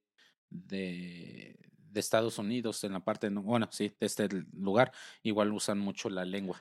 de 0.51 1.59
de 1.91 2.01
Estados 2.01 2.39
Unidos, 2.39 2.85
en 2.85 2.93
la 2.93 3.01
parte, 3.01 3.31
no- 3.31 3.43
bueno, 3.43 3.69
sí, 3.73 3.91
de 3.99 4.07
este 4.07 4.29
lugar, 4.53 4.93
igual 5.23 5.51
usan 5.53 5.79
mucho 5.79 6.11
la 6.11 6.27
lengua. 6.27 6.61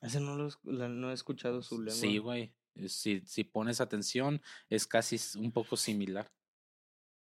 Ese 0.00 0.20
no, 0.20 0.36
lo, 0.36 0.48
no 0.88 1.10
he 1.10 1.14
escuchado 1.14 1.62
su 1.62 1.78
lengua. 1.78 1.92
Sí, 2.00 2.18
güey. 2.18 2.52
Eh, 2.74 2.88
Si, 2.88 3.20
si 3.26 3.44
pones 3.44 3.80
atención, 3.80 4.42
es 4.68 4.86
casi 4.86 5.16
un 5.38 5.52
poco 5.52 5.76
similar. 5.76 6.30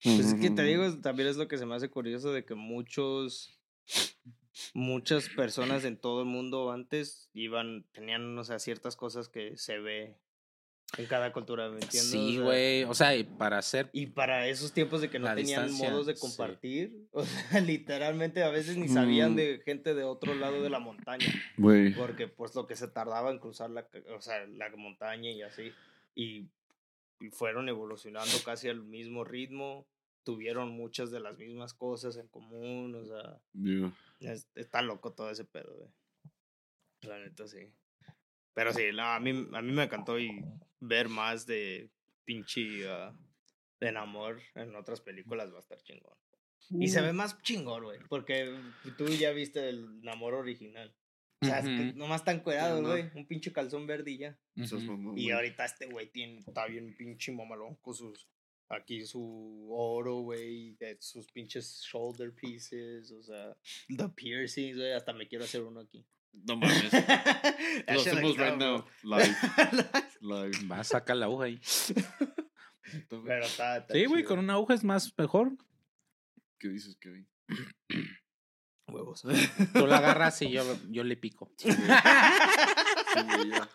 Pues 0.02 0.18
es 0.18 0.34
que 0.34 0.50
te 0.50 0.62
digo, 0.64 1.00
también 1.00 1.28
es 1.28 1.36
lo 1.36 1.46
que 1.46 1.58
se 1.58 1.66
me 1.66 1.76
hace 1.76 1.88
curioso 1.88 2.32
de 2.32 2.44
que 2.44 2.56
muchos, 2.56 3.60
muchas 4.74 5.28
personas 5.28 5.84
en 5.84 5.96
todo 5.96 6.22
el 6.22 6.28
mundo 6.28 6.72
antes 6.72 7.30
iban, 7.32 7.86
tenían, 7.92 8.36
o 8.36 8.42
sea, 8.42 8.58
ciertas 8.58 8.96
cosas 8.96 9.28
que 9.28 9.56
se 9.56 9.78
ve 9.78 10.18
en 10.98 11.06
cada 11.06 11.32
cultura, 11.32 11.68
¿me 11.68 11.74
entiendes? 11.76 12.10
Sí, 12.10 12.38
güey. 12.38 12.84
O 12.84 12.94
sea, 12.94 13.16
y 13.16 13.24
para 13.24 13.58
hacer. 13.58 13.88
Y 13.92 14.06
para 14.08 14.46
esos 14.48 14.72
tiempos 14.72 15.00
de 15.00 15.08
que 15.10 15.18
no 15.18 15.34
tenían 15.34 15.72
modos 15.72 16.06
de 16.06 16.14
sí. 16.14 16.20
compartir, 16.20 17.06
o 17.12 17.24
sea, 17.24 17.60
literalmente 17.60 18.42
a 18.42 18.50
veces 18.50 18.76
ni 18.76 18.88
sabían 18.88 19.32
Mm. 19.32 19.36
de 19.36 19.62
gente 19.64 19.94
de 19.94 20.04
otro 20.04 20.34
lado 20.34 20.62
de 20.62 20.70
la 20.70 20.78
montaña, 20.80 21.26
Güey. 21.56 21.94
porque 21.94 22.28
pues 22.28 22.54
lo 22.54 22.66
que 22.66 22.76
se 22.76 22.88
tardaba 22.88 23.30
en 23.30 23.38
cruzar 23.38 23.70
la, 23.70 23.86
o 24.16 24.20
sea, 24.20 24.46
la 24.46 24.68
montaña 24.76 25.30
y 25.30 25.42
así, 25.42 25.72
y, 26.14 26.46
y 27.20 27.30
fueron 27.30 27.68
evolucionando 27.68 28.32
casi 28.44 28.68
al 28.68 28.82
mismo 28.82 29.24
ritmo, 29.24 29.86
tuvieron 30.24 30.70
muchas 30.70 31.10
de 31.10 31.20
las 31.20 31.38
mismas 31.38 31.72
cosas 31.74 32.16
en 32.16 32.28
común, 32.28 32.94
o 32.94 33.04
sea, 33.06 33.38
Yeah. 33.54 33.92
es- 34.20 34.46
está 34.54 34.82
loco 34.82 35.12
todo 35.12 35.30
ese 35.30 35.44
pedo, 35.44 35.74
güey. 35.74 35.90
La 37.02 37.18
neta, 37.18 37.48
sí. 37.48 37.58
Pero 38.54 38.72
sí, 38.72 38.82
no, 38.92 39.02
a, 39.02 39.18
mí, 39.20 39.30
a 39.30 39.62
mí 39.62 39.72
me 39.72 39.84
encantó 39.84 40.18
y 40.18 40.44
ver 40.80 41.08
más 41.08 41.46
de 41.46 41.90
pinche 42.24 42.88
ah, 42.88 43.16
de 43.80 43.88
enamor 43.88 44.40
en 44.54 44.74
otras 44.76 45.00
películas 45.00 45.52
va 45.52 45.56
a 45.56 45.60
estar 45.60 45.82
chingón. 45.82 46.14
Y 46.70 46.88
se 46.88 47.00
ve 47.00 47.12
más 47.12 47.40
chingón, 47.42 47.84
güey, 47.84 47.98
porque 48.08 48.54
tú 48.96 49.06
ya 49.08 49.32
viste 49.32 49.68
el 49.68 49.84
enamor 50.02 50.34
original. 50.34 50.94
O 51.40 51.44
sea, 51.44 51.58
es 51.58 51.64
que 51.64 51.88
Ujú. 51.88 51.98
nomás 51.98 52.24
tan 52.24 52.38
cuerado, 52.40 52.80
no. 52.80 52.90
güey. 52.90 53.10
Un 53.16 53.26
pinche 53.26 53.52
calzón 53.52 53.84
verde 53.86 54.12
y 54.12 54.18
ya. 54.18 54.38
Ujú. 54.56 54.80
mamón, 54.80 55.18
Y 55.18 55.32
ahorita 55.32 55.64
este 55.64 55.86
güey 55.86 56.08
tiene, 56.12 56.38
está 56.38 56.66
bien 56.66 56.94
pinche 56.96 57.32
mamalón 57.32 57.74
con 57.76 57.94
sus. 57.94 58.28
Aquí 58.68 59.04
su 59.04 59.66
oro, 59.70 60.20
güey. 60.20 60.76
de 60.76 60.96
Sus 61.00 61.26
pinches 61.32 61.82
shoulder 61.84 62.32
pieces. 62.32 63.10
O 63.10 63.22
sea, 63.24 63.56
the 63.88 64.08
piercings, 64.10 64.76
güey. 64.78 64.92
Hasta 64.92 65.12
me 65.12 65.26
quiero 65.26 65.44
hacer 65.44 65.62
uno 65.62 65.80
aquí. 65.80 66.06
No 66.32 66.56
mames. 66.56 66.92
Lo 66.92 68.00
hacemos 68.00 68.36
like 68.36 68.42
right 68.42 68.58
now. 68.58 68.84
Live. 69.02 69.36
Live. 70.20 70.66
Va 70.70 70.80
a 70.80 70.84
sacar 70.84 71.16
la 71.16 71.26
aguja 71.26 71.44
ahí. 71.44 71.60
Pero 73.08 73.44
está. 73.44 73.78
está 73.78 73.94
Sí, 73.94 74.06
güey, 74.06 74.24
con 74.24 74.38
una 74.38 74.54
aguja 74.54 74.74
es 74.74 74.84
más 74.84 75.12
mejor. 75.16 75.56
¿Qué 76.58 76.68
dices, 76.68 76.96
Kevin? 76.96 77.28
Huevos. 78.88 79.22
Tú 79.72 79.86
la 79.86 79.98
agarras 79.98 80.42
y 80.42 80.50
yo, 80.50 80.64
yo 80.90 81.04
le 81.04 81.16
pico. 81.16 81.52
Sí, 81.56 81.68
güey, 81.70 83.50
ya. 83.50 83.68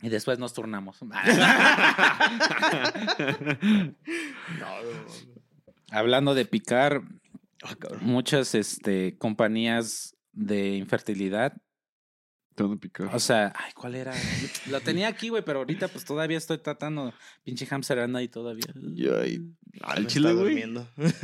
Y 0.00 0.08
después 0.08 0.38
nos 0.38 0.52
turnamos. 0.52 1.00
no, 1.02 1.08
no, 1.08 1.22
no. 4.58 5.06
Hablando 5.90 6.34
de 6.34 6.44
picar, 6.44 7.02
muchas 8.00 8.54
este, 8.54 9.16
compañías 9.18 10.16
de 10.32 10.76
infertilidad. 10.76 11.54
Te 12.54 12.62
van 12.62 12.72
a 12.72 12.76
picar. 12.76 13.08
O 13.14 13.18
sea, 13.18 13.50
ay, 13.56 13.72
¿cuál 13.74 13.94
era? 13.94 14.12
Lo 14.68 14.78
tenía 14.82 15.08
aquí, 15.08 15.30
güey, 15.30 15.42
pero 15.42 15.60
ahorita 15.60 15.88
pues 15.88 16.04
todavía 16.04 16.36
estoy 16.36 16.58
tratando. 16.58 17.14
Pinche 17.42 17.64
hamster 17.64 17.98
anda 18.00 18.18
ahí 18.18 18.28
todavía. 18.28 18.66
Ya, 18.94 19.24
y- 19.26 19.40
Al 19.80 20.06
chile, 20.06 20.34
güey. 20.34 20.62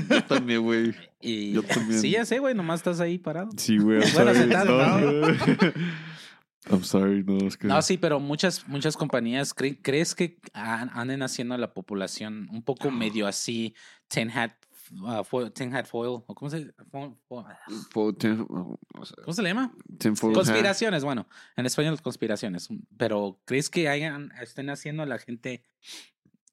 Yo 0.08 0.24
también, 0.24 0.62
güey. 0.62 0.94
Y 1.20 1.52
Yo 1.52 1.62
también. 1.62 2.00
sí, 2.00 2.10
ya 2.12 2.24
sé, 2.24 2.38
güey, 2.38 2.54
nomás 2.54 2.80
estás 2.80 3.00
ahí 3.00 3.18
parado. 3.18 3.50
Sí, 3.58 3.76
güey. 3.76 4.00
I'm 4.00 4.12
Bueno, 4.14 4.32
sorry. 4.32 4.38
sentado, 4.38 5.20
No. 5.20 5.26
I'm 6.70 6.84
sorry, 6.84 7.24
no, 7.24 7.46
es 7.46 7.56
que. 7.56 7.66
No, 7.66 7.80
sí, 7.82 7.96
pero 7.98 8.20
muchas, 8.20 8.66
muchas 8.68 8.96
compañías, 8.96 9.54
cre- 9.54 9.78
¿crees 9.82 10.14
que 10.14 10.38
anden 10.54 11.22
haciendo 11.22 11.54
a 11.54 11.58
la 11.58 11.72
población 11.72 12.48
un 12.50 12.62
poco 12.62 12.90
medio 12.90 13.26
así, 13.26 13.74
ten 14.08 14.30
hat, 14.30 14.52
uh, 14.92 15.22
foil, 15.24 15.52
tin 15.52 15.74
hat 15.74 15.86
foil, 15.86 16.22
o 16.26 16.34
cómo 16.34 16.50
se, 16.50 16.72
fo- 16.90 17.16
fo- 17.28 17.46
Fo- 17.90 18.16
ten- 18.16 18.46
o 18.48 19.04
sea, 19.04 19.16
¿cómo 19.22 19.32
se 19.34 19.42
le 19.42 19.48
llama? 19.50 19.72
hat. 19.98 20.34
Conspiraciones, 20.34 21.04
bueno, 21.04 21.28
en 21.56 21.66
español 21.66 22.00
conspiraciones, 22.02 22.68
pero 22.96 23.40
¿crees 23.44 23.70
que 23.70 23.88
hayan, 23.88 24.32
estén 24.40 24.70
haciendo 24.70 25.02
a 25.02 25.06
la 25.06 25.18
gente 25.18 25.62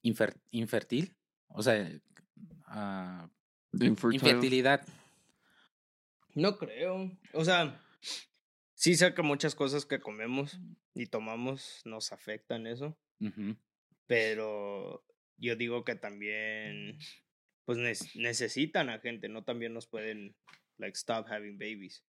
infer- 0.03 0.37
infertil? 0.51 1.15
O 1.47 1.63
sea, 1.63 1.89
ah, 2.67 3.29
Infertile. 3.73 4.15
infertilidad. 4.15 4.85
No 6.33 6.57
creo. 6.57 7.11
O 7.33 7.45
sea, 7.45 7.79
sí 8.73 8.95
sé 8.95 9.13
que 9.13 9.21
muchas 9.21 9.55
cosas 9.55 9.85
que 9.85 9.99
comemos 9.99 10.59
y 10.93 11.07
tomamos 11.07 11.81
nos 11.85 12.11
afectan 12.11 12.67
eso. 12.67 12.97
Pero 14.07 15.03
yo 15.37 15.55
digo 15.55 15.83
que 15.83 15.95
también, 15.95 16.97
pues 17.65 18.15
necesitan 18.15 18.89
a 18.89 18.99
gente, 18.99 19.27
no 19.27 19.43
también 19.43 19.73
nos 19.73 19.87
pueden, 19.87 20.35
like, 20.77 20.95
stop 20.95 21.27
having 21.27 21.57
babies. 21.57 22.03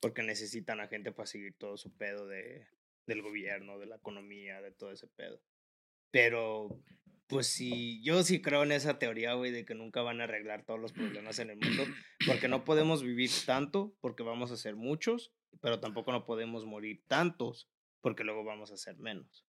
Porque 0.00 0.22
necesitan 0.22 0.80
a 0.80 0.88
gente 0.88 1.12
para 1.12 1.26
seguir 1.26 1.54
todo 1.54 1.76
su 1.76 1.96
pedo 1.96 2.26
de, 2.26 2.66
del 3.06 3.22
gobierno, 3.22 3.78
de 3.78 3.86
la 3.86 3.96
economía, 3.96 4.60
de 4.60 4.72
todo 4.72 4.92
ese 4.92 5.08
pedo. 5.08 5.40
Pero, 6.10 6.80
pues 7.26 7.48
sí, 7.48 8.00
yo 8.02 8.22
sí 8.22 8.40
creo 8.40 8.62
en 8.62 8.72
esa 8.72 8.98
teoría, 8.98 9.34
güey, 9.34 9.50
de 9.50 9.64
que 9.64 9.74
nunca 9.74 10.02
van 10.02 10.20
a 10.20 10.24
arreglar 10.24 10.64
todos 10.64 10.80
los 10.80 10.92
problemas 10.92 11.38
en 11.38 11.50
el 11.50 11.56
mundo. 11.56 11.84
Porque 12.26 12.48
no 12.48 12.64
podemos 12.64 13.02
vivir 13.02 13.30
tanto, 13.46 13.96
porque 14.00 14.22
vamos 14.22 14.50
a 14.50 14.56
ser 14.56 14.76
muchos, 14.76 15.32
pero 15.60 15.80
tampoco 15.80 16.12
no 16.12 16.26
podemos 16.26 16.64
morir 16.64 17.02
tantos, 17.06 17.68
porque 18.00 18.24
luego 18.24 18.44
vamos 18.44 18.70
a 18.70 18.76
ser 18.76 18.96
menos. 18.98 19.47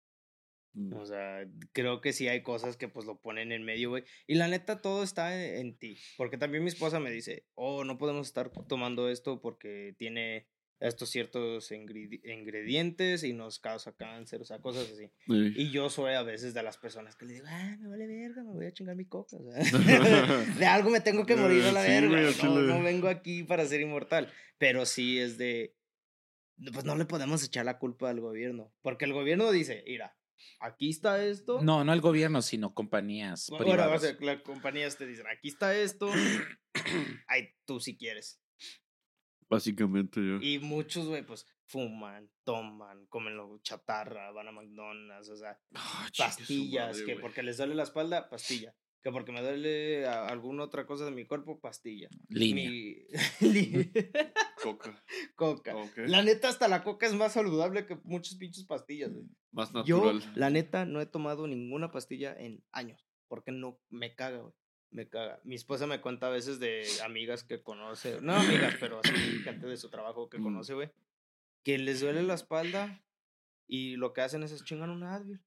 Mm. 0.75 0.93
O 0.95 1.07
sea, 1.07 1.47
creo 1.73 2.01
que 2.01 2.13
sí 2.13 2.29
hay 2.29 2.43
cosas 2.43 2.77
que 2.77 2.89
pues 2.89 3.07
lo 3.07 3.21
ponen 3.21 3.53
en 3.53 3.65
medio, 3.65 3.91
güey. 3.91 4.05
Y 4.27 4.35
la 4.37 4.49
neta, 4.49 4.81
todo 4.81 5.03
está 5.03 5.35
en, 5.43 5.57
en 5.67 5.79
ti. 5.79 5.97
Porque 6.17 6.39
también 6.39 6.63
mi 6.65 6.69
esposa 6.69 7.01
me 7.01 7.11
dice, 7.11 7.47
oh, 7.55 7.85
no 7.85 7.99
podemos 7.99 8.27
estar 8.27 8.51
tomando 8.69 9.09
esto 9.11 9.41
porque 9.41 9.95
tiene 9.99 10.47
estos 10.81 11.11
ciertos 11.11 11.73
ingredi- 11.73 12.21
ingredientes 12.23 13.25
y 13.25 13.33
nos 13.33 13.59
causa 13.59 13.97
cáncer, 13.97 14.41
o 14.41 14.45
sea, 14.45 14.61
cosas 14.61 14.89
así. 14.93 15.11
Sí. 15.27 15.53
Y 15.57 15.71
yo 15.73 15.91
soy 15.91 16.15
a 16.15 16.23
veces 16.23 16.55
de 16.55 16.63
las 16.63 16.79
personas 16.79 17.17
que 17.17 17.27
le 17.27 17.33
digo, 17.35 17.47
ah, 17.49 17.77
me 17.81 17.89
vale 17.89 18.07
verga, 18.07 18.45
me 18.45 18.53
voy 18.53 18.67
a 18.67 18.73
chingar 18.73 18.95
mi 18.95 19.05
coca. 19.07 19.37
O 19.37 19.43
sea, 19.51 19.61
de 20.59 20.67
algo 20.67 20.91
me 20.91 21.01
tengo 21.01 21.27
que 21.27 21.35
morir 21.35 21.65
a 21.65 21.73
la 21.73 21.83
Sí, 21.85 21.91
verga. 21.91 22.09
güey, 22.23 22.35
no, 22.45 22.61
no 22.63 22.83
vengo 22.85 23.09
aquí 23.09 23.43
para 23.43 23.67
ser 23.67 23.81
inmortal. 23.81 24.31
Pero 24.59 24.87
sí 24.87 25.19
es 25.19 25.37
de, 25.37 25.75
pues 26.73 26.85
no 26.85 26.95
le 26.97 27.07
podemos 27.07 27.43
echar 27.45 27.65
la 27.65 27.79
culpa 27.81 28.11
al 28.11 28.21
gobierno. 28.21 28.73
Porque 28.81 29.05
el 29.05 29.13
gobierno 29.13 29.51
dice, 29.51 29.83
mira, 29.87 30.17
aquí 30.61 30.91
está 30.91 31.25
esto. 31.25 31.61
No, 31.63 31.85
no 31.85 31.93
el 31.93 32.01
gobierno, 32.01 32.43
sino 32.43 32.75
compañías 32.75 33.49
Bueno, 33.51 33.73
o 33.73 33.99
sea, 33.99 34.17
las 34.21 34.43
compañías 34.43 34.97
te 34.97 35.07
dicen, 35.07 35.27
aquí 35.27 35.49
está 35.49 35.75
esto, 35.77 36.11
ay, 37.29 37.51
tú 37.65 37.81
si 37.81 37.97
quieres. 37.97 38.41
Básicamente 39.49 40.21
yo. 40.21 40.39
Y 40.43 40.59
muchos, 40.59 41.07
güey, 41.07 41.25
pues 41.25 41.47
fuman, 41.65 42.31
toman, 42.45 43.07
comen 43.07 43.37
lo 43.37 43.59
chatarra, 43.61 44.31
van 44.33 44.49
a 44.49 44.53
McDonald's, 44.53 45.29
o 45.31 45.37
sea, 45.37 45.59
Ah, 45.75 46.09
pastillas, 46.17 46.99
madre, 46.99 47.05
que 47.05 47.21
porque 47.21 47.43
les 47.43 47.57
duele 47.57 47.75
la 47.75 47.83
espalda, 47.85 48.29
pastilla. 48.29 48.75
Que 49.03 49.13
porque 49.13 49.31
me 49.33 49.41
duele 49.41 50.07
a- 50.07 50.27
alguna 50.27 50.65
otra 50.65 50.85
cosa 50.87 51.05
de 51.05 51.13
mi 51.13 51.25
cuerpo, 51.25 51.61
pastilla. 51.61 52.09
Línea. 52.29 52.69
Mi- 52.71 53.07
Coca. 54.63 55.05
coca. 55.37 55.75
La 56.07 56.23
neta, 56.23 56.49
hasta 56.49 56.67
la 56.69 56.83
coca 56.83 57.07
es 57.07 57.15
más 57.15 57.33
saludable 57.35 57.87
que 57.87 57.97
muchas 58.05 58.35
pinches 58.37 58.65
pastillas, 58.65 59.13
güey. 59.13 59.27
Más 59.53 59.73
Yo, 59.87 59.99
natural. 60.13 60.33
la 60.35 60.51
neta, 60.51 60.85
no 60.85 61.01
he 61.01 61.07
tomado 61.07 61.47
ninguna 61.47 61.91
pastilla 61.91 62.35
en 62.37 62.63
años. 62.73 63.07
Porque 63.29 63.53
no 63.53 63.79
me 63.91 64.15
caga, 64.15 64.39
güey. 64.39 64.55
Me 64.91 65.09
caga. 65.09 65.41
Mi 65.45 65.55
esposa 65.55 65.87
me 65.87 66.01
cuenta 66.01 66.27
a 66.27 66.31
veces 66.31 66.59
de 66.61 66.85
amigas 67.05 67.45
que 67.45 67.63
conoce. 67.63 68.21
No 68.23 68.35
amigas, 68.35 68.75
pero 68.81 69.01
así 69.05 69.13
gente 69.45 69.67
de 69.67 69.77
su 69.77 69.91
trabajo 69.91 70.29
que 70.29 70.39
Mm. 70.39 70.43
conoce, 70.43 70.75
güey. 70.75 70.91
Que 71.63 71.79
les 71.79 72.01
duele 72.01 72.23
la 72.23 72.35
espalda 72.35 73.01
y 73.67 73.97
lo 73.97 74.13
que 74.13 74.23
hacen 74.23 74.43
es 74.43 74.65
chingan 74.65 74.91
un 74.91 75.03
Advil. 75.05 75.41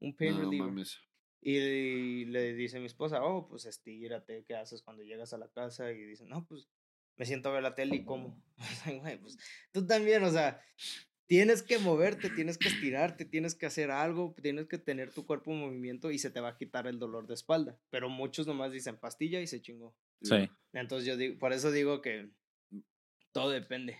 Un 0.00 0.14
pain 0.16 0.32
No 0.34 0.42
reliever. 0.44 0.68
mames. 0.68 1.00
Y 1.40 2.24
le 2.26 2.54
dice 2.54 2.80
mi 2.80 2.86
esposa, 2.86 3.22
oh, 3.22 3.46
pues 3.48 3.66
estírate, 3.66 4.44
¿qué 4.46 4.56
haces 4.56 4.82
cuando 4.82 5.02
llegas 5.04 5.32
a 5.32 5.38
la 5.38 5.48
casa? 5.48 5.92
Y 5.92 6.04
dice, 6.04 6.24
no, 6.26 6.44
pues 6.46 6.68
me 7.16 7.24
siento 7.24 7.48
a 7.48 7.52
ver 7.52 7.62
la 7.62 7.74
tele 7.74 7.96
y 7.96 8.04
como. 8.04 8.42
Güey, 9.02 9.18
pues 9.18 9.38
tú 9.72 9.86
también, 9.86 10.22
o 10.24 10.30
sea, 10.30 10.60
tienes 11.26 11.62
que 11.62 11.78
moverte, 11.78 12.30
tienes 12.30 12.58
que 12.58 12.68
estirarte, 12.68 13.24
tienes 13.24 13.54
que 13.54 13.66
hacer 13.66 13.90
algo, 13.90 14.34
tienes 14.42 14.66
que 14.66 14.78
tener 14.78 15.12
tu 15.12 15.26
cuerpo 15.26 15.52
en 15.52 15.60
movimiento 15.60 16.10
y 16.10 16.18
se 16.18 16.30
te 16.30 16.40
va 16.40 16.50
a 16.50 16.56
quitar 16.56 16.86
el 16.86 16.98
dolor 16.98 17.26
de 17.26 17.34
espalda. 17.34 17.78
Pero 17.90 18.08
muchos 18.08 18.46
nomás 18.46 18.72
dicen 18.72 18.98
pastilla 18.98 19.40
y 19.40 19.46
se 19.46 19.60
chingó. 19.60 19.94
Sí. 20.22 20.48
Entonces 20.72 21.06
yo 21.06 21.16
digo, 21.16 21.38
por 21.38 21.52
eso 21.52 21.70
digo 21.70 22.00
que 22.00 22.30
todo 23.32 23.50
depende. 23.50 23.98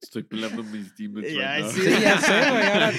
Estoy 0.00 0.22
pelando 0.24 0.62
mis 0.62 0.94
demons 0.96 1.26
Ya, 1.32 1.56
right 1.56 1.64
now. 1.64 1.72
sí, 1.72 1.90
ya 2.02 2.18
sé, 2.20 2.50
güey, 2.50 2.66
ahora- 2.66 2.92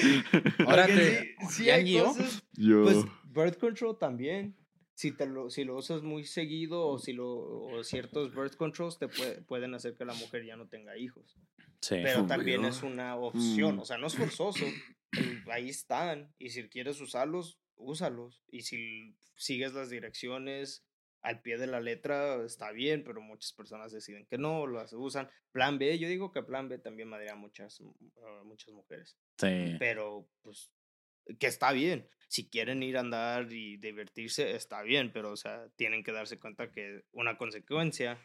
Ahora 0.66 0.86
te. 0.88 1.36
sí, 1.42 1.46
sí 1.52 1.66
¿ya 1.66 1.76
hay 1.76 1.98
cosas 2.00 2.44
Yo. 2.54 2.84
Pues 2.84 2.98
birth 3.26 3.58
control 3.60 3.98
también. 4.00 4.56
Si, 4.96 5.12
te 5.12 5.28
lo, 5.28 5.52
si 5.52 5.64
lo 5.64 5.76
usas 5.78 6.02
muy 6.02 6.24
seguido 6.24 6.88
o 6.88 6.98
si 6.98 7.14
lo 7.14 7.28
o 7.30 7.84
ciertos 7.84 8.34
birth 8.34 8.56
controls 8.56 8.98
te 8.98 9.08
pue- 9.08 9.46
pueden 9.46 9.76
hacer 9.76 9.96
que 9.96 10.06
la 10.06 10.16
mujer 10.16 10.44
ya 10.44 10.56
no 10.56 10.68
tenga 10.68 10.98
hijos. 10.98 11.38
Sí. 11.82 11.98
Pero 12.02 12.22
Obvio. 12.22 12.28
también 12.28 12.66
es 12.66 12.82
una 12.82 13.16
opción, 13.16 13.76
Mm. 13.76 13.80
o 13.80 13.86
sea, 13.86 14.00
no 14.00 14.08
es 14.08 14.16
forzoso. 14.16 14.66
Ahí 15.52 15.70
están 15.70 16.34
y 16.40 16.50
si 16.50 16.64
quieres 16.68 17.00
usarlos, 17.00 17.60
úsalos. 17.76 18.42
Y 18.50 18.62
si 18.64 19.16
sigues 19.36 19.74
las 19.74 19.92
direcciones 19.92 20.84
al 21.22 21.42
pie 21.42 21.58
de 21.58 21.68
la 21.68 21.80
letra, 21.80 22.44
está 22.46 22.72
bien, 22.72 23.04
pero 23.04 23.22
muchas 23.22 23.52
personas 23.54 23.92
deciden 23.92 24.26
que 24.26 24.38
no, 24.38 24.68
las 24.68 24.94
usan. 24.94 25.30
Plan 25.52 25.78
B, 25.78 25.98
yo 26.00 26.08
digo 26.08 26.32
que 26.32 26.44
plan 26.44 26.70
B 26.70 26.78
también 26.80 27.10
me 27.10 27.18
daría 27.18 27.34
a 27.34 27.36
muchas, 27.36 27.82
a 27.82 28.44
muchas 28.44 28.74
mujeres 28.74 29.18
Sí. 29.40 29.76
pero 29.80 30.30
pues 30.42 30.72
que 31.40 31.48
está 31.48 31.72
bien. 31.72 32.08
Si 32.30 32.50
quieren 32.50 32.84
ir 32.84 32.98
a 32.98 33.02
andar 33.02 33.52
y 33.52 33.78
divertirse, 33.78 34.56
está 34.56 34.82
bien, 34.82 35.12
pero 35.14 35.32
o 35.32 35.38
sea, 35.38 35.70
tienen 35.76 36.04
que 36.04 36.12
darse 36.12 36.40
cuenta 36.40 36.72
que 36.72 37.04
una 37.12 37.38
consecuencia 37.38 38.18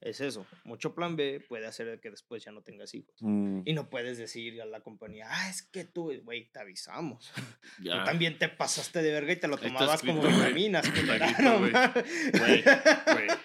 es 0.00 0.20
eso. 0.20 0.46
Mucho 0.64 0.94
plan 0.94 1.16
B 1.16 1.44
puede 1.48 1.66
hacer 1.66 2.00
que 2.00 2.10
después 2.10 2.42
ya 2.44 2.52
no 2.52 2.62
tengas 2.62 2.94
hijos. 2.94 3.14
Mm, 3.20 3.62
Y 3.64 3.72
no 3.74 3.90
puedes 3.90 4.18
decir 4.18 4.60
a 4.62 4.66
la 4.66 4.80
compañía, 4.80 5.26
ah, 5.28 5.50
es 5.50 5.62
que 5.62 5.84
tú, 5.84 6.12
güey, 6.22 6.50
te 6.50 6.60
avisamos. 6.60 7.32
ya. 7.82 7.98
Tú 7.98 8.04
también 8.04 8.38
te 8.38 8.48
pasaste 8.48 9.02
de 9.02 9.12
verga 9.12 9.32
y 9.32 9.36
te 9.36 9.48
lo 9.48 9.58
tomabas 9.58 10.00
como 10.00 10.22
escrito, 10.22 10.36
güey. 10.36 10.54
vitaminas. 10.54 10.90
Güey. 10.90 11.72
mames. 11.72 12.04
Güey, 12.38 12.62
güey. 12.62 13.28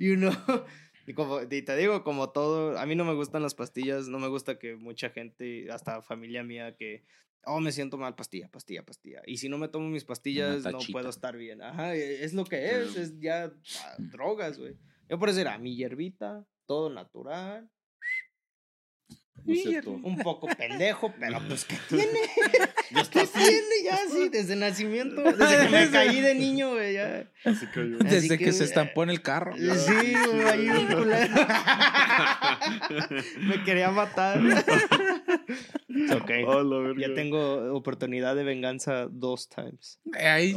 Y 0.00 0.10
uno, 0.10 0.30
y, 1.08 1.12
como, 1.12 1.40
y 1.42 1.62
te 1.62 1.76
digo, 1.76 2.04
como 2.04 2.30
todo, 2.30 2.78
a 2.78 2.86
mí 2.86 2.94
no 2.94 3.04
me 3.04 3.14
gustan 3.14 3.42
las 3.42 3.56
pastillas, 3.56 4.06
no 4.06 4.20
me 4.20 4.28
gusta 4.28 4.60
que 4.60 4.76
mucha 4.76 5.10
gente, 5.10 5.68
hasta 5.72 6.02
familia 6.02 6.44
mía, 6.44 6.76
que, 6.76 7.04
oh, 7.44 7.58
me 7.58 7.72
siento 7.72 7.98
mal, 7.98 8.14
pastilla, 8.14 8.48
pastilla, 8.48 8.84
pastilla. 8.84 9.22
Y 9.26 9.38
si 9.38 9.48
no 9.48 9.58
me 9.58 9.66
tomo 9.66 9.88
mis 9.88 10.04
pastillas, 10.04 10.62
no 10.62 10.78
puedo 10.92 11.08
estar 11.08 11.36
bien. 11.36 11.62
Ajá, 11.62 11.96
e- 11.96 12.22
es 12.22 12.32
lo 12.32 12.44
que 12.44 12.64
es, 12.70 12.94
es 12.94 13.18
ya 13.18 13.44
ah, 13.46 13.96
drogas, 13.98 14.56
güey. 14.56 14.76
Yo 15.08 15.18
por 15.18 15.28
eso 15.28 15.40
era 15.40 15.56
mi 15.58 15.74
hierbita, 15.74 16.44
todo 16.66 16.90
natural, 16.90 17.70
No 19.44 19.92
un 20.02 20.18
poco 20.18 20.46
pendejo, 20.48 21.14
pero 21.18 21.40
pues, 21.48 21.64
¿qué 21.64 21.76
tiene? 21.88 22.04
¿Qué 23.10 23.26
tiene 23.26 23.74
ya 23.84 23.94
así? 23.94 24.28
Desde 24.28 24.56
nacimiento, 24.56 25.22
desde 25.22 25.64
que 25.64 25.68
me 25.70 25.90
caí 25.92 26.20
de 26.20 26.34
niño, 26.34 26.72
güey, 26.72 26.94
ya. 26.94 27.30
Así. 27.44 27.66
Así 27.66 28.04
Desde 28.04 28.36
que, 28.36 28.44
que 28.44 28.52
se 28.52 28.64
estampó 28.64 29.02
en 29.02 29.10
el 29.10 29.22
carro. 29.22 29.54
Sí, 29.56 30.14
güey, 30.26 30.42
ahí 30.42 30.68
un 30.68 30.86
culero. 30.86 31.34
Me 33.40 33.64
quería 33.64 33.90
matar. 33.90 34.40
ok. 36.12 36.30
Oh. 36.46 36.94
Ya 36.98 37.14
tengo 37.14 37.74
oportunidad 37.74 38.36
de 38.36 38.44
venganza 38.44 39.06
dos 39.10 39.48
times. 39.48 40.00
Ahí. 40.12 40.54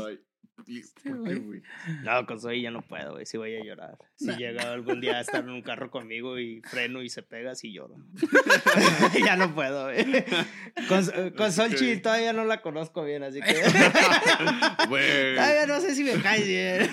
Ay, 0.67 0.77
¿y 0.77 0.81
¿Por 1.09 1.23
qué, 1.23 1.35
güey? 1.35 1.61
No, 2.03 2.25
con 2.25 2.39
Zoe 2.39 2.61
ya 2.61 2.71
no 2.71 2.81
puedo, 2.81 3.13
güey. 3.13 3.25
Sí 3.25 3.37
voy 3.37 3.55
a 3.55 3.63
llorar. 3.63 3.97
Si 4.15 4.31
llega 4.35 4.71
algún 4.71 5.01
día 5.01 5.17
a 5.17 5.21
estar 5.21 5.43
en 5.43 5.49
un 5.49 5.61
carro 5.61 5.89
conmigo 5.91 6.39
y 6.39 6.61
freno 6.61 7.01
y 7.01 7.09
se 7.09 7.23
pega, 7.23 7.55
sí 7.55 7.71
lloro. 7.73 7.95
ya 9.25 9.35
no 9.35 9.53
puedo, 9.53 9.85
güey. 9.85 10.05
Con, 10.87 11.31
con 11.31 11.51
Solchi 11.51 11.97
todavía 12.01 12.33
no 12.33 12.45
la 12.45 12.61
conozco 12.61 13.03
bien, 13.03 13.23
así 13.23 13.39
que... 13.41 13.53
Güey. 14.89 15.35
todavía 15.35 15.65
no 15.67 15.79
sé 15.81 15.95
si 15.95 16.03
me 16.03 16.13
caes 16.21 16.47
bien. 16.47 16.89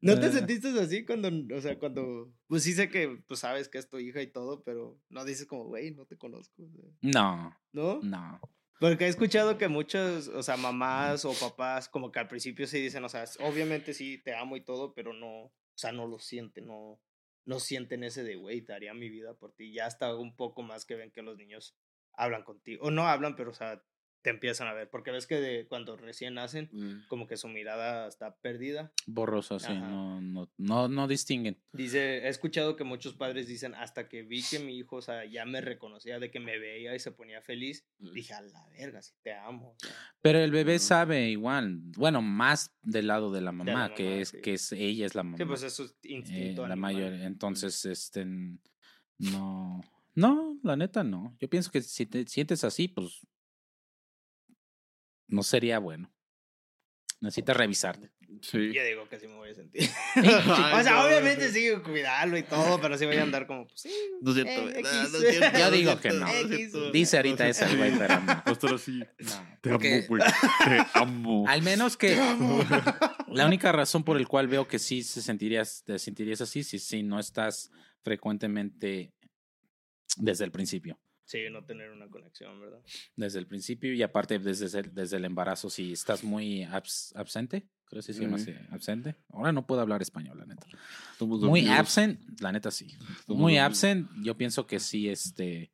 ¿No 0.00 0.20
te 0.20 0.26
Ah. 0.26 0.32
sentiste 0.32 0.68
así 0.78 1.04
cuando, 1.06 1.30
o 1.56 1.60
sea, 1.62 1.78
cuando, 1.78 2.30
pues 2.46 2.62
sí 2.62 2.74
sé 2.74 2.90
que, 2.90 3.22
pues 3.26 3.40
sabes 3.40 3.68
que 3.70 3.78
es 3.78 3.88
tu 3.88 3.98
hija 3.98 4.20
y 4.20 4.26
todo, 4.26 4.62
pero 4.62 4.98
no 5.08 5.24
dices 5.24 5.46
como, 5.46 5.64
güey, 5.64 5.92
no 5.92 6.04
te 6.04 6.18
conozco, 6.18 6.62
o 6.62 6.68
sea, 6.70 6.84
No, 7.00 7.56
¿no? 7.72 8.00
no. 8.02 8.38
Porque 8.84 9.06
he 9.06 9.08
escuchado 9.08 9.56
que 9.56 9.68
muchos, 9.68 10.28
o 10.28 10.42
sea, 10.42 10.58
mamás 10.58 11.24
o 11.24 11.32
papás, 11.32 11.88
como 11.88 12.12
que 12.12 12.18
al 12.18 12.28
principio 12.28 12.66
sí 12.66 12.82
dicen, 12.82 13.02
o 13.02 13.08
sea, 13.08 13.24
obviamente 13.40 13.94
sí 13.94 14.18
te 14.18 14.34
amo 14.34 14.58
y 14.58 14.60
todo, 14.60 14.92
pero 14.92 15.14
no, 15.14 15.44
o 15.44 15.52
sea, 15.74 15.90
no 15.90 16.06
lo 16.06 16.18
sienten, 16.18 16.66
no, 16.66 17.00
no 17.46 17.60
sienten 17.60 18.04
ese 18.04 18.24
de, 18.24 18.36
güey, 18.36 18.60
daría 18.60 18.92
mi 18.92 19.08
vida 19.08 19.32
por 19.32 19.54
ti. 19.54 19.72
Ya 19.72 19.86
hasta 19.86 20.14
un 20.14 20.36
poco 20.36 20.60
más 20.60 20.84
que 20.84 20.96
ven 20.96 21.10
que 21.10 21.22
los 21.22 21.38
niños 21.38 21.74
hablan 22.12 22.44
contigo, 22.44 22.84
o 22.84 22.90
no 22.90 23.08
hablan, 23.08 23.36
pero, 23.36 23.52
o 23.52 23.54
sea, 23.54 23.82
te 24.24 24.30
empiezan 24.30 24.66
a 24.68 24.72
ver, 24.72 24.88
porque 24.88 25.10
ves 25.10 25.26
que 25.26 25.38
de, 25.38 25.66
cuando 25.66 25.98
recién 25.98 26.32
nacen, 26.34 26.70
Mm. 26.72 27.06
como 27.08 27.26
que 27.26 27.36
su 27.36 27.46
mirada 27.46 28.08
está 28.08 28.34
perdida. 28.38 28.90
Borroso, 29.06 29.58
sí. 29.58 29.74
No, 29.74 30.18
no, 30.22 30.50
no, 30.56 30.88
no 30.88 31.06
distinguen. 31.06 31.60
Dice, 31.72 32.24
he 32.24 32.28
escuchado 32.28 32.74
que 32.74 32.84
muchos 32.84 33.12
padres 33.12 33.46
dicen, 33.48 33.74
hasta 33.74 34.08
que 34.08 34.22
vi 34.22 34.42
que 34.42 34.60
mi 34.60 34.78
hijo, 34.78 34.96
o 34.96 35.02
sea, 35.02 35.26
ya 35.26 35.44
me 35.44 35.60
reconocía 35.60 36.18
de 36.18 36.30
que 36.30 36.40
me 36.40 36.58
veía 36.58 36.94
y 36.94 37.00
se 37.00 37.12
ponía 37.12 37.42
feliz, 37.42 37.86
dije, 37.98 38.32
a 38.32 38.40
la 38.40 38.66
verga, 38.78 39.02
si 39.02 39.12
te 39.22 39.34
amo. 39.34 39.72
o 39.72 39.76
sea". 39.78 39.94
Pero 40.22 40.38
el 40.38 40.50
bebé 40.52 40.78
sabe 40.78 41.28
igual. 41.28 41.80
Bueno, 41.98 42.22
más 42.22 42.74
del 42.82 43.08
lado 43.08 43.30
de 43.30 43.42
la 43.42 43.52
mamá, 43.52 43.90
la 43.90 43.94
que 43.94 44.22
es 44.22 44.30
sí. 44.30 44.40
que 44.40 44.54
es 44.54 44.72
ella 44.72 45.04
es 45.04 45.14
la 45.14 45.22
mamá. 45.22 45.36
Sí, 45.36 45.44
pues 45.44 45.62
eso 45.62 45.84
es 45.84 45.90
eh, 46.02 46.08
instinto 46.14 46.66
la 46.66 46.76
mayor. 46.76 47.12
Entonces, 47.12 47.84
este 47.84 48.24
no. 49.18 49.80
No, 50.16 50.58
la 50.62 50.76
neta 50.76 51.02
no. 51.04 51.36
Yo 51.40 51.48
pienso 51.50 51.70
que 51.70 51.82
si 51.82 52.06
te 52.06 52.26
sientes 52.26 52.62
así, 52.64 52.88
pues 52.88 53.20
no 55.28 55.42
sería 55.42 55.78
bueno. 55.78 56.10
Necesitas 57.20 57.56
revisarte. 57.56 58.12
Sí. 58.42 58.72
Yo 58.74 58.84
digo 58.84 59.08
que 59.08 59.18
sí 59.18 59.26
me 59.28 59.34
voy 59.34 59.50
a 59.50 59.54
sentir. 59.54 59.88
Ay, 60.16 60.80
o 60.80 60.82
sea, 60.82 60.92
no, 60.94 61.06
obviamente 61.06 61.46
no. 61.46 61.52
sí, 61.52 61.70
cuidarlo 61.82 62.36
y 62.36 62.42
todo, 62.42 62.80
pero 62.80 62.98
sí 62.98 63.06
voy 63.06 63.16
a 63.16 63.22
andar 63.22 63.46
como, 63.46 63.66
pues 63.66 63.80
sí. 63.82 63.90
No 64.20 64.30
es 64.30 64.34
cierto, 64.34 64.50
eh, 64.68 64.72
güey. 64.72 64.82
No, 64.82 64.88
X. 64.90 65.12
no 65.12 65.18
es 65.28 65.36
cierto, 65.36 65.58
Yo 65.58 65.70
digo 65.70 66.00
que 66.00 66.10
no. 66.10 66.28
X. 66.28 66.72
Dice 66.92 67.16
ahorita 67.16 67.44
No 67.44 67.50
es 67.50 67.56
ese 67.56 67.66
cierto. 67.68 67.86
güey, 67.86 67.98
pero 67.98 68.20
no. 68.20 68.74
Así. 68.74 68.98
No, 68.98 69.58
Te 69.62 69.70
porque 69.70 69.94
amo, 69.94 70.04
güey. 70.08 70.22
Te 70.64 70.86
amo. 70.98 71.48
Al 71.48 71.62
menos 71.62 71.96
que 71.96 72.16
la 73.28 73.46
única 73.46 73.72
razón 73.72 74.04
por 74.04 74.16
el 74.16 74.28
cual 74.28 74.48
veo 74.48 74.68
que 74.68 74.78
sí 74.78 75.02
se 75.02 75.22
sentirías, 75.22 75.82
te 75.84 75.98
sentirías 75.98 76.40
así, 76.40 76.62
si, 76.64 76.78
si 76.78 77.02
no 77.02 77.18
estás 77.18 77.70
frecuentemente 78.02 79.12
desde 80.18 80.44
el 80.44 80.50
principio. 80.50 80.98
Sí, 81.26 81.38
no 81.50 81.64
tener 81.64 81.90
una 81.90 82.08
conexión, 82.08 82.60
¿verdad? 82.60 82.80
Desde 83.16 83.38
el 83.38 83.46
principio 83.46 83.92
y 83.94 84.02
aparte 84.02 84.38
desde 84.38 84.78
el, 84.80 84.94
desde 84.94 85.16
el 85.16 85.24
embarazo, 85.24 85.70
si 85.70 85.92
estás 85.92 86.22
muy 86.22 86.64
abs- 86.64 87.12
absente, 87.16 87.68
creo 87.86 88.02
que 88.02 88.12
se 88.12 88.20
llama 88.20 88.36
así, 88.36 88.52
absente. 88.70 89.16
Ahora 89.30 89.50
no 89.52 89.66
puedo 89.66 89.80
hablar 89.80 90.02
español, 90.02 90.38
la 90.38 90.44
neta. 90.46 90.66
Muy 91.48 91.66
absent, 91.68 92.40
la 92.40 92.52
neta 92.52 92.70
sí. 92.70 92.94
Muy 93.26 93.56
absent, 93.58 94.10
yo 94.22 94.36
pienso 94.36 94.66
que 94.66 94.78
sí, 94.80 95.08
este, 95.08 95.72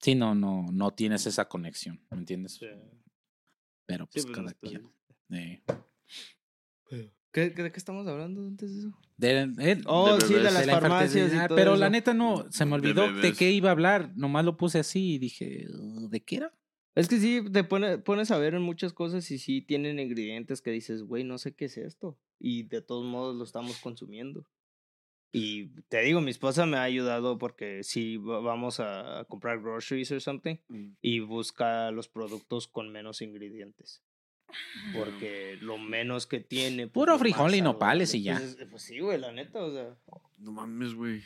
sí, 0.00 0.14
no, 0.14 0.34
no, 0.34 0.66
no 0.72 0.92
tienes 0.94 1.26
esa 1.26 1.48
conexión, 1.48 2.00
¿me 2.10 2.18
entiendes? 2.18 2.54
Sí. 2.54 2.66
Pero 3.86 4.04
Sí, 4.06 4.10
pues 4.12 4.24
pues, 4.26 4.36
cada 4.36 4.50
no 4.50 4.56
quien. 4.60 4.92
eh. 5.30 5.62
¿Qué, 7.36 7.52
qué- 7.52 7.64
¿De 7.64 7.70
qué 7.70 7.76
estamos 7.78 8.06
hablando 8.06 8.46
antes 8.46 8.72
de 8.72 8.78
eso? 8.80 8.98
De, 9.18 9.40
eh, 9.58 9.82
Oh, 9.84 10.18
sí, 10.22 10.32
de 10.32 10.40
las 10.44 10.58
de 10.58 10.64
la 10.64 10.80
farmacias 10.80 11.34
y 11.34 11.36
todo 11.48 11.54
Pero 11.54 11.72
eso. 11.72 11.80
la 11.80 11.90
neta 11.90 12.14
no, 12.14 12.50
se 12.50 12.64
me 12.64 12.76
olvidó 12.76 13.12
de, 13.12 13.34
qué 13.34 13.50
iba 13.50 13.68
a 13.68 13.72
hablar. 13.72 14.10
Nomás 14.16 14.46
lo 14.46 14.56
puse 14.56 14.78
así 14.78 15.16
y 15.16 15.18
dije, 15.18 15.66
"Uh, 15.78 16.08
¿de 16.08 16.22
qué 16.24 16.36
era? 16.36 16.54
Es 16.94 17.08
que 17.08 17.18
sí, 17.18 17.42
te 17.52 17.62
pone- 17.62 17.98
pones 17.98 18.30
a 18.30 18.38
ver 18.38 18.54
en 18.54 18.62
muchas 18.62 18.94
cosas 18.94 19.30
y 19.30 19.38
sí 19.38 19.60
tienen 19.60 19.98
ingredientes 20.00 20.62
que 20.62 20.70
dices, 20.70 21.02
güey, 21.02 21.24
no 21.24 21.36
sé 21.36 21.52
qué 21.54 21.66
es 21.66 21.76
esto. 21.76 22.18
Y 22.40 22.62
de 22.62 22.80
todos 22.80 23.04
modos 23.04 23.36
lo 23.36 23.44
estamos 23.44 23.76
consumiendo. 23.80 24.46
Y 25.30 25.66
te 25.90 26.00
digo, 26.00 26.22
mi 26.22 26.30
esposa 26.30 26.64
me 26.64 26.78
ha 26.78 26.84
ayudado 26.84 27.36
porque 27.36 27.82
si 27.84 28.16
vamos 28.16 28.80
a, 28.80 29.20
a 29.20 29.24
comprar 29.26 29.60
groceries 29.60 30.10
or 30.10 30.22
something 30.22 30.56
Mm. 30.68 30.92
y 31.02 31.20
busca 31.20 31.90
los 31.90 32.08
productos 32.08 32.66
con 32.66 32.90
menos 32.90 33.20
ingredientes. 33.20 34.02
Porque 34.94 35.58
lo 35.60 35.78
menos 35.78 36.26
que 36.26 36.40
tiene. 36.40 36.86
pues, 36.86 36.92
Puro 36.92 37.18
frijol 37.18 37.46
más 37.50 37.54
y 37.54 37.62
nopales 37.62 38.14
y 38.14 38.22
ya. 38.22 38.38
Pues, 38.38 38.56
pues 38.70 38.82
sí, 38.82 38.98
güey, 39.00 39.18
la 39.18 39.32
neta, 39.32 39.58
o 39.62 39.72
sea. 39.72 39.94
No 40.38 40.52
mames, 40.52 40.94
güey. 40.94 41.22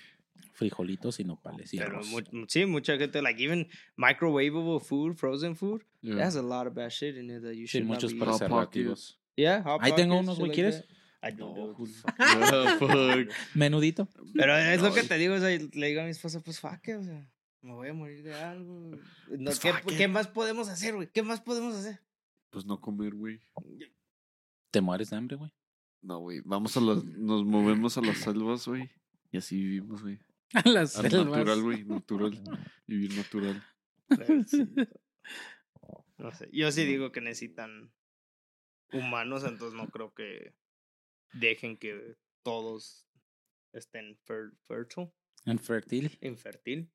Frijolitos 0.54 1.20
y 1.20 1.24
nopales 1.24 1.72
y 1.72 1.78
Pero 1.78 2.02
mu- 2.04 2.46
sí, 2.48 2.66
mucha 2.66 2.96
gente, 2.98 3.22
like 3.22 3.42
even 3.42 3.68
microwavable 3.96 4.80
food, 4.80 5.14
frozen 5.14 5.56
food, 5.56 5.82
Yeah. 6.02 6.26
has 6.26 6.36
a 6.36 6.42
lot 6.42 6.66
of 6.66 6.74
bad 6.74 6.90
shit 6.90 7.16
in 7.16 7.30
it 7.30 7.42
that 7.42 7.52
you 7.52 7.66
Sí, 7.66 7.78
should 7.78 7.86
not 7.86 7.94
muchos 7.96 8.12
eating. 8.12 8.24
preservativos. 8.26 9.18
Yeah, 9.36 9.62
Hot 9.62 9.80
Ahí 9.82 9.92
tengo 9.94 10.18
unos, 10.18 10.38
güey, 10.38 10.50
like 10.50 10.54
¿quieres? 10.54 10.86
that. 10.86 11.30
I 11.32 11.32
do, 11.36 11.54
No. 11.54 11.76
Ah, 12.18 12.76
fuck. 12.78 13.30
Menudito. 13.54 14.08
Pero 14.34 14.56
es 14.56 14.80
lo 14.82 14.92
que 14.92 15.02
te 15.02 15.16
digo, 15.18 15.34
o 15.34 15.38
sea, 15.38 15.48
le 15.50 15.86
digo 15.86 16.00
a 16.00 16.04
mi 16.04 16.10
esposa, 16.10 16.40
pues 16.40 16.58
fuck 16.60 16.88
it, 16.88 16.96
o 16.96 17.02
sea, 17.04 17.30
me 17.62 17.72
voy 17.74 17.88
a 17.88 17.92
morir 17.94 18.22
de 18.22 18.34
algo. 18.34 18.90
No, 19.30 19.44
Pues, 19.44 19.60
¿qué. 19.60 19.72
¿Qué 19.96 20.08
más 20.08 20.28
podemos 20.28 20.68
hacer, 20.68 20.94
güey? 20.94 21.08
¿Qué 21.12 21.22
más 21.22 21.40
podemos 21.40 21.74
hacer? 21.74 22.00
Pues 22.50 22.66
no 22.66 22.80
comer, 22.80 23.14
güey. 23.14 23.40
Te 24.70 24.80
mueres 24.80 25.10
de 25.10 25.16
hambre, 25.16 25.36
güey. 25.36 25.52
No, 26.02 26.18
güey. 26.18 26.40
Vamos 26.44 26.76
a 26.76 26.80
las. 26.80 27.04
Nos 27.04 27.44
movemos 27.44 27.96
a 27.96 28.02
las 28.02 28.18
selvas, 28.18 28.66
güey. 28.66 28.90
Y 29.30 29.38
así 29.38 29.56
vivimos, 29.56 30.02
güey. 30.02 30.18
A 30.52 30.68
las 30.68 30.96
Al 30.96 31.08
selvas. 31.10 31.38
Natural, 31.38 31.62
güey. 31.62 31.84
Natural. 31.84 32.32
Vivir 32.86 33.16
natural. 33.16 33.62
Sí, 34.46 34.64
No 36.18 36.30
sé, 36.32 36.50
yo 36.52 36.70
sí 36.70 36.84
digo 36.84 37.12
que 37.12 37.22
necesitan 37.22 37.92
humanos, 38.92 39.44
entonces 39.44 39.72
no 39.72 39.88
creo 39.88 40.12
que 40.12 40.54
dejen 41.32 41.78
que 41.78 42.16
todos 42.42 43.06
estén 43.72 44.18
fer 44.24 44.50
fertile, 45.58 46.10
Infertil. 46.20 46.92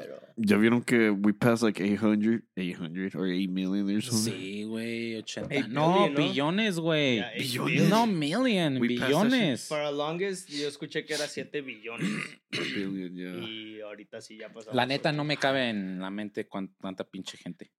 Pero 0.00 0.18
¿Ya 0.36 0.56
vieron 0.56 0.82
que 0.82 1.10
we 1.10 1.32
passed 1.32 1.62
like 1.62 1.82
800? 1.82 2.42
800 2.56 3.14
or 3.14 3.26
8 3.26 3.48
million 3.50 3.88
or 3.96 4.02
something? 4.02 4.32
Sí, 4.32 4.64
güey. 4.64 5.16
80. 5.16 5.54
Eight 5.54 5.68
no, 5.68 6.08
billion, 6.08 6.14
¿no? 6.14 6.20
billones, 6.28 6.78
güey. 6.78 7.18
Eight 7.18 7.38
billones. 7.38 7.88
No, 7.88 8.06
million, 8.06 8.78
We 8.80 8.88
billones. 8.88 9.68
para 9.68 9.90
longest 9.90 10.48
yo 10.50 10.66
escuché 10.68 11.04
que 11.04 11.14
era 11.14 11.26
7 11.26 11.60
billones 11.62 12.08
Billion, 12.50 13.14
yeah. 13.14 13.48
y 13.48 13.80
ahorita 13.80 14.20
sí 14.20 14.36
ya 14.38 14.48
pasamos. 14.52 14.74
La 14.74 14.86
neta 14.86 15.12
no 15.12 15.24
me 15.24 15.36
cabe 15.36 15.68
en 15.70 15.98
la 16.00 16.10
mente 16.10 16.48
cuán- 16.48 16.74
tanta 16.80 17.04
pinche 17.04 17.36
gente. 17.36 17.70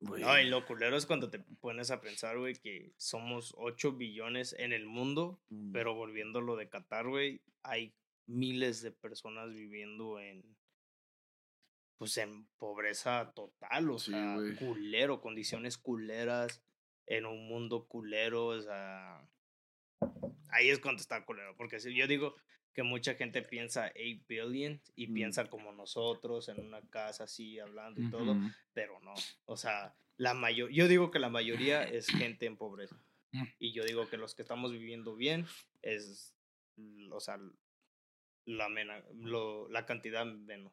Güey. 0.00 0.22
No, 0.22 0.40
y 0.40 0.48
lo 0.48 0.64
culero 0.64 0.96
es 0.96 1.04
cuando 1.06 1.28
te 1.28 1.38
pones 1.38 1.90
a 1.90 2.00
pensar, 2.00 2.38
güey, 2.38 2.54
que 2.54 2.92
somos 2.96 3.54
8 3.58 3.92
billones 3.92 4.54
en 4.58 4.72
el 4.72 4.86
mundo, 4.86 5.40
Mm. 5.50 5.72
pero 5.72 5.94
volviéndolo 5.94 6.56
de 6.56 6.68
Qatar, 6.68 7.08
güey, 7.08 7.42
hay 7.62 7.92
miles 8.28 8.82
de 8.82 8.92
personas 8.92 9.52
viviendo 9.52 10.20
en 10.20 10.56
pues 11.98 12.16
en 12.18 12.46
pobreza 12.58 13.32
total, 13.34 13.90
o 13.90 13.98
Sí, 13.98 14.12
sea, 14.12 14.36
culero, 14.60 15.20
condiciones 15.20 15.76
culeras, 15.76 16.62
en 17.06 17.26
un 17.26 17.48
mundo 17.48 17.86
culero, 17.88 18.46
o 18.46 18.60
sea, 18.60 19.28
ahí 20.50 20.68
es 20.68 20.78
cuando 20.78 21.00
está 21.00 21.24
culero, 21.24 21.56
porque 21.56 21.80
si 21.80 21.92
yo 21.96 22.06
digo 22.06 22.36
que 22.72 22.84
mucha 22.84 23.14
gente 23.14 23.42
piensa 23.42 23.90
8 23.96 24.24
billion 24.28 24.80
y 24.94 25.08
Mm. 25.08 25.14
piensa 25.14 25.50
como 25.50 25.72
nosotros 25.72 26.48
en 26.48 26.60
una 26.64 26.80
casa 26.82 27.24
así 27.24 27.58
hablando 27.58 28.00
y 28.00 28.08
todo, 28.10 28.36
pero 28.72 29.00
no. 29.00 29.14
O 29.46 29.56
sea, 29.56 29.96
la 30.16 30.34
mayor, 30.34 30.70
yo 30.70 30.86
digo 30.86 31.10
que 31.10 31.18
la 31.18 31.30
mayoría 31.30 31.82
es 31.82 32.06
gente 32.06 32.46
en 32.46 32.56
pobreza. 32.56 32.96
Mm. 33.32 33.42
Y 33.58 33.72
yo 33.72 33.84
digo 33.84 34.08
que 34.08 34.16
los 34.18 34.36
que 34.36 34.42
estamos 34.42 34.70
viviendo 34.70 35.16
bien 35.16 35.46
es, 35.82 36.32
o 37.10 37.18
sea, 37.18 37.40
la, 38.48 38.68
mena, 38.68 39.02
lo, 39.14 39.68
la 39.68 39.84
cantidad 39.86 40.24
menos. 40.26 40.72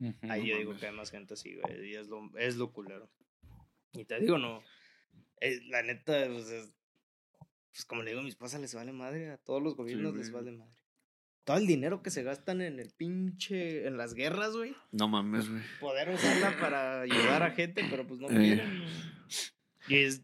Ujú. 0.00 0.14
Ahí 0.30 0.40
no 0.42 0.46
yo 0.46 0.56
digo 0.58 0.70
mames. 0.70 0.80
que 0.80 0.86
hay 0.88 0.94
más 0.94 1.10
gente 1.10 1.34
así, 1.34 1.54
güey. 1.56 1.90
Y 1.90 1.94
es 1.94 2.08
lo, 2.08 2.30
es 2.38 2.56
lo 2.56 2.72
culero. 2.72 3.10
Y 3.92 4.04
te 4.04 4.18
digo, 4.20 4.38
no. 4.38 4.62
eh, 5.40 5.60
la 5.68 5.82
neta, 5.82 6.26
pues, 6.28 6.48
es- 6.50 6.72
pues 7.72 7.84
como 7.84 8.02
le 8.02 8.10
digo 8.10 8.20
a 8.20 8.24
mi 8.24 8.28
esposa, 8.30 8.58
les 8.58 8.74
vale 8.74 8.92
madre. 8.92 9.30
A 9.30 9.36
todos 9.38 9.62
los 9.62 9.76
gobiernos 9.76 10.14
les 10.16 10.30
güey. 10.30 10.44
vale 10.44 10.56
madre. 10.58 10.74
Todo 11.44 11.56
el 11.56 11.66
dinero 11.66 12.02
que 12.02 12.10
se 12.10 12.22
gastan 12.22 12.60
en 12.60 12.78
el 12.80 12.90
pinche. 12.90 13.86
en 13.86 13.96
las 13.96 14.14
guerras, 14.14 14.54
güey. 14.56 14.74
No 14.92 15.08
mames, 15.08 15.48
güey. 15.48 15.62
Poder 15.80 16.10
usarla 16.10 16.56
para 16.60 17.00
ayudar 17.02 17.42
a 17.42 17.50
gente, 17.52 17.84
pero 17.90 18.06
pues 18.06 18.20
no 18.20 18.28
Eh. 18.28 18.36
quieren. 18.36 18.84
Y 19.88 19.96
es. 19.96 20.22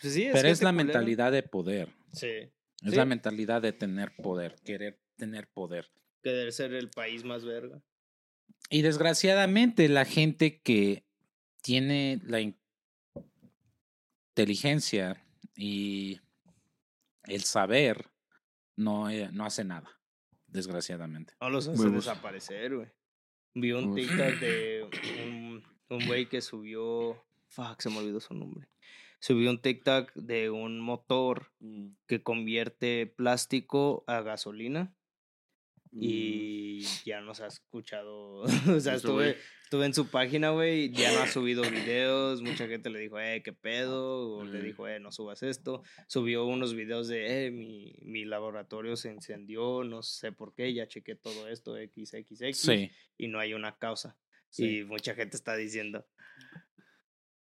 pues 0.00 0.12
sí, 0.14 0.28
Pero 0.32 0.48
es 0.48 0.62
la 0.62 0.72
mentalidad 0.72 1.32
de 1.32 1.42
poder. 1.42 1.88
Sí. 2.12 2.26
Es 2.26 2.90
Sí. 2.90 2.96
la 2.96 3.04
mentalidad 3.04 3.60
de 3.62 3.72
tener 3.72 4.14
poder, 4.16 4.54
querer 4.64 5.00
tener 5.16 5.48
poder. 5.48 5.90
Querer 6.22 6.52
ser 6.52 6.72
el 6.74 6.90
país 6.90 7.24
más 7.24 7.44
verga. 7.44 7.82
Y 8.70 8.82
desgraciadamente 8.82 9.88
la 9.88 10.04
gente 10.04 10.60
que 10.60 11.04
tiene 11.62 12.20
la 12.24 12.40
in- 12.40 12.58
inteligencia 14.30 15.24
y 15.56 16.20
el 17.24 17.42
saber 17.44 18.10
no, 18.76 19.10
eh, 19.10 19.28
no 19.32 19.44
hace 19.44 19.64
nada, 19.64 20.00
desgraciadamente. 20.46 21.34
No 21.40 21.50
los 21.50 21.66
hace 21.68 21.80
Huevos. 21.82 22.04
desaparecer, 22.04 22.76
güey. 22.76 22.88
Vi 23.54 23.72
un. 23.72 23.94
TikTok 23.94 24.16
de 24.40 24.88
un, 25.26 25.64
un 25.88 26.06
güey 26.06 26.28
que 26.28 26.40
subió. 26.40 27.24
Fuck, 27.48 27.80
se 27.80 27.90
me 27.90 27.98
olvidó 27.98 28.20
su 28.20 28.34
nombre. 28.34 28.68
Subió 29.20 29.50
un 29.50 29.60
TikTok 29.60 30.12
de 30.14 30.50
un 30.50 30.80
motor 30.80 31.50
Mm. 31.60 31.94
que 32.06 32.22
convierte 32.22 33.06
plástico 33.06 34.04
a 34.06 34.20
gasolina. 34.20 34.94
Mm. 35.92 35.98
Y 36.02 36.80
ya 37.04 37.20
nos 37.20 37.40
ha 37.40 37.46
escuchado. 37.46 38.42
o 38.76 38.80
sea, 38.80 38.94
estuve, 38.94 39.36
estuve 39.64 39.86
en 39.86 39.94
su 39.94 40.08
página, 40.08 40.50
güey. 40.50 40.90
Ya 40.92 41.12
no 41.12 41.20
ha 41.20 41.26
subido 41.32 41.62
videos. 41.62 42.42
Mucha 42.42 42.66
gente 42.68 42.90
le 42.90 42.98
dijo, 43.00 43.18
eh, 43.20 43.42
qué 43.42 43.52
pedo. 43.52 44.36
O 44.38 44.44
le 44.44 44.60
Mm. 44.60 44.64
dijo, 44.64 44.88
eh, 44.88 45.00
no 45.00 45.10
subas 45.12 45.42
esto. 45.42 45.82
Subió 46.06 46.44
unos 46.46 46.74
videos 46.74 47.08
de, 47.08 47.46
eh, 47.46 47.50
mi, 47.50 47.94
mi 48.02 48.24
laboratorio 48.24 48.96
se 48.96 49.10
encendió. 49.10 49.84
No 49.84 50.02
sé 50.02 50.32
por 50.32 50.54
qué. 50.54 50.72
Ya 50.74 50.86
chequé 50.88 51.14
todo 51.14 51.48
esto, 51.48 51.74
XXX. 51.76 52.56
Sí. 52.58 52.90
Y 53.16 53.28
no 53.28 53.38
hay 53.40 53.54
una 53.54 53.76
causa. 53.78 54.16
sí. 54.50 54.78
Y 54.80 54.84
mucha 54.84 55.14
gente 55.14 55.36
está 55.36 55.56
diciendo, 55.56 56.06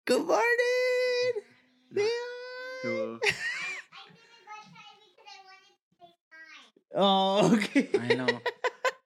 Good 0.06 0.24
morning 0.24 1.44
bueno. 2.84 3.20
Oh, 6.94 7.52
ok. 7.54 7.94
I 8.10 8.14
know. 8.14 8.26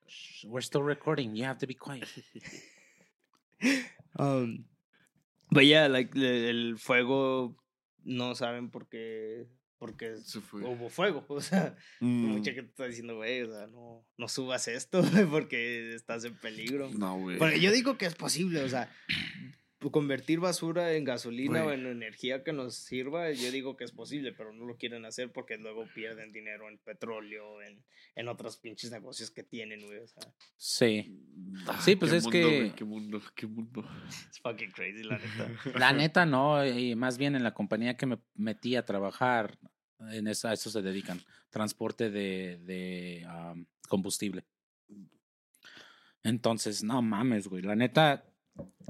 Shh, 0.07 0.45
We're 0.47 0.63
still 0.63 0.83
recording. 0.83 1.35
You 1.37 1.45
have 1.45 1.59
to 1.59 1.67
be 1.67 1.75
quiet. 1.75 2.09
Um, 4.17 4.67
but 5.51 5.65
yeah, 5.65 5.87
like 5.89 6.15
el 6.15 6.77
fuego 6.79 7.57
no 8.05 8.35
saben 8.35 8.71
por 8.71 8.89
qué 8.89 9.47
porque 9.79 10.15
hubo 10.53 10.89
fuego, 10.89 11.25
o 11.29 11.41
sea, 11.41 11.75
Mm. 12.01 12.29
mucha 12.39 12.53
gente 12.53 12.71
está 12.71 12.87
diciendo, 12.87 13.17
güey, 13.17 13.43
o 13.43 13.51
sea, 13.53 13.67
no 13.67 14.07
no 14.17 14.29
subas 14.29 14.69
esto 14.69 15.03
porque 15.31 15.95
estás 15.95 16.25
en 16.25 16.35
peligro. 16.37 16.91
No, 16.97 17.19
güey. 17.19 17.39
Porque 17.39 17.61
yo 17.61 17.73
digo 17.73 17.99
que 17.99 18.07
es 18.07 18.15
posible, 18.15 18.63
o 18.63 18.69
sea, 18.69 18.89
convertir 19.91 20.41
basura 20.41 20.93
en 20.95 21.05
gasolina 21.05 21.63
o 21.63 21.65
Güey. 21.65 21.81
en 21.81 21.87
energía 21.87 22.43
que 22.45 22.53
nos 22.53 22.75
sirva, 22.75 23.31
yo 23.33 23.51
digo 23.51 23.77
que 23.77 23.85
es 23.85 23.93
posible, 23.93 24.33
pero 24.33 24.53
no 24.53 24.65
lo 24.67 24.77
quieren 24.77 25.05
hacer 25.05 25.33
porque 25.33 25.57
luego 25.59 25.87
pierden 25.95 26.33
dinero 26.33 26.69
en 26.69 26.79
petróleo, 26.79 27.63
en, 27.63 27.85
en 28.15 28.29
otros 28.29 28.57
pinches 28.57 28.91
negocios 28.91 29.31
que 29.31 29.43
tienen, 29.43 29.85
güey, 29.85 29.99
o 29.99 30.07
sea, 30.07 30.23
Sí. 30.57 31.21
Ah, 31.67 31.81
Sí, 31.83 31.97
pues 31.97 32.11
qué 32.13 32.17
es 32.19 32.23
mundo, 32.25 32.31
que- 32.39 32.45
güey, 32.59 32.75
Qué 32.75 32.85
mundo, 32.85 33.23
qué 33.35 33.47
mundo. 33.47 33.85
es 34.31 34.41
fucking 34.41 34.71
crazy, 34.73 35.03
la 35.05 35.19
neta. 35.19 35.51
La 35.79 35.93
neta 35.93 36.27
no, 36.27 36.65
y 36.67 36.95
más 36.95 37.19
bien 37.19 37.35
en 37.37 37.43
la 37.43 37.55
compañía 37.55 37.97
que 37.97 38.07
me 38.07 38.19
metí 38.35 38.77
a 38.77 38.85
trabajar, 38.85 39.59
en 40.11 40.27
esa, 40.29 40.51
a 40.51 40.53
eso 40.55 40.71
se 40.71 40.83
dedican, 40.83 41.21
transporte 41.51 42.11
de, 42.11 42.59
de 42.65 43.25
am, 43.29 43.67
combustible. 43.89 44.45
Entonces, 46.23 46.83
no 46.83 47.03
mames, 47.03 47.49
güey, 47.49 47.63
la 47.63 47.77
neta, 47.77 48.25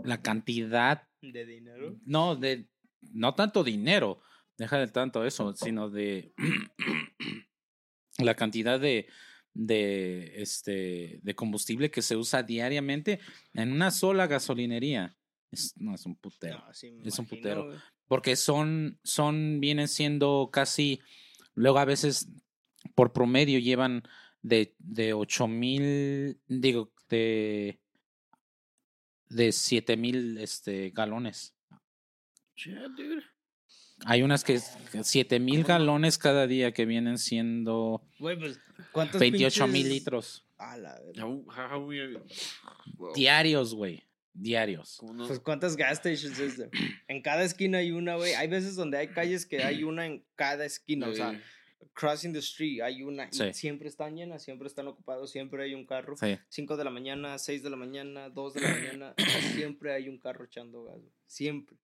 la 0.03 0.21
cantidad, 0.23 1.09
De 1.21 1.45
dinero. 1.47 1.97
no, 2.05 2.37
de, 2.37 2.69
no 3.13 3.35
tanto 3.35 3.65
dinero, 3.65 4.21
deja 4.59 4.79
de 4.79 4.89
tanto 4.89 5.25
eso, 5.25 5.55
sino 5.55 5.91
de 5.91 6.33
la 8.19 8.35
cantidad 8.35 8.79
de, 8.79 9.09
de, 9.55 10.43
este, 10.43 11.21
de 11.23 11.35
combustible 11.35 11.91
que 11.91 12.03
se 12.03 12.17
usa 12.17 12.43
diariamente 12.43 13.21
en 13.55 13.73
una 13.73 13.91
sola 13.91 14.27
gasolinería. 14.27 15.17
Es, 15.51 15.75
no, 15.77 15.95
es 15.95 16.05
un 16.07 16.17
putero. 16.17 16.59
No, 16.59 16.75
sí 16.75 16.91
me 16.91 17.09
es 17.09 17.19
un 17.19 17.27
putero. 17.27 17.71
Porque 18.07 18.37
son, 18.37 18.99
son, 19.03 19.61
vienen 19.61 19.89
siendo 19.89 20.51
casi, 20.53 21.01
luego 21.55 21.79
a 21.79 21.85
veces 21.85 22.29
por 22.95 23.13
promedio 23.13 23.59
llevan 23.59 24.03
de, 24.43 24.75
de 24.79 25.15
8 25.15 25.49
mil, 25.49 26.39
digo, 26.47 26.93
de, 27.09 27.81
de 29.29 29.53
7 29.53 29.97
mil 29.97 30.39
este, 30.39 30.91
galones. 30.91 31.55
Hay 34.07 34.23
unas 34.23 34.45
que 34.45 34.59
7 34.59 35.39
mil 35.41 35.65
galones 35.65 36.19
cada 36.19 36.47
día 36.47 36.73
que 36.73 36.85
vienen 36.85 37.19
siendo 37.19 38.07
pues, 38.19 38.59
¿cuántos 38.93 39.21
28 39.21 39.67
mil 39.67 39.87
pinches- 39.87 39.89
litros 39.89 40.47
A 40.59 40.77
la 40.77 41.01
verga. 41.01 41.25
How, 41.27 41.45
how 41.73 41.85
we- 41.87 42.21
wow. 42.97 43.15
diarios, 43.15 43.75
güey. 43.75 44.03
Diarios. 44.37 45.01
Pues 45.29 45.39
cuántas 45.39 45.77
gas 45.77 45.99
stations 45.99 46.39
es 46.41 46.59
de? 46.59 46.69
En 47.07 47.23
cada 47.23 47.45
esquina 47.45 47.79
hay 47.79 47.93
una, 47.93 48.17
güey. 48.17 48.35
Hay 48.35 48.49
veces 48.49 48.75
donde 48.75 48.99
hay 48.99 49.09
calles 49.09 49.47
que 49.47 49.63
hay 49.63 49.85
una 49.85 50.07
en 50.07 50.25
cada 50.35 50.65
esquina. 50.65 51.09
O 51.09 51.15
sea, 51.15 51.41
crossing 51.93 52.33
the 52.33 52.39
street 52.41 52.81
hay 52.83 53.03
una. 53.03 53.27
y 53.27 53.33
Sí. 53.35 53.53
siempre 53.53 53.89
están 53.89 54.17
llenas, 54.17 54.43
siempre 54.43 54.67
están 54.69 54.87
ocupados, 54.89 55.31
siempre 55.31 55.65
hay 55.65 55.75
un 55.75 55.85
carro. 55.87 56.17
Sí. 56.17 56.39
5 56.49 56.77
de 56.77 56.85
la 56.85 56.91
mañana, 56.91 57.39
6 57.39 57.63
de 57.63 57.71
la 57.71 57.77
mañana, 57.77 58.31
2 58.31 58.55
de 58.55 58.61
la 58.61 58.69
mañana. 58.71 59.15
siempre 59.77 59.93
hay 59.93 60.09
un 60.09 60.19
carro 60.19 60.45
echando 60.45 60.85
gas. 60.85 60.99
Siempre. 61.27 61.77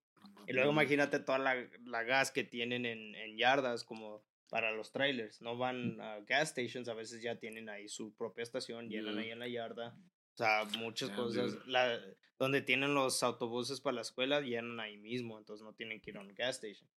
Y 0.46 0.52
luego 0.52 0.70
imagínate 0.72 1.18
toda 1.20 1.38
la, 1.38 1.54
la 1.84 2.02
gas 2.02 2.30
que 2.30 2.44
tienen 2.44 2.86
en, 2.86 3.14
en 3.14 3.36
yardas 3.36 3.84
como 3.84 4.24
para 4.48 4.72
los 4.72 4.90
trailers. 4.90 5.40
No 5.42 5.56
van 5.56 6.00
a 6.00 6.20
gas 6.20 6.50
stations, 6.50 6.88
a 6.88 6.94
veces 6.94 7.22
ya 7.22 7.36
tienen 7.38 7.68
ahí 7.68 7.88
su 7.88 8.14
propia 8.16 8.42
estación, 8.42 8.88
llenan 8.88 9.14
Ya. 9.16 9.20
ahí 9.20 9.30
en 9.30 9.38
la 9.38 9.48
yarda. 9.48 9.96
O 10.34 10.36
sea, 10.36 10.64
muchas 10.78 11.10
Ya, 11.10 11.16
cosas. 11.16 11.58
La, 11.66 12.00
donde 12.38 12.62
tienen 12.62 12.94
los 12.94 13.22
autobuses 13.22 13.80
para 13.80 13.96
la 13.96 14.00
escuela, 14.00 14.40
llenan 14.40 14.80
ahí 14.80 14.96
mismo, 14.96 15.38
entonces 15.38 15.62
no 15.64 15.74
tienen 15.74 16.00
que 16.00 16.10
ir 16.10 16.16
a 16.16 16.20
un 16.20 16.34
gas 16.34 16.56
station. 16.56 16.88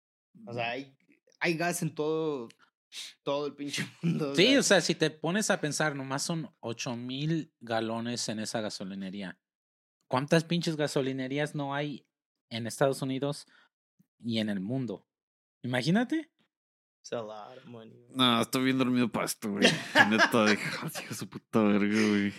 O 0.47 0.53
sea, 0.53 0.71
hay, 0.71 0.95
hay 1.39 1.53
gas 1.55 1.81
en 1.83 1.93
todo, 1.93 2.47
todo 3.23 3.47
el 3.47 3.55
pinche 3.55 3.85
mundo. 4.01 4.35
Sí, 4.35 4.57
o 4.57 4.63
sea, 4.63 4.81
si 4.81 4.95
te 4.95 5.09
pones 5.09 5.49
a 5.49 5.61
pensar, 5.61 5.95
nomás 5.95 6.23
son 6.23 6.53
8 6.59 6.95
mil 6.95 7.53
galones 7.59 8.27
en 8.29 8.39
esa 8.39 8.61
gasolinería. 8.61 9.39
¿Cuántas 10.07 10.43
pinches 10.43 10.75
gasolinerías 10.75 11.55
no 11.55 11.73
hay 11.73 12.05
en 12.49 12.67
Estados 12.67 13.01
Unidos 13.01 13.47
y 14.19 14.39
en 14.39 14.49
el 14.49 14.59
mundo? 14.59 15.07
Imagínate. 15.63 16.32
It's 17.03 17.11
a 17.11 17.21
lot 17.21 17.57
of 17.57 17.65
money, 17.65 17.91
güey. 17.91 18.15
No, 18.17 18.41
estoy 18.41 18.63
bien 18.63 18.77
dormido 18.77 19.09
para 19.09 19.25
esto, 19.25 19.51
güey. 19.51 19.65
La 19.93 20.05
Neta, 20.09 20.45
de 20.45 20.57
su 21.13 21.27
puta 21.27 21.61
verga, 21.61 21.85
güey. 22.09 22.33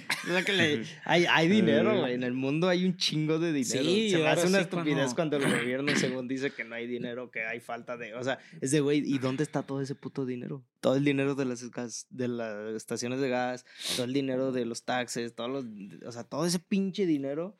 Le- 0.56 0.84
hay, 1.04 1.26
hay 1.26 1.48
dinero, 1.48 2.00
güey. 2.00 2.14
En 2.14 2.22
el 2.22 2.32
mundo 2.32 2.68
hay 2.70 2.86
un 2.86 2.96
chingo 2.96 3.38
de 3.38 3.52
dinero. 3.52 3.84
Sí, 3.84 4.10
Se 4.10 4.18
me 4.18 4.28
hace 4.28 4.46
una 4.46 4.58
sí, 4.58 4.64
estupidez 4.64 5.12
cuando- 5.14 5.38
cuando 5.38 5.54
el 5.56 5.60
gobierno, 5.60 5.94
según 5.96 6.26
dice 6.28 6.50
que 6.50 6.64
no 6.64 6.74
hay 6.76 6.86
dinero, 6.86 7.30
que 7.30 7.44
hay 7.44 7.60
falta 7.60 7.98
de. 7.98 8.14
O 8.14 8.24
sea, 8.24 8.38
es 8.62 8.70
de, 8.70 8.80
güey, 8.80 9.02
¿y 9.04 9.18
dónde 9.18 9.42
está 9.42 9.62
todo 9.62 9.82
ese 9.82 9.94
puto 9.94 10.24
dinero? 10.24 10.64
Todo 10.80 10.96
el 10.96 11.04
dinero 11.04 11.34
de 11.34 11.44
las, 11.44 11.70
gas- 11.70 12.06
de 12.08 12.28
las 12.28 12.74
estaciones 12.74 13.20
de 13.20 13.28
gas, 13.28 13.66
todo 13.96 14.04
el 14.06 14.12
dinero 14.14 14.50
de 14.50 14.64
los 14.64 14.84
taxes, 14.84 15.34
todos 15.34 15.50
los. 15.50 15.64
O 16.06 16.12
sea, 16.12 16.24
todo 16.24 16.46
ese 16.46 16.58
pinche 16.58 17.04
dinero. 17.06 17.58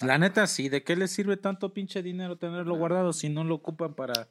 La 0.00 0.18
neta, 0.18 0.46
sí, 0.46 0.68
¿de 0.68 0.82
qué 0.82 0.96
les 0.96 1.10
sirve 1.10 1.36
tanto 1.36 1.72
pinche 1.74 2.02
dinero 2.02 2.36
tenerlo 2.38 2.76
guardado 2.76 3.12
si 3.12 3.28
no 3.28 3.44
lo 3.44 3.54
ocupan 3.56 3.94
para 3.94 4.28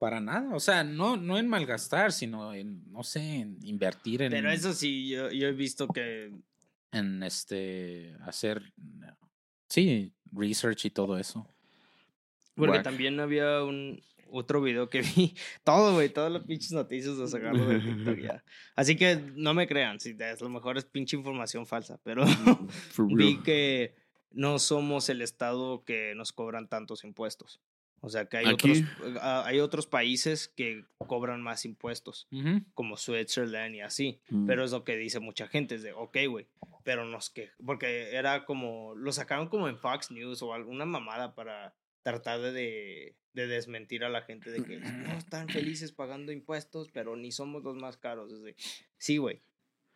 para 0.00 0.20
nada? 0.20 0.52
O 0.54 0.60
sea, 0.60 0.82
no 0.82 1.16
no 1.16 1.38
en 1.38 1.46
malgastar, 1.46 2.10
sino 2.10 2.52
en 2.54 2.90
no 2.90 3.04
sé, 3.04 3.20
en 3.20 3.58
invertir 3.62 4.22
en 4.22 4.32
Pero 4.32 4.50
eso 4.50 4.72
sí, 4.72 5.08
yo, 5.08 5.30
yo 5.30 5.46
he 5.46 5.52
visto 5.52 5.86
que. 5.86 6.32
en 6.90 7.22
este 7.22 8.16
hacer 8.22 8.72
sí, 9.68 10.12
research 10.32 10.86
y 10.86 10.90
todo 10.90 11.18
eso. 11.18 11.46
Porque 12.54 12.80
también 12.80 13.20
había 13.20 13.62
un 13.62 14.02
otro 14.30 14.62
video 14.62 14.88
que 14.88 15.02
vi. 15.02 15.34
Todo, 15.64 15.94
güey, 15.94 16.08
todas 16.08 16.32
las 16.32 16.44
pinches 16.44 16.72
noticias 16.72 17.18
de 17.18 17.28
sacarlo 17.28 17.66
de 17.66 17.80
TikTok 17.80 18.18
ya. 18.18 18.44
Así 18.76 18.96
que 18.96 19.16
no 19.34 19.54
me 19.54 19.66
crean, 19.66 20.00
si 20.00 20.16
a 20.22 20.34
lo 20.40 20.48
mejor 20.48 20.78
es 20.78 20.84
pinche 20.84 21.16
información 21.16 21.66
falsa, 21.66 22.00
pero 22.02 22.24
vi 22.98 23.38
que 23.42 23.94
no 24.30 24.58
somos 24.58 25.08
el 25.08 25.22
estado 25.22 25.84
que 25.84 26.14
nos 26.14 26.32
cobran 26.32 26.68
tantos 26.68 27.04
impuestos. 27.04 27.60
O 28.00 28.08
sea 28.08 28.24
que 28.26 28.38
hay 28.38 28.46
¿Aquí? 28.46 28.70
otros, 28.70 29.18
ah, 29.20 29.42
hay 29.46 29.60
otros 29.60 29.86
países 29.86 30.48
que 30.48 30.84
cobran 31.06 31.42
más 31.42 31.64
impuestos, 31.66 32.26
Ujú. 32.32 32.62
como 32.74 32.96
Switzerland 32.96 33.74
y 33.74 33.80
así. 33.80 34.20
Mm. 34.30 34.46
Pero 34.46 34.64
es 34.64 34.70
lo 34.72 34.84
que 34.84 34.96
dice 34.96 35.20
mucha 35.20 35.48
gente, 35.48 35.74
es 35.74 35.82
de, 35.82 35.92
ok, 35.92 36.16
güey, 36.28 36.46
pero 36.82 37.04
nos 37.04 37.28
que, 37.28 37.50
porque 37.64 38.14
era 38.16 38.44
como, 38.46 38.94
lo 38.94 39.12
sacaron 39.12 39.48
como 39.48 39.68
en 39.68 39.76
Fox 39.78 40.10
News 40.10 40.40
o 40.42 40.54
alguna 40.54 40.86
mamada 40.86 41.34
para 41.34 41.74
tratar 42.02 42.40
de, 42.40 43.14
de 43.34 43.46
desmentir 43.46 44.02
a 44.04 44.08
la 44.08 44.22
gente 44.22 44.50
de 44.50 44.64
que 44.64 44.78
no 44.78 45.12
están 45.18 45.48
felices 45.50 45.92
pagando 45.92 46.32
impuestos, 46.32 46.88
pero 46.92 47.16
ni 47.16 47.32
somos 47.32 47.62
los 47.62 47.76
más 47.76 47.98
caros. 47.98 48.32
Es 48.32 48.42
de, 48.42 48.56
sí, 48.96 49.18
güey, 49.18 49.42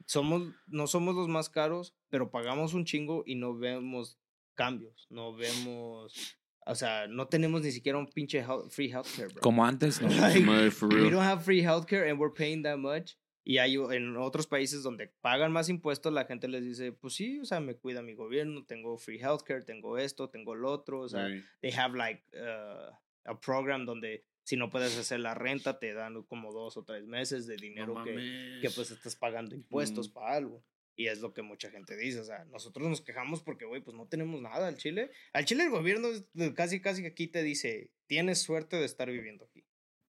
somos, 0.05 0.53
no 0.67 0.87
somos 0.87 1.15
los 1.15 1.29
más 1.29 1.49
caros, 1.49 1.95
pero 2.11 2.31
pagamos 2.31 2.75
un 2.75 2.85
chingo 2.85 3.23
y 3.27 3.37
no 3.37 3.57
vemos 3.57 4.19
cambios, 4.55 5.07
no 5.11 5.35
vemos, 5.35 6.37
o 6.67 6.75
sea, 6.75 7.07
no 7.09 7.27
tenemos 7.29 7.63
ni 7.63 7.71
siquiera 7.71 7.99
un 7.99 8.07
pinche 8.07 8.41
health- 8.43 8.71
free 8.71 8.91
healthcare, 8.91 9.29
bro. 9.33 9.41
Como 9.41 9.65
antes, 9.65 10.01
¿no? 10.01 10.09
Like, 10.45 10.71
for 10.71 10.89
we 10.89 10.97
real. 10.97 11.11
don't 11.11 11.23
have 11.25 11.43
free 11.43 11.61
healthcare 11.63 12.09
and 12.11 12.19
we're 12.19 12.33
paying 12.35 12.63
that 12.63 12.79
much. 12.79 13.17
Y 13.47 13.59
hay 13.59 13.75
en 13.75 14.17
otros 14.17 14.47
países 14.47 14.83
donde 14.83 15.09
pagan 15.21 15.53
más 15.53 15.69
impuestos, 15.69 16.13
la 16.15 16.25
gente 16.25 16.49
les 16.49 16.65
dice, 16.65 16.93
pues 16.93 17.13
sí, 17.15 17.39
o 17.41 17.45
sea, 17.45 17.61
me 17.61 17.77
cuida 17.77 18.01
mi 18.01 18.15
gobierno, 18.15 18.65
tengo 18.65 18.97
free 18.97 19.19
healthcare, 19.19 19.63
tengo 19.63 19.99
esto, 19.99 20.31
tengo 20.31 20.55
lo 20.55 20.71
otro, 20.71 21.01
o 21.01 21.09
sea, 21.11 21.27
Ey. 21.29 21.43
they 21.61 21.71
have 21.73 21.95
like 21.95 22.23
uh, 22.33 22.91
a 23.27 23.39
program 23.41 23.85
donde 23.85 24.25
si 24.45 24.57
no 24.57 24.71
puedes 24.71 24.97
hacer 24.99 25.21
la 25.21 25.35
renta, 25.35 25.79
te 25.79 25.93
dan 25.93 26.23
como 26.23 26.53
dos 26.53 26.79
o 26.79 26.85
tres 26.85 27.05
meses 27.07 27.47
de 27.47 27.57
dinero 27.57 27.93
No 27.95 28.05
que, 28.05 28.59
que 28.63 28.71
pues 28.71 28.91
estás 28.91 29.15
pagando 29.17 29.55
impuestos 29.55 30.09
Mm. 30.09 30.13
para 30.15 30.37
algo. 30.37 30.65
Y 30.97 31.09
es 31.09 31.21
lo 31.21 31.35
que 31.35 31.43
mucha 31.43 31.71
gente 31.71 31.97
dice, 31.97 32.21
o 32.21 32.25
sea, 32.25 32.45
nosotros 32.45 32.89
nos 32.89 33.01
quejamos 33.03 33.43
porque, 33.43 33.65
güey, 33.65 33.83
pues 33.83 33.97
no 33.97 34.07
tenemos 34.07 34.41
nada 34.41 34.69
al 34.69 34.77
Chile. 34.77 35.11
Al 35.33 35.45
Chile 35.45 35.65
el 35.65 35.71
gobierno 35.71 36.09
casi, 36.55 36.81
casi 36.81 37.05
aquí 37.05 37.27
te 37.27 37.43
dice, 37.43 37.91
tienes 38.07 38.41
suerte 38.43 38.77
de 38.77 38.85
estar 38.85 39.11
viviendo 39.11 39.45
aquí. 39.45 39.65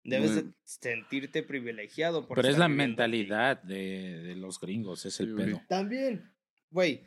Debes 0.04 0.36
de 0.36 0.44
sentirte 0.64 1.42
privilegiado 1.42 2.26
por 2.26 2.36
Pero 2.36 2.48
es 2.48 2.56
la 2.58 2.68
viviendo 2.68 2.82
aquí". 2.84 2.88
mentalidad 3.10 3.62
de, 3.62 4.20
de 4.22 4.36
los 4.36 4.60
gringos, 4.60 5.04
es 5.04 5.18
el 5.20 5.30
Sí, 5.36 5.42
pedo. 5.44 5.62
También, 5.68 6.32
güey, 6.70 7.02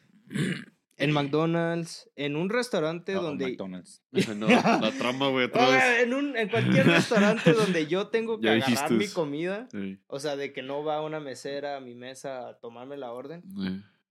en 1.01 1.11
McDonald's, 1.11 2.09
en 2.15 2.35
un 2.35 2.49
restaurante 2.49 3.13
No, 3.13 3.21
donde... 3.21 3.47
McDonald's. 3.47 4.03
No, 4.35 4.47
la 4.47 4.91
trama, 4.97 5.29
güey, 5.29 5.45
otra 5.45 6.01
en, 6.01 6.13
un, 6.13 6.37
en 6.37 6.49
cualquier 6.49 6.87
restaurante 6.87 7.53
donde 7.53 7.87
yo 7.87 8.07
tengo 8.07 8.39
que 8.39 8.45
Ya 8.45 8.53
agarrar 8.53 8.91
mi 8.91 9.07
comida, 9.07 9.67
o 10.07 10.19
sea, 10.19 10.35
de 10.35 10.53
que 10.53 10.61
no 10.61 10.83
va 10.83 11.01
una 11.01 11.19
mesera 11.19 11.77
a 11.77 11.79
mi 11.79 11.95
mesa 11.95 12.49
a 12.49 12.59
tomarme 12.59 12.97
la 12.97 13.11
orden, 13.11 13.43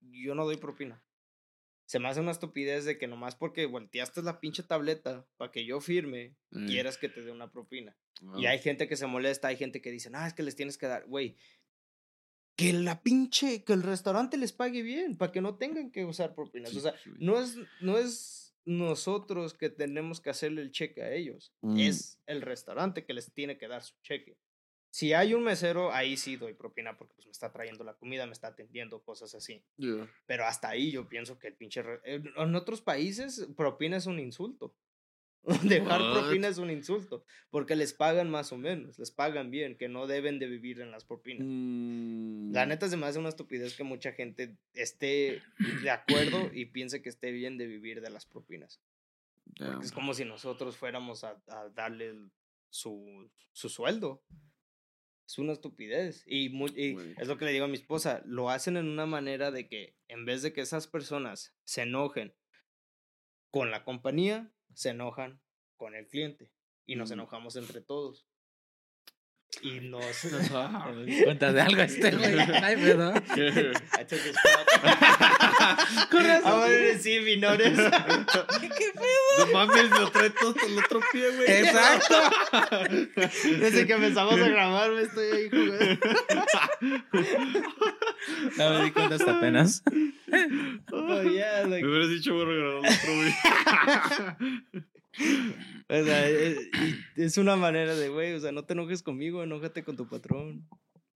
yo 0.01 0.35
no 0.35 0.45
doy 0.45 0.57
propina. 0.57 1.03
Se 1.85 1.99
me 1.99 2.07
hace 2.07 2.21
una 2.21 2.31
estupidez 2.31 2.85
de 2.85 2.97
que 2.97 3.07
nomás 3.07 3.35
porque 3.35 3.65
volteaste 3.65 4.21
la 4.21 4.39
pinche 4.39 4.63
tableta 4.63 5.25
para 5.35 5.51
que 5.51 5.65
yo 5.65 5.81
firme, 5.81 6.37
Ey. 6.51 6.67
quieras 6.67 6.97
que 6.97 7.09
te 7.09 7.21
dé 7.21 7.31
una 7.33 7.51
propina. 7.51 7.97
Y 8.37 8.45
hay 8.45 8.59
gente 8.59 8.87
que 8.87 8.95
se 8.95 9.07
molesta, 9.07 9.49
hay 9.49 9.57
gente 9.57 9.81
que 9.81 9.91
dice, 9.91 10.09
ah, 10.13 10.27
es 10.27 10.33
que 10.33 10.43
les 10.43 10.55
tienes 10.55 10.77
que 10.77 10.87
dar, 10.87 11.05
güey. 11.07 11.35
Que 12.61 12.73
la 12.73 13.01
pinche, 13.01 13.63
que 13.63 13.73
el 13.73 13.83
restaurante 13.83 14.37
les 14.37 14.53
pague 14.53 14.81
bien, 14.81 15.17
para 15.17 15.31
que 15.31 15.41
no 15.41 15.55
tengan 15.55 15.91
que 15.91 16.05
usar 16.05 16.35
propinas. 16.35 16.71
Sí, 16.71 16.77
o 16.77 16.81
sea, 16.81 16.95
sí, 16.97 17.11
no 17.19 17.39
es, 17.41 17.57
no 17.79 17.97
es 17.97 18.53
nosotros 18.65 19.53
que 19.53 19.69
tenemos 19.69 20.21
que 20.21 20.29
hacerle 20.29 20.61
el 20.61 20.71
cheque 20.71 21.01
a 21.01 21.11
ellos. 21.11 21.53
Mm. 21.61 21.79
Es 21.79 22.19
el 22.25 22.41
restaurante 22.41 23.05
que 23.05 23.13
les 23.13 23.33
tiene 23.33 23.57
que 23.57 23.67
dar 23.67 23.83
su 23.83 23.95
cheque. 24.01 24.37
Si 24.93 25.13
hay 25.13 25.33
un 25.33 25.43
mesero, 25.43 25.93
ahí 25.93 26.17
sí 26.17 26.35
doy 26.35 26.53
propina 26.53 26.97
porque 26.97 27.13
pues, 27.15 27.25
me 27.25 27.31
está 27.31 27.51
trayendo 27.51 27.85
la 27.85 27.93
comida, 27.93 28.25
me 28.25 28.33
está 28.33 28.47
atendiendo, 28.47 29.01
cosas 29.01 29.33
así. 29.33 29.63
Yeah. 29.77 30.05
Pero 30.25 30.45
hasta 30.45 30.67
ahí 30.67 30.91
yo 30.91 31.07
pienso 31.07 31.39
que 31.39 31.47
el 31.47 31.55
pinche... 31.55 31.81
re- 31.81 32.01
en 32.03 32.55
otros 32.55 32.81
países, 32.81 33.47
propina 33.55 33.95
es 33.95 34.05
un 34.05 34.19
insulto. 34.19 34.75
Dejar 35.63 36.01
What? 36.01 36.19
propina 36.19 36.47
es 36.47 36.57
un 36.57 36.69
insulto. 36.69 37.25
Porque 37.49 37.75
les 37.75 37.93
pagan 37.93 38.29
más 38.29 38.51
o 38.51 38.57
menos, 38.57 38.99
les 38.99 39.11
pagan 39.11 39.51
bien, 39.51 39.77
que 39.77 39.89
no 39.89 40.07
deben 40.07 40.39
de 40.39 40.47
vivir 40.47 40.81
en 40.81 40.91
las 40.91 41.03
propinas. 41.03 41.45
Mm. 41.47 42.51
La 42.53 42.65
neta 42.65 42.87
se 42.87 42.97
me 42.97 43.05
hace 43.07 43.19
una 43.19 43.29
estupidez 43.29 43.75
que 43.75 43.83
mucha 43.83 44.11
gente 44.11 44.57
esté 44.73 45.41
de 45.81 45.89
acuerdo 45.89 46.51
y 46.53 46.65
piense 46.65 47.01
que 47.01 47.09
esté 47.09 47.31
bien 47.31 47.57
de 47.57 47.67
vivir 47.67 48.01
de 48.01 48.09
las 48.09 48.25
propinas. 48.25 48.81
Es 49.81 49.91
como 49.91 50.13
si 50.13 50.23
nosotros 50.25 50.77
fuéramos 50.77 51.23
a, 51.23 51.41
a 51.47 51.69
darle 51.69 52.15
su, 52.69 53.29
su 53.51 53.69
sueldo. 53.69 54.23
Es 55.27 55.37
una 55.37 55.53
estupidez. 55.53 56.23
Y, 56.27 56.51
es 57.17 57.27
lo 57.27 57.37
que 57.37 57.45
le 57.45 57.51
digo 57.51 57.65
a 57.65 57.69
mi 57.69 57.75
esposa. 57.75 58.21
Lo 58.25 58.49
hacen 58.49 58.75
en 58.75 58.87
una 58.87 59.05
manera 59.05 59.51
de 59.51 59.67
que 59.67 59.95
en 60.07 60.25
vez 60.25 60.41
de 60.41 60.51
que 60.51 60.61
esas 60.61 60.87
personas 60.87 61.55
se 61.63 61.83
enojen 61.83 62.35
con 63.49 63.71
la 63.71 63.83
compañía, 63.83 64.51
se 64.73 64.89
enojan 64.89 65.39
con 65.77 65.95
el 65.95 66.07
cliente. 66.07 66.49
Y 66.85 66.95
nos 66.95 67.09
Mm. 67.09 67.13
enojamos 67.13 67.55
entre 67.55 67.81
todos. 67.81 68.25
Y 69.61 69.81
nos... 69.81 70.05
Cuenta 71.25 71.51
de 71.51 71.61
algo 71.61 71.81
este 71.81 72.15
güey. 72.15 72.39
Ay, 72.63 72.75
perdón. 72.77 73.15
¿Qué? 76.09 76.17
His 76.17 76.25
spot. 76.37 76.45
Ahora 76.45 76.97
sí, 76.99 77.19
minores. 77.21 77.77
No 79.37 79.45
mames, 79.53 79.89
lo 79.91 80.09
trae 80.11 80.29
todo 80.31 80.55
el 80.67 80.77
otro 80.79 80.99
pie, 81.11 81.29
güey. 81.35 81.51
Exacto. 81.51 82.15
Desde 83.59 83.87
que 83.87 83.93
empezamos 83.93 84.33
a 84.39 84.47
grabar, 84.49 84.91
me 84.91 85.01
estoy 85.01 85.27
ahí 85.31 85.49
jugando. 85.49 85.97
No 88.57 88.69
me 88.71 88.83
di 88.85 88.91
cuenta 88.91 89.15
hasta 89.15 89.37
apenas. 89.37 89.83
Oh, 90.91 91.21
yeah, 91.23 91.63
like- 91.67 91.83
Me 91.83 91.89
hubieras 91.89 92.09
dicho, 92.09 92.33
bueno, 92.35 92.51
grabar 92.53 92.85
el 92.85 92.95
otro, 92.95 93.15
güey. 93.15 93.33
O 95.89 96.03
sea, 96.05 96.25
es, 96.29 96.57
y 97.17 97.23
es 97.23 97.37
una 97.37 97.57
manera 97.57 97.93
de, 97.93 98.07
güey, 98.07 98.33
o 98.33 98.39
sea, 98.39 98.53
no 98.53 98.63
te 98.63 98.71
enojes 98.71 99.03
conmigo, 99.03 99.43
enójate 99.43 99.83
con 99.83 99.97
tu 99.97 100.07
patrón. 100.07 100.65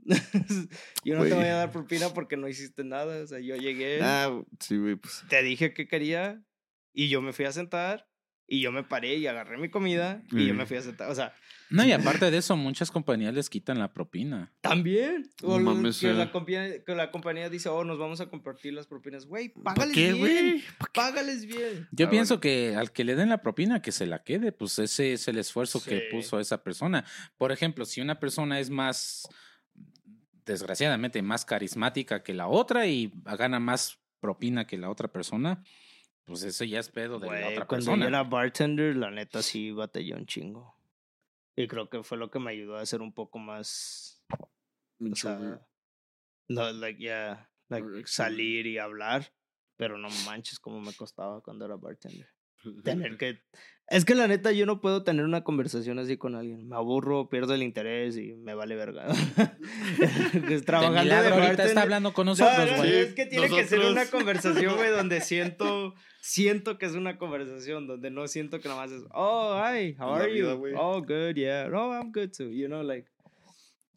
yo 1.03 1.16
no 1.16 1.24
te 1.24 1.30
Güey. 1.30 1.34
voy 1.34 1.45
a 1.45 1.56
dar 1.56 1.72
propina 1.72 2.10
porque 2.14 2.38
no 2.38 2.47
hiciste 2.47 2.84
nada. 2.84 3.24
O 3.24 3.28
sea, 3.28 3.39
yo 3.39 3.56
llegué, 3.56 3.99
Ah, 4.01 4.32
sí, 4.60 4.78
güey, 4.78 4.95
pues. 4.95 5.24
te 5.30 5.41
dije 5.43 5.74
que 5.74 5.88
quería 5.88 6.41
y 6.93 7.10
yo 7.10 7.22
me 7.22 7.34
fui 7.34 7.45
a 7.45 7.51
sentar 7.51 8.08
y 8.47 8.62
yo 8.62 8.72
me 8.72 8.84
paré 8.84 9.16
y 9.16 9.26
agarré 9.26 9.58
mi 9.58 9.70
comida 9.70 10.22
y 10.32 10.45
yo 10.47 10.53
me 10.53 10.64
Mm. 10.64 10.68
fui 10.68 10.78
a 10.78 10.82
sentar. 10.82 11.10
O 11.10 11.16
sea, 11.16 11.34
No, 11.72 11.84
y 11.84 11.91
aparte 11.91 12.30
de 12.30 12.38
eso, 12.38 12.56
muchas 12.56 12.91
compañías 12.91 13.34
les 13.34 13.49
quitan 13.49 13.80
la 13.80 13.91
propina. 13.91 14.53
también. 14.62 15.28
No 15.41 15.47
O 15.49 15.60
lo- 15.60 15.74
mames, 15.74 15.99
que, 15.99 16.14
la 16.14 16.32
compañía, 16.32 16.84
que 16.86 16.93
la 16.95 17.10
compañía 17.10 17.49
dice, 17.49 17.70
oh, 17.70 17.84
nos 17.84 17.97
vamos 17.97 18.22
a 18.22 18.28
compartir 18.30 18.74
las 18.74 18.86
propinas. 18.86 19.26
Güey, 19.26 19.49
¿Para 19.49 19.74
págales 19.74 19.95
qué, 19.95 20.14
bien. 20.14 20.20
güey? 20.20 20.64
Págales 20.93 21.45
bien. 21.47 21.88
Yo 21.91 22.06
Ah, 22.06 22.10
pienso 22.12 22.39
que 22.39 22.76
al 22.76 22.91
que 22.91 23.03
le 23.03 23.16
den 23.16 23.30
la 23.30 23.41
propina, 23.41 23.82
que 23.82 23.91
se 23.91 24.06
la 24.06 24.22
quede, 24.24 24.51
pues 24.51 24.78
ese 24.78 25.14
es 25.14 25.28
el 25.28 25.39
esfuerzo 25.39 25.84
que 25.84 25.97
Sí. 25.97 26.03
puso 26.12 26.39
esa 26.39 26.64
persona. 26.64 27.03
Por 27.38 27.51
ejemplo, 27.51 27.84
si 27.86 27.99
una 27.99 28.20
persona 28.20 28.60
es 28.60 28.70
más, 28.70 29.28
desgraciadamente, 30.46 31.22
más 31.22 31.46
carismática 31.46 32.24
que 32.24 32.34
la 32.34 32.48
otra 32.48 32.88
y 32.88 33.12
gana 33.24 33.60
más 33.60 34.00
propina 34.20 34.66
que 34.66 34.78
la 34.78 34.89
otra 34.89 35.08
persona, 35.08 35.64
pues 36.26 36.43
eso 36.43 36.64
ya 36.64 36.80
es 36.80 36.89
pedo 36.89 37.20
de 37.20 37.28
la 37.28 37.50
otra 37.50 37.66
cuando 37.68 37.86
persona. 37.86 38.04
yo 38.04 38.10
era 38.10 38.24
bartender, 38.24 38.96
la 38.96 39.12
neta 39.12 39.41
sí 39.41 39.72
batallé 39.72 40.16
un 40.16 40.26
chingo. 40.26 40.76
Y 41.56 41.68
creo 41.68 41.89
que 41.89 42.04
fue 42.04 42.18
lo 42.18 42.30
que 42.30 42.39
me 42.39 42.52
ayudó 42.52 42.78
a 42.78 42.86
ser 42.86 43.02
un 43.02 43.14
poco 43.14 43.39
más. 43.39 44.24
O 45.00 45.16
sea, 45.16 45.62
no, 46.50 46.72
like, 46.74 47.00
yeah, 47.00 47.50
like, 47.70 47.88
salir 48.06 48.68
y 48.68 48.78
hablar. 48.78 49.32
Pero 49.78 49.98
no 49.98 50.08
manches 50.26 50.58
cómo 50.58 50.80
me 50.80 50.93
costaba 50.93 51.41
cuando 51.41 51.66
era 51.66 51.76
bartender. 51.76 52.30
Tener 52.84 53.18
que. 53.18 53.39
Es 53.88 54.03
que 54.03 54.16
la 54.16 54.28
neta, 54.28 54.51
yo 54.51 54.66
no 54.66 54.82
puedo 54.82 55.03
tener 55.03 55.26
una 55.26 55.43
conversación 55.43 55.99
así 55.99 56.18
con 56.18 56.34
alguien. 56.34 56.68
Me 56.68 56.76
aburro, 56.76 57.30
pierdo 57.30 57.53
el 57.53 57.61
interés 57.61 58.18
y 58.18 58.34
me 58.34 58.55
vale 58.55 58.76
verga. 58.76 59.05
Trabajando 60.66 60.97
de 60.97 61.03
milagro 61.03 61.36
ahorita 61.36 61.66
está 61.66 61.84
hablando 61.84 62.11
con 62.11 62.26
No, 62.26 62.32
nosotros, 62.32 62.72
no, 62.72 62.78
güey. 62.78 62.89
Sí, 62.89 62.97
es 62.97 63.13
que 63.13 63.28
tiene 63.28 63.47
que 63.47 63.63
ser 63.66 63.82
una 63.82 64.07
conversación, 64.07 64.76
güey, 64.76 64.89
donde 64.89 65.22
siento, 65.22 65.93
siento 66.20 66.80
que 66.80 66.88
es 66.88 66.93
una 66.93 67.20
conversación, 67.20 67.86
donde 67.86 68.09
no 68.09 68.28
siento 68.28 68.59
que 68.59 68.70
nada 68.70 68.82
más 68.82 68.91
es, 68.91 69.03
oh, 69.11 69.53
hi, 69.55 69.95
how 69.99 70.16
are 70.16 70.34
vida, 70.34 70.55
you? 70.55 70.76
Oh, 70.76 70.99
good, 71.01 71.36
yeah. 71.36 71.68
No, 71.70 71.93
I'm 71.93 72.11
good 72.11 72.32
too, 72.36 72.49
you 72.49 72.68
know, 72.68 72.82
like. 72.82 73.07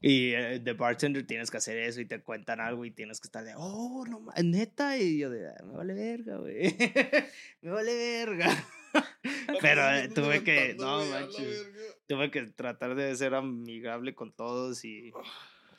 Y 0.01 0.33
eh, 0.33 0.61
de 0.61 0.73
bartender 0.75 1.27
tienes 1.27 1.51
que 1.51 1.57
hacer 1.57 1.77
eso 1.79 2.01
y 2.01 2.07
te 2.07 2.21
cuentan 2.23 2.61
algo 2.61 2.85
y 2.85 2.91
tienes 2.91 3.21
que 3.21 3.27
estar 3.27 3.45
de, 3.45 3.55
oh, 3.57 4.05
no, 4.07 4.25
neta. 4.43 4.97
Y 4.97 5.19
yo 5.19 5.31
de, 5.31 5.49
"Ah, 5.49 5.65
me 5.65 5.73
vale 5.73 5.95
verga, 5.95 6.37
güey. 6.37 6.77
me 7.63 7.71
vale 7.71 7.95
verga. 7.97 8.65
Pero 9.61 9.91
eh, 9.95 10.09
tuve 10.09 10.45
que, 10.45 10.75
no 10.79 11.05
manches, 11.07 11.67
tuve 12.07 12.31
que 12.31 12.43
tratar 12.47 12.95
de 12.95 13.15
ser 13.17 13.35
amigable 13.35 14.15
con 14.15 14.33
todos 14.33 14.85
y, 14.85 15.13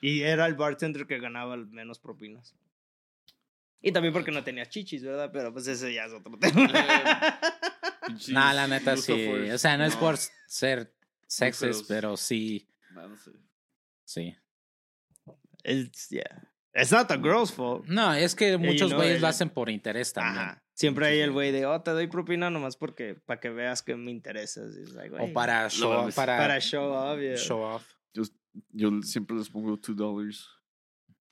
y 0.01 0.22
era 0.22 0.45
el 0.45 0.55
bartender 0.55 1.07
que 1.07 1.20
ganaba 1.20 1.55
menos 1.57 1.99
propinas. 1.99 2.55
Y 3.82 3.93
también 3.93 4.13
porque 4.13 4.32
no 4.32 4.43
tenía 4.43 4.67
chichis, 4.67 5.03
¿verdad? 5.03 5.30
Pero 5.32 5.53
pues 5.53 5.65
ese 5.67 5.93
ya 5.93 6.05
es 6.05 6.11
otro 6.11 6.38
tema. 6.38 6.67
Pinches 8.05 8.30
No, 8.30 8.53
la 8.53 8.67
neta 8.67 8.97
sí. 8.97 9.30
O 9.51 9.57
sea, 9.57 9.78
no 9.78 9.86
es 9.86 9.95
por 9.95 10.17
ser 10.17 10.91
sexes, 11.26 11.84
pero 11.88 12.17
sí, 12.17 12.67
no, 12.91 13.07
no 13.07 13.17
sé. 13.17 13.32
Sí. 14.10 14.36
It's, 15.64 16.10
yeah. 16.10 16.43
It's 16.74 16.91
not 16.91 17.07
the 17.07 17.18
girl's 17.18 17.51
fault. 17.51 17.86
No, 17.88 18.14
es 18.14 18.36
que 18.36 18.57
muchos 18.57 18.93
güeyes 18.93 19.22
lo 19.22 19.28
hacen 19.28 19.49
por 19.49 19.70
interés 19.70 20.14
también. 20.14 20.38
Ajá. 20.38 20.64
Siempre 20.74 21.07
hay 21.07 21.20
el 21.20 21.32
güey 21.32 21.51
de, 21.51 21.66
oh, 21.66 21.82
te 21.82 21.91
doy 21.91 22.07
propina 22.07 22.49
nomás 22.49 22.78
porque, 22.78 23.14
para 23.14 23.39
que 23.39 23.49
veas 23.49 23.82
que 23.82 23.95
me 23.95 24.12
interesas. 24.12 24.76
It's 24.78 24.93
like, 24.93 25.14
O 25.20 25.34
para 25.34 25.70
show, 25.70 26.10
para, 26.16 26.38
para 26.38 26.60
show 26.62 26.93
off, 26.93 27.20
yeah. 27.20 27.36
show 27.36 27.62
off. 27.62 27.86
Yo 28.72 29.01
siempre 29.03 29.38
les 29.38 29.49
pongo 29.49 29.78
two 29.78 29.93
dollars. 29.93 30.47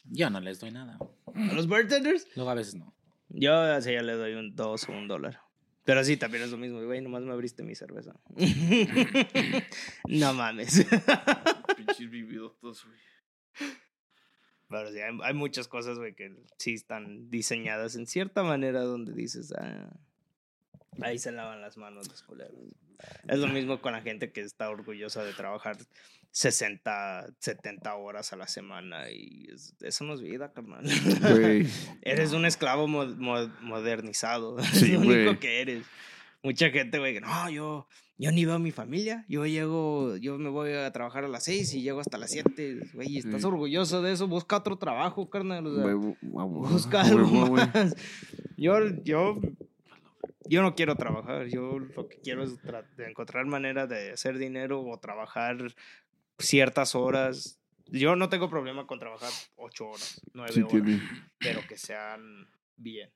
Yo 0.04 0.30
no 0.30 0.40
les 0.40 0.60
doy 0.60 0.72
nada. 0.72 1.00
¿A 1.34 1.54
los 1.54 1.68
bartenders? 1.68 2.28
Luego 2.36 2.52
a 2.52 2.56
veces 2.56 2.76
no. 2.76 2.94
Yo 3.30 3.54
así 3.54 3.94
ya 3.94 4.02
le 4.02 4.14
doy 4.14 4.34
un 4.34 4.56
dos 4.56 4.88
o 4.90 4.92
un 4.92 5.08
dólar. 5.08 5.42
Pero 5.88 6.04
sí, 6.04 6.18
también 6.18 6.44
es 6.44 6.52
lo 6.52 6.58
mismo, 6.58 6.84
güey, 6.84 7.00
nomás 7.00 7.24
me 7.24 7.32
abriste 7.32 7.64
mi 7.64 7.74
cerveza. 7.74 8.14
no 10.10 10.34
mames. 10.34 10.86
Pinches 11.78 12.10
vividotas, 12.10 12.84
güey. 12.84 13.72
Pero 14.68 14.92
sí, 14.92 15.00
hay, 15.00 15.18
hay 15.24 15.34
muchas 15.34 15.70
cosas, 15.70 15.98
güey, 15.98 16.14
que 16.14 16.36
sí 16.58 16.74
están 16.74 17.30
diseñadas 17.30 17.96
en 17.96 18.06
cierta 18.06 18.44
manera 18.44 18.82
donde 18.82 19.14
dices, 19.14 19.54
ah, 19.54 19.98
ahí 21.02 21.18
se 21.20 21.32
lavan 21.32 21.62
las 21.62 21.78
manos 21.78 22.08
los 22.10 22.24
culeros. 22.24 22.54
Es 23.28 23.38
lo 23.39 23.48
mismo 23.48 23.80
con 23.82 23.93
la 23.93 24.02
gente 24.02 24.32
que 24.32 24.41
está 24.41 24.70
orgullosa 24.70 25.24
de 25.24 25.34
trabajar 25.34 25.78
60, 26.32 27.28
70 27.39 27.95
horas 27.95 28.32
a 28.34 28.36
la 28.36 28.48
semana 28.48 29.10
y 29.12 29.48
es- 29.54 29.76
eso 29.82 30.04
no 30.04 30.14
es 30.14 30.22
vida, 30.22 30.52
carnal. 30.54 30.84
Güey. 31.22 31.68
Eres 32.02 32.34
un 32.34 32.45
esclavo 32.45 32.88
mo- 32.88 33.06
mo- 33.18 33.52
modernizado. 33.62 34.58
Sí, 34.74 34.86
es 34.86 34.91
lo 34.93 35.00
único 35.00 35.24
güey. 35.26 35.39
que 35.39 35.62
eres. 35.62 35.86
Mucha 36.43 36.70
gente, 36.70 37.00
güey, 37.00 37.14
que 37.16 37.22
no, 37.22 37.50
yo, 37.50 37.88
yo 38.18 38.32
ni 38.32 38.45
veo 38.45 38.56
a 38.56 38.60
mi 38.60 38.72
familia. 38.72 39.26
Yo 39.28 39.45
llego, 39.48 40.16
yo 40.18 40.38
me 40.38 40.50
voy 40.50 40.72
a 40.74 40.91
trabajar 40.91 41.24
a 41.26 41.28
las 41.28 41.43
6 41.45 41.74
y 41.74 41.82
llego 41.82 42.00
hasta 42.00 42.18
las 42.20 42.30
7. 42.32 42.80
Güey, 42.93 43.18
¿estás 43.18 43.41
Sí. 43.41 43.48
orgulloso 43.48 44.02
de 44.04 44.14
eso? 44.14 44.28
Busca 44.28 44.58
otro 44.58 44.78
trabajo, 44.78 45.30
carnal. 45.30 45.66
O 45.66 45.76
sea, 45.76 45.84
huevo, 45.86 46.16
busca 46.22 47.02
algo 47.02 47.48
más. 47.52 47.95
Yo, 48.56 48.78
yo, 49.04 49.39
yo 50.50 50.62
no 50.62 50.76
quiero 50.76 50.95
trabajar. 50.95 51.48
Yo 51.48 51.80
lo 51.80 52.08
que 52.08 52.20
quiero 52.22 52.43
es 52.43 52.58
encontrar 52.98 53.45
manera 53.45 53.88
de 53.88 54.12
hacer 54.12 54.38
dinero 54.38 54.82
o 54.82 55.00
trabajar 55.00 55.58
ciertas 56.39 56.95
horas. 56.95 57.60
Yo 57.88 58.16
no 58.16 58.30
tengo 58.30 58.50
problema 58.50 58.86
con 58.86 59.00
trabajar 59.00 59.32
8 59.56 59.88
horas, 59.88 60.22
9 60.34 60.52
Sí 60.52 60.60
horas 60.62 60.72
tiene 60.72 61.02
pero 61.39 61.62
que 61.68 61.78
sean 61.78 62.50
bien. 62.76 63.10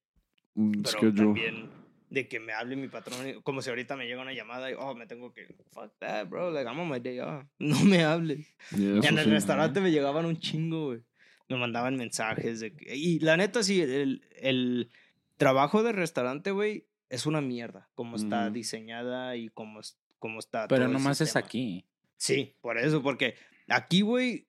un 0.55 0.71
Pero 0.71 0.87
schedule. 0.99 1.15
también 1.25 1.69
de 2.09 2.27
que 2.27 2.39
me 2.41 2.51
hable 2.51 2.75
mi 2.75 2.89
patrón, 2.89 3.41
como 3.41 3.61
si 3.61 3.69
ahorita 3.69 3.95
me 3.95 4.05
llega 4.05 4.21
una 4.21 4.33
llamada 4.33 4.69
y, 4.69 4.73
oh, 4.77 4.93
me 4.95 5.07
tengo 5.07 5.31
que, 5.33 5.47
fuck 5.71 5.93
that, 5.99 6.27
bro, 6.27 6.51
like, 6.51 6.69
I'm 6.69 6.77
on 6.79 6.89
my 6.89 6.99
day 6.99 7.19
off. 7.19 7.45
No 7.59 7.79
me 7.85 8.03
hables. 8.03 8.53
Yeah, 8.71 8.99
Y 9.01 9.07
en 9.07 9.17
el 9.17 9.23
sí. 9.25 9.29
restaurante 9.29 9.79
me 9.79 9.91
llegaban 9.91 10.25
un 10.25 10.37
chingo, 10.37 10.87
güey. 10.87 11.03
Me 11.47 11.55
mandaban 11.57 11.95
mensajes 11.95 12.59
de 12.59 12.75
que, 12.75 12.95
y 12.97 13.19
la 13.19 13.37
neta, 13.37 13.63
sí, 13.63 13.81
el, 13.81 14.27
el 14.35 14.89
trabajo 15.37 15.83
de 15.83 15.93
restaurante, 15.93 16.51
güey, 16.51 16.85
es 17.11 17.25
una 17.25 17.41
mierda, 17.41 17.89
como 17.93 18.15
está 18.15 18.45
diseñada 18.53 19.35
y 19.35 19.49
como, 19.49 19.79
es- 19.81 19.99
como 20.17 20.39
está. 20.39 20.67
Pero 20.67 20.85
todo 20.85 20.93
nomás 20.93 21.21
es 21.21 21.35
aquí. 21.35 21.85
Sí, 22.17 22.55
por 22.61 22.77
eso, 22.77 23.01
porque 23.03 23.35
aquí, 23.67 24.01
güey, 24.01 24.47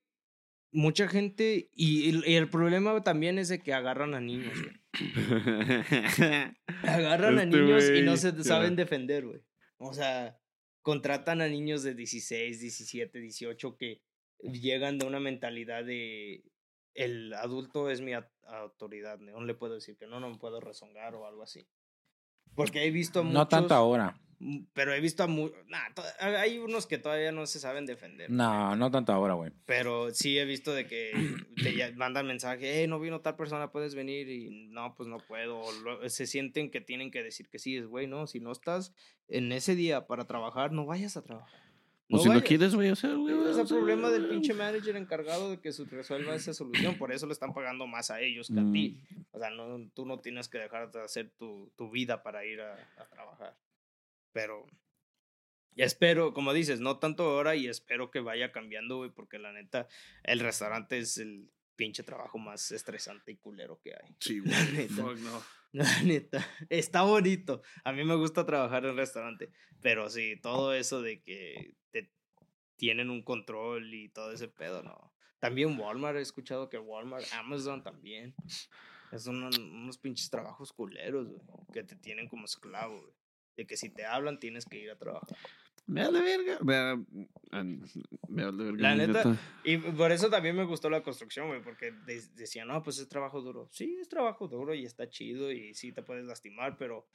mucha 0.71 1.09
gente, 1.09 1.69
y, 1.75 2.09
y- 2.11 2.23
y 2.31 2.35
el 2.37 2.49
problema 2.49 3.03
también 3.03 3.39
es 3.39 3.49
de 3.49 3.59
que 3.61 3.73
agarran 3.75 4.15
a 4.15 4.21
niños, 4.21 4.55
güey. 4.63 4.77
Agarran 6.83 7.39
a 7.39 7.43
Este 7.45 7.57
niños 7.59 7.91
y 7.95 8.03
no 8.03 8.17
se 8.17 8.43
saben 8.45 8.77
defender, 8.77 9.27
güey. 9.27 9.41
O 9.79 9.93
sea, 9.93 10.39
contratan 10.83 11.41
a 11.41 11.49
niños 11.49 11.83
de 11.83 11.95
16, 11.95 12.61
17, 12.61 13.19
18 13.19 13.77
que 13.77 14.03
llegan 14.41 14.99
de 14.99 15.07
una 15.07 15.21
mentalidad 15.21 15.85
de 15.85 16.45
el 16.95 17.33
adulto 17.35 17.89
es 17.91 18.01
mi 18.01 18.13
au- 18.13 18.29
autoridad, 18.45 19.19
no 19.19 19.43
le 19.45 19.55
puedo 19.55 19.75
decir 19.75 19.97
que 19.97 20.07
no, 20.07 20.21
no 20.21 20.29
me 20.31 20.37
puedo 20.39 20.61
rezongar 20.61 21.15
o 21.15 21.27
algo 21.27 21.43
así. 21.43 21.67
Porque 22.55 22.84
he 22.84 22.90
visto 22.90 23.22
muchos... 23.22 23.34
No 23.34 23.48
tanto 23.48 23.74
ahora. 23.74 24.16
Mm, 24.42 24.64
Pero 24.72 24.92
he 24.92 25.00
visto 25.00 25.22
a 25.22 25.28
nah, 25.28 25.88
hay 26.20 26.59
unos 26.59 26.86
que 26.86 26.98
todavía 26.98 27.30
no 27.30 27.46
se 27.46 27.61
saben 27.61 27.86
defender. 27.86 28.28
No, 28.28 28.74
no 28.74 28.90
tanto 28.90 29.12
ahora, 29.12 29.34
güey. 29.34 29.53
Pero 29.66 30.12
sí 30.12 30.36
he 30.36 30.44
visto 30.44 30.74
de 30.74 30.88
que 30.88 31.12
te 31.62 31.92
mandan 31.94 32.26
mensaje, 32.26 32.80
hey, 32.80 32.88
no 32.88 32.98
vino 32.98 33.20
tal 33.20 33.36
persona, 33.36 33.70
puedes 33.70 33.94
venir 33.94 34.28
y 34.28 34.66
no, 34.70 34.94
pues 34.96 35.09
no 35.09 35.18
puedo. 35.18 35.62
se 36.09 36.26
sienten 36.26 36.72
que 36.72 36.80
tienen 36.80 37.12
que 37.12 37.22
decir 37.22 37.48
que 37.48 37.61
sí, 37.61 37.76
es 37.76 37.86
güey, 37.86 38.09
no, 38.09 38.26
si 38.26 38.40
no 38.40 38.50
estás 38.50 38.92
en 39.28 39.53
ese 39.53 39.76
día 39.76 40.09
para 40.09 40.26
trabajar, 40.26 40.72
no 40.72 40.86
vayas 40.86 41.16
a 41.16 41.22
trabajar. 41.22 41.62
O 42.13 42.19
si 42.19 42.25
no 42.29 42.35
vayas. 42.35 42.49
quieres, 42.49 42.75
güey, 42.75 42.91
o 42.91 42.97
sea, 42.97 43.13
güey. 43.15 43.35
Es 43.51 43.57
el 43.59 43.67
problema 43.67 44.11
del 44.11 44.29
pinche 44.29 44.55
manager 44.55 44.97
encargado 44.97 45.51
de 45.51 45.61
que 45.61 45.73
su- 45.73 45.87
resuelva 45.87 46.35
esa 46.35 46.53
solución. 46.55 46.97
Por 46.97 47.13
eso 47.13 47.27
le 47.27 47.33
están 47.33 47.53
pagando 47.55 47.87
más 47.87 48.11
a 48.11 48.21
ellos 48.21 48.49
que 48.53 48.61
a 48.61 48.63
Mm. 48.63 48.73
ti. 48.73 49.01
O 49.33 49.39
sea, 49.39 49.51
no, 49.51 49.89
tú 49.95 50.05
no 50.07 50.21
tienes 50.21 50.49
que 50.49 50.59
dejar 50.59 50.91
de 50.93 51.01
hacer 51.03 51.31
tu, 51.39 51.73
tu 51.77 51.91
vida 51.91 52.23
para 52.23 52.45
ir 52.45 52.61
a, 52.61 52.75
a 52.99 53.07
trabajar. 53.09 53.57
Pero 54.33 54.67
espero, 55.77 56.33
como 56.35 56.53
dices, 56.53 56.81
no 56.81 56.99
tanto 56.99 57.25
ahora 57.25 57.57
y 57.57 57.67
espero 57.67 58.11
que 58.11 58.21
vaya 58.21 58.53
cambiando, 58.53 58.99
güey, 58.99 59.11
porque 59.11 59.39
la 59.39 59.53
neta, 59.53 59.89
el 60.23 60.41
restaurante 60.41 60.99
es 60.99 61.19
el 61.19 61.51
pinche 61.77 62.03
trabajo 62.03 62.39
más 62.39 62.71
estresante 62.73 63.33
y 63.33 63.37
culero 63.37 63.81
que 63.81 63.95
hay. 63.95 64.15
Sí, 64.21 64.41
güey. 64.41 64.51
La 64.53 64.65
neta. 64.71 64.95
Fuck, 64.95 65.19
no. 65.19 65.43
La 65.73 66.03
neta. 66.03 66.47
Está 66.69 67.03
bonito. 67.03 67.63
A 67.85 67.93
mí 67.93 68.05
me 68.05 68.15
gusta 68.17 68.45
trabajar 68.45 68.85
en 68.85 68.97
restaurante. 68.97 69.51
Pero 69.81 70.11
sí, 70.11 70.37
todo 70.43 70.75
eso 70.75 71.01
de 71.01 71.23
que 71.23 71.75
tienen 72.83 73.11
un 73.11 73.22
control 73.22 73.95
y 73.95 74.09
todo 74.09 74.33
ese 74.33 74.49
pedo, 74.49 74.83
no. 74.83 75.14
También 75.39 75.78
Walmart, 75.78 76.16
he 76.18 76.20
escuchado 76.20 76.68
que 76.68 76.78
Walmart, 76.78 77.24
Amazon 77.35 77.80
también. 77.85 78.35
Es 79.12 79.28
unos, 79.28 79.57
unos 79.57 79.99
pinches 79.99 80.28
trabajos 80.28 80.72
culeros, 80.72 81.28
güey. 81.28 81.41
Que 81.72 81.85
te 81.85 81.95
tienen 81.95 82.28
como 82.28 82.45
esclavo, 82.47 83.01
güey. 83.01 83.14
De 83.57 83.68
que 83.68 83.76
si 83.76 83.89
te 83.89 84.05
hablan 84.05 84.41
tienes 84.41 84.64
que 84.64 84.78
ir 84.78 84.91
a 84.91 84.99
trabajar. 84.99 85.39
Me 85.87 86.03
vale 86.03 86.22
verga. 86.22 86.59
Me, 86.61 88.43
vale 88.45 88.64
verga. 88.64 88.83
La 88.83 88.95
neta, 88.97 89.37
Y 89.62 89.76
por 89.78 90.11
eso 90.11 90.28
también 90.28 90.57
me 90.57 90.64
gustó 90.64 90.91
la 90.91 91.05
construcción, 91.05 91.47
güey, 91.47 91.62
porque 91.62 91.93
de- 91.93 92.26
decían, 92.35 92.66
no, 92.66 92.83
pues 92.83 92.99
es 92.99 93.09
trabajo 93.09 93.41
duro. 93.43 93.68
Sí, 93.70 93.97
es 94.01 94.09
trabajo 94.09 94.49
duro 94.49 94.74
y 94.74 94.85
está 94.85 95.09
chido 95.09 95.53
y 95.53 95.72
sí 95.74 95.93
te 95.93 96.03
puedes 96.03 96.24
lastimar, 96.24 96.76
pero 96.78 97.07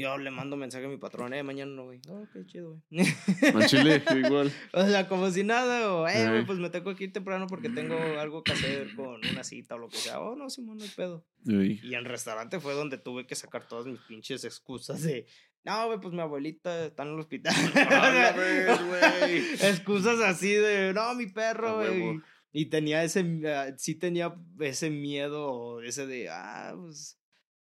yo 0.00 0.16
le 0.16 0.30
mando 0.30 0.56
mensaje 0.56 0.86
a 0.86 0.88
mi 0.88 0.96
patrón, 0.96 1.34
eh, 1.34 1.42
mañana 1.42 1.72
no, 1.72 1.84
güey. 1.84 2.00
No, 2.06 2.26
qué 2.32 2.46
chido, 2.46 2.80
güey. 2.90 3.06
Al 3.54 3.66
chile, 3.66 4.02
igual. 4.24 4.52
o 4.72 4.86
sea, 4.86 5.08
como 5.08 5.30
si 5.30 5.44
nada, 5.44 5.92
o, 5.92 6.08
eh, 6.08 6.26
güey, 6.26 6.38
Ey. 6.38 6.44
pues 6.46 6.58
me 6.58 6.70
tengo 6.70 6.94
que 6.94 7.04
ir 7.04 7.12
temprano 7.12 7.46
porque 7.46 7.68
tengo 7.68 7.96
algo 8.18 8.42
que 8.42 8.52
hacer 8.52 8.94
con 8.94 9.20
una 9.30 9.44
cita 9.44 9.74
o 9.74 9.78
lo 9.78 9.88
que 9.88 9.98
sea. 9.98 10.20
Oh, 10.20 10.34
no, 10.34 10.48
Simón, 10.48 10.78
no 10.78 10.84
hay 10.84 10.90
pedo. 10.90 11.26
Y 11.44 11.94
en 11.94 12.04
restaurante 12.04 12.60
fue 12.60 12.74
donde 12.74 12.98
tuve 12.98 13.26
que 13.26 13.34
sacar 13.34 13.66
todas 13.68 13.86
mis 13.86 14.00
pinches 14.00 14.44
excusas 14.44 15.02
de, 15.02 15.26
no, 15.64 15.86
güey, 15.86 16.00
pues 16.00 16.12
mi 16.12 16.20
abuelita 16.20 16.86
está 16.86 17.04
en 17.04 17.10
el 17.10 17.20
hospital. 17.20 17.54
Güey. 18.34 19.38
excusas 19.62 20.20
así 20.20 20.52
de, 20.52 20.92
no, 20.92 21.14
mi 21.14 21.26
perro, 21.26 21.76
güey. 21.76 22.20
Y 22.52 22.66
tenía 22.66 23.02
ese, 23.02 23.24
ah, 23.46 23.72
sí 23.78 23.94
tenía 23.94 24.34
ese 24.60 24.90
miedo, 24.90 25.80
ese 25.82 26.06
de, 26.06 26.28
ah, 26.28 26.74
pues, 26.76 27.18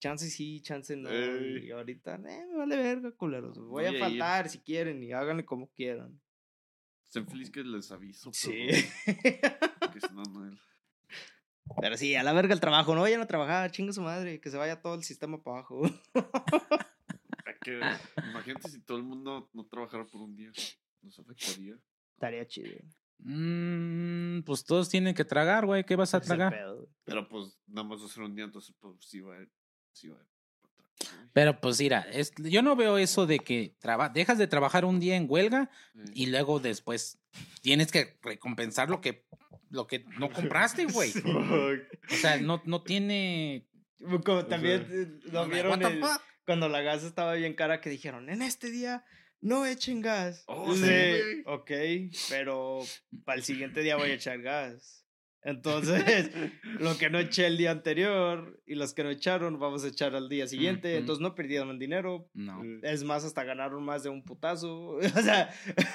chance 0.01 0.29
sí, 0.29 0.59
chance 0.61 0.95
no. 0.97 1.09
Ey. 1.09 1.67
Y 1.67 1.71
ahorita, 1.71 2.15
eh, 2.15 2.45
me 2.49 2.57
vale 2.57 2.75
verga, 2.75 3.11
culeros. 3.11 3.57
Voy 3.57 3.67
Voy 3.67 3.85
a 3.85 3.91
ir. 3.91 3.99
faltar 3.99 4.49
si 4.49 4.59
quieren 4.59 5.01
y 5.03 5.13
háganle 5.13 5.45
como 5.45 5.69
quieran. 5.71 6.19
Estén 7.05 7.27
feliz 7.27 7.49
que 7.51 7.63
les 7.63 7.91
aviso. 7.91 8.31
Sí. 8.33 8.67
pero- 9.05 9.69
Porque 9.79 10.01
si 10.01 10.13
no, 10.13 10.23
no. 10.23 10.57
Pero 11.79 11.95
sí, 11.97 12.15
a 12.15 12.23
la 12.23 12.33
verga 12.33 12.53
el 12.53 12.59
trabajo, 12.59 12.95
no 12.95 13.01
vayan 13.01 13.21
a 13.21 13.27
trabajar, 13.27 13.71
chinga 13.71 13.93
su 13.93 14.01
madre, 14.01 14.41
que 14.41 14.49
se 14.49 14.57
vaya 14.57 14.81
todo 14.81 14.95
el 14.95 15.03
sistema 15.03 15.41
para 15.41 15.57
abajo. 15.59 15.81
Que, 17.63 17.79
imagínate 18.31 18.69
si 18.69 18.81
todo 18.81 18.97
el 18.97 19.03
mundo 19.03 19.49
no 19.53 19.65
trabajara 19.67 20.05
por 20.07 20.21
un 20.21 20.35
día. 20.35 20.51
Nos 21.03 21.19
afectaría. 21.19 21.75
Estaría 22.15 22.47
chido. 22.47 22.81
Mm, 23.19 24.41
pues 24.41 24.63
todos 24.65 24.89
tienen 24.89 25.13
que 25.13 25.23
tragar, 25.23 25.67
güey. 25.67 25.83
¿Qué 25.85 25.95
vas 25.95 26.13
a 26.15 26.21
tragar? 26.21 26.51
pedo. 26.53 26.89
Pero 27.03 27.27
pues 27.29 27.59
nada 27.67 27.87
más 27.87 28.01
hacer 28.01 28.23
un 28.23 28.33
día, 28.35 28.45
entonces 28.45 28.75
pues 28.79 28.95
sí 29.01 29.19
va 29.19 29.37
Pero 31.33 31.59
pues 31.61 31.79
mira, 31.79 32.05
es- 32.11 32.33
yo 32.37 32.61
no 32.61 32.75
veo 32.75 32.97
eso 32.97 33.25
de 33.25 33.39
que 33.39 33.75
traba- 33.79 34.09
dejas 34.09 34.37
de 34.37 34.47
trabajar 34.47 34.83
un 34.85 34.99
día 34.99 35.15
en 35.15 35.25
huelga 35.29 35.69
y 36.13 36.25
luego 36.27 36.59
después 36.59 37.19
tienes 37.61 37.91
que 37.91 38.17
recompensar 38.21 38.89
lo 38.89 38.99
que, 39.01 39.25
lo 39.69 39.87
que 39.87 40.03
no 40.19 40.29
compraste, 40.31 40.85
güey. 40.85 41.11
O 42.11 42.15
sea, 42.15 42.37
no, 42.37 42.61
no 42.65 42.83
tiene... 42.83 43.67
Como 44.25 44.45
también 44.45 44.87
eh, 44.91 45.07
lo 45.31 45.47
vieron 45.47 45.81
el- 45.83 46.01
cuando 46.45 46.67
la 46.67 46.81
gas 46.81 47.03
estaba 47.03 47.33
bien 47.35 47.53
cara 47.53 47.79
que 47.81 47.89
dijeron, 47.89 48.29
en 48.29 48.41
este 48.41 48.69
día 48.71 49.05
no 49.39 49.65
echen 49.65 50.01
gas. 50.01 50.43
Oh, 50.47 50.73
Sí, 50.73 50.81
sí, 50.81 50.85
güey. 50.85 51.43
ok, 51.45 51.71
pero 52.29 52.79
para 53.23 53.37
el 53.37 53.43
siguiente 53.43 53.81
día 53.81 53.95
voy 53.95 54.09
a 54.11 54.15
echar 54.15 54.41
gas. 54.41 55.00
Entonces, 55.43 56.29
lo 56.79 56.97
que 56.97 57.09
no 57.09 57.17
eché 57.19 57.47
el 57.47 57.57
día 57.57 57.71
anterior 57.71 58.61
y 58.65 58.75
los 58.75 58.93
que 58.93 59.03
no 59.03 59.09
echaron, 59.09 59.59
vamos 59.59 59.83
a 59.83 59.87
echar 59.87 60.15
al 60.15 60.29
día 60.29 60.47
siguiente. 60.47 60.97
Entonces 60.97 61.21
no 61.21 61.33
perdieron 61.35 61.79
dinero. 61.79 62.29
No. 62.33 62.61
Es 62.83 63.03
más, 63.03 63.23
hasta 63.23 63.43
ganaron 63.43 63.83
más 63.83 64.03
de 64.03 64.09
un 64.09 64.23
putazo. 64.23 64.97
O 64.97 65.21
sea, 65.21 65.53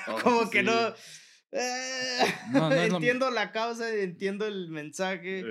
Oh, 0.08 0.18
como 0.22 0.50
que 0.50 0.62
no... 0.62 0.72
eh, 1.52 2.18
No, 2.52 2.68
no 2.70 2.74
es 2.74 2.90
lo- 2.90 2.96
entiendo 2.96 3.30
la 3.30 3.52
causa, 3.52 3.92
entiendo 3.94 4.46
el 4.46 4.68
mensaje. 4.68 5.44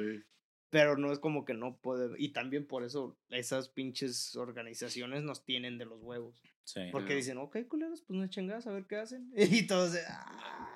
Pero 0.70 0.98
no 0.98 1.14
es 1.14 1.20
como 1.20 1.46
que 1.46 1.54
no 1.54 1.78
puede. 1.82 2.10
Y 2.18 2.34
también 2.34 2.68
por 2.68 2.84
eso 2.84 3.18
esas 3.30 3.70
pinches 3.70 4.36
organizaciones 4.36 5.24
nos 5.24 5.46
tienen 5.46 5.78
de 5.78 5.86
los 5.86 6.02
huevos. 6.02 6.42
Sí. 6.66 6.82
Porque 6.92 7.16
dicen, 7.16 7.38
ok, 7.38 7.60
culeros, 7.68 8.02
pues 8.02 8.18
no 8.18 8.26
echen 8.26 8.48
gas, 8.48 8.68
a 8.68 8.72
ver 8.72 8.86
qué 8.88 8.98
hacen. 8.98 9.32
Y 9.38 9.66
todos. 9.68 9.94
de, 9.94 10.02
"Ah". 10.08 10.70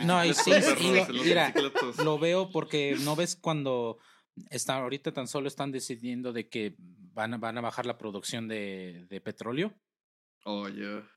Y 0.00 0.04
No, 0.04 0.24
y 0.24 0.34
sí, 0.34 0.50
perros, 0.50 0.78
y 0.80 1.20
mira. 1.24 1.52
Lo 2.04 2.18
veo 2.18 2.50
porque 2.50 2.96
no 3.02 3.16
ves 3.16 3.34
cuando 3.36 3.98
está, 4.50 4.76
ahorita 4.76 5.12
tan 5.12 5.26
solo 5.26 5.48
están 5.48 5.72
decidiendo 5.72 6.32
de 6.32 6.48
que 6.48 6.76
van 6.78 7.34
a, 7.34 7.38
van 7.38 7.58
a 7.58 7.60
bajar 7.62 7.86
la 7.86 7.98
producción 7.98 8.46
de, 8.48 9.06
de 9.08 9.20
petróleo 9.20 9.74
Oh, 10.44 10.68
yeah. 10.68 11.08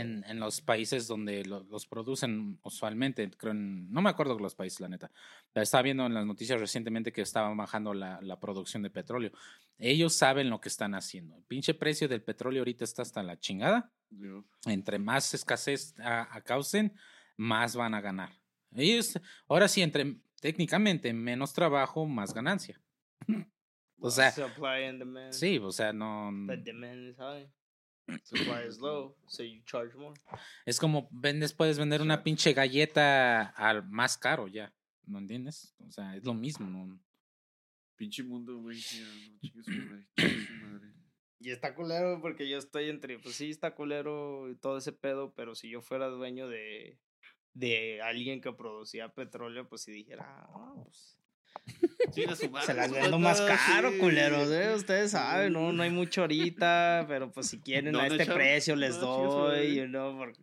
En, 0.00 0.22
en 0.26 0.38
los 0.38 0.60
países 0.60 1.08
donde 1.08 1.44
lo- 1.44 1.64
los 1.64 1.86
producen 1.86 2.60
usualmente. 2.62 3.28
Creo 3.32 3.52
en- 3.52 3.90
no 3.92 4.00
me 4.02 4.10
acuerdo 4.10 4.38
los 4.38 4.54
países, 4.54 4.78
la 4.80 4.88
neta. 4.88 5.10
Pero 5.52 5.62
estaba 5.64 5.82
viendo 5.82 6.06
en 6.06 6.14
las 6.14 6.24
noticias 6.24 6.60
recientemente 6.60 7.12
que 7.12 7.22
estaban 7.22 7.56
bajando 7.56 7.92
la, 7.92 8.20
la 8.22 8.38
producción 8.38 8.82
de 8.84 8.90
petróleo. 8.90 9.32
Ellos 9.78 10.14
saben 10.14 10.48
lo 10.48 10.60
que 10.60 10.68
están 10.68 10.94
haciendo. 10.94 11.36
El 11.36 11.42
pinche 11.44 11.74
precio 11.74 12.06
del 12.08 12.22
petróleo 12.22 12.60
ahorita 12.60 12.84
está 12.84 13.02
hasta 13.02 13.22
la 13.22 13.38
chingada. 13.38 13.90
Yeah. 14.10 14.42
Entre 14.66 14.98
más 14.98 15.34
escasez 15.34 15.98
a, 15.98 16.28
a 16.34 16.40
causen, 16.42 16.94
más 17.36 17.74
van 17.74 17.94
a 17.94 18.00
ganar. 18.00 18.30
Ellos, 18.74 19.18
ahora 19.48 19.66
sí, 19.66 19.82
entre 19.82 20.18
técnicamente 20.40 21.12
menos 21.12 21.52
trabajo, 21.52 22.06
más 22.06 22.32
ganancia. 22.32 22.80
O 24.04 24.10
sea, 24.10 24.32
Supply 24.32 24.86
and 24.88 24.98
demand. 24.98 25.32
sí, 25.32 25.58
o 25.58 25.70
sea, 25.70 25.92
no. 25.92 26.32
Supply 28.24 28.66
is 28.66 28.80
low, 28.80 29.16
so 29.26 29.42
you 29.42 29.62
charge 29.64 29.94
more. 29.96 30.18
Es 30.66 30.78
como 30.78 31.08
vendes, 31.12 31.52
puedes 31.52 31.78
vender 31.78 32.02
una 32.02 32.22
pinche 32.22 32.52
galleta 32.52 33.50
al 33.50 33.88
más 33.88 34.18
caro 34.18 34.48
ya. 34.48 34.74
¿No 35.04 35.18
entiendes? 35.18 35.74
O 35.86 35.90
sea, 35.90 36.16
es 36.16 36.24
lo 36.24 36.34
mismo. 36.34 36.68
¿no? 36.68 37.00
Pinche 37.96 38.22
mundo, 38.22 38.58
güey. 38.58 38.78
Y 41.44 41.50
está 41.50 41.74
culero 41.74 42.20
porque 42.20 42.48
yo 42.48 42.56
estoy 42.56 42.88
entre, 42.88 43.18
pues 43.18 43.34
sí, 43.34 43.50
está 43.50 43.74
culero 43.74 44.48
y 44.48 44.54
todo 44.54 44.78
ese 44.78 44.92
pedo, 44.92 45.34
pero 45.34 45.56
si 45.56 45.68
yo 45.68 45.82
fuera 45.82 46.06
dueño 46.06 46.46
de, 46.46 47.00
de 47.52 48.00
alguien 48.00 48.40
que 48.40 48.52
producía 48.52 49.12
petróleo, 49.12 49.68
pues 49.68 49.82
si 49.82 49.90
dijera, 49.90 50.24
ah, 50.24 50.72
pues 50.84 51.18
Se 52.64 52.74
las 52.74 52.90
vendo 52.92 53.18
más 53.18 53.40
caro, 53.40 53.92
sí. 53.92 53.98
culeros, 53.98 54.50
¿eh? 54.50 54.74
Ustedes 54.74 55.12
saben, 55.12 55.52
no, 55.52 55.72
no 55.72 55.82
hay 55.82 55.90
mucho 55.90 56.22
ahorita, 56.22 57.04
pero 57.08 57.32
pues 57.32 57.48
si 57.48 57.60
quieren 57.60 57.92
No, 57.92 58.00
a 58.00 58.06
este 58.06 58.26
precio 58.26 58.76
les 58.76 58.98
doy, 58.98 59.76
you 59.76 59.86
know, 59.86 60.16
porque, 60.16 60.40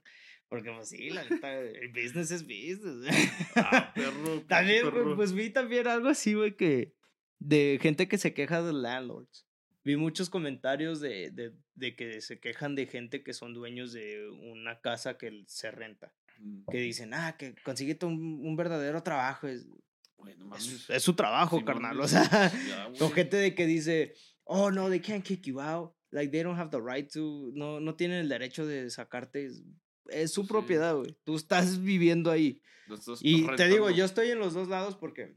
porque 0.48 0.72
pues 0.72 0.90
sí, 0.90 1.10
la 1.10 1.24
neta, 1.26 1.60
el 1.60 1.90
business 1.90 2.32
es 2.32 2.44
business. 2.44 3.14
Ah, 3.56 3.92
perro. 3.94 4.42
También, 4.48 4.82
güey, 4.90 4.94
perro. 4.94 5.16
pues 5.16 5.34
vi 5.34 5.50
también 5.50 5.88
algo 5.88 6.10
así, 6.10 6.34
güey, 6.34 6.56
que 6.56 6.94
de 7.40 7.80
gente 7.82 8.08
que 8.08 8.18
se 8.18 8.34
queja 8.34 8.62
de 8.62 8.74
landlords. 8.74 9.46
Vi 9.84 9.96
muchos 9.96 10.30
comentarios 10.30 11.00
de, 11.00 11.32
de, 11.32 11.54
de 11.76 11.96
que 11.96 12.22
se 12.22 12.40
quejan 12.40 12.76
de 12.76 12.86
gente 12.86 13.24
que 13.24 13.34
son 13.34 13.54
dueños 13.54 13.94
de 13.94 14.28
una 14.30 14.82
casa 14.82 15.18
que 15.18 15.44
se 15.48 15.72
renta. 15.72 16.14
Mm, 16.40 16.64
Que 16.72 16.78
dicen, 16.80 17.14
ah, 17.14 17.36
que 17.38 17.56
consíguete 17.64 18.06
un, 18.06 18.42
un 18.46 18.56
verdadero 18.56 19.02
trabajo. 19.04 19.48
Es, 19.48 19.68
güey, 20.20 20.36
no 20.38 20.56
es, 20.56 20.68
mames. 20.68 20.90
es 20.90 21.04
su 21.04 21.14
trabajo, 21.16 21.58
Simón, 21.58 21.66
carnal. 21.66 22.00
O 22.00 22.08
sea, 22.08 22.52
güey. 22.98 23.12
gente 23.12 23.38
de 23.38 23.56
que 23.56 23.66
dice, 23.66 24.14
oh, 24.44 24.70
no, 24.72 24.90
they 24.90 25.00
can't 25.00 25.26
kick 25.26 25.44
you 25.46 25.60
out. 25.60 25.94
Like, 26.12 26.32
they 26.32 26.42
don't 26.44 26.58
have 26.60 26.72
the 26.72 26.80
right 26.82 27.12
to. 27.14 27.52
No, 27.54 27.80
no 27.80 27.96
tienen 27.96 28.20
el 28.20 28.30
derecho 28.30 28.66
de 28.66 28.90
sacarte. 28.90 29.50
Es, 30.08 30.32
su 30.34 30.42
Sí. 30.44 30.48
propiedad, 30.48 30.96
güey. 30.96 31.16
Tú 31.24 31.36
estás 31.36 31.82
viviendo 31.84 32.32
ahí. 32.32 32.62
Estás 32.92 33.20
Y 33.22 33.46
te 33.56 33.68
digo, 33.68 33.90
yo 33.92 34.06
estoy 34.06 34.30
en 34.32 34.40
los 34.40 34.54
dos 34.56 34.68
lados 34.68 34.96
porque 34.96 35.36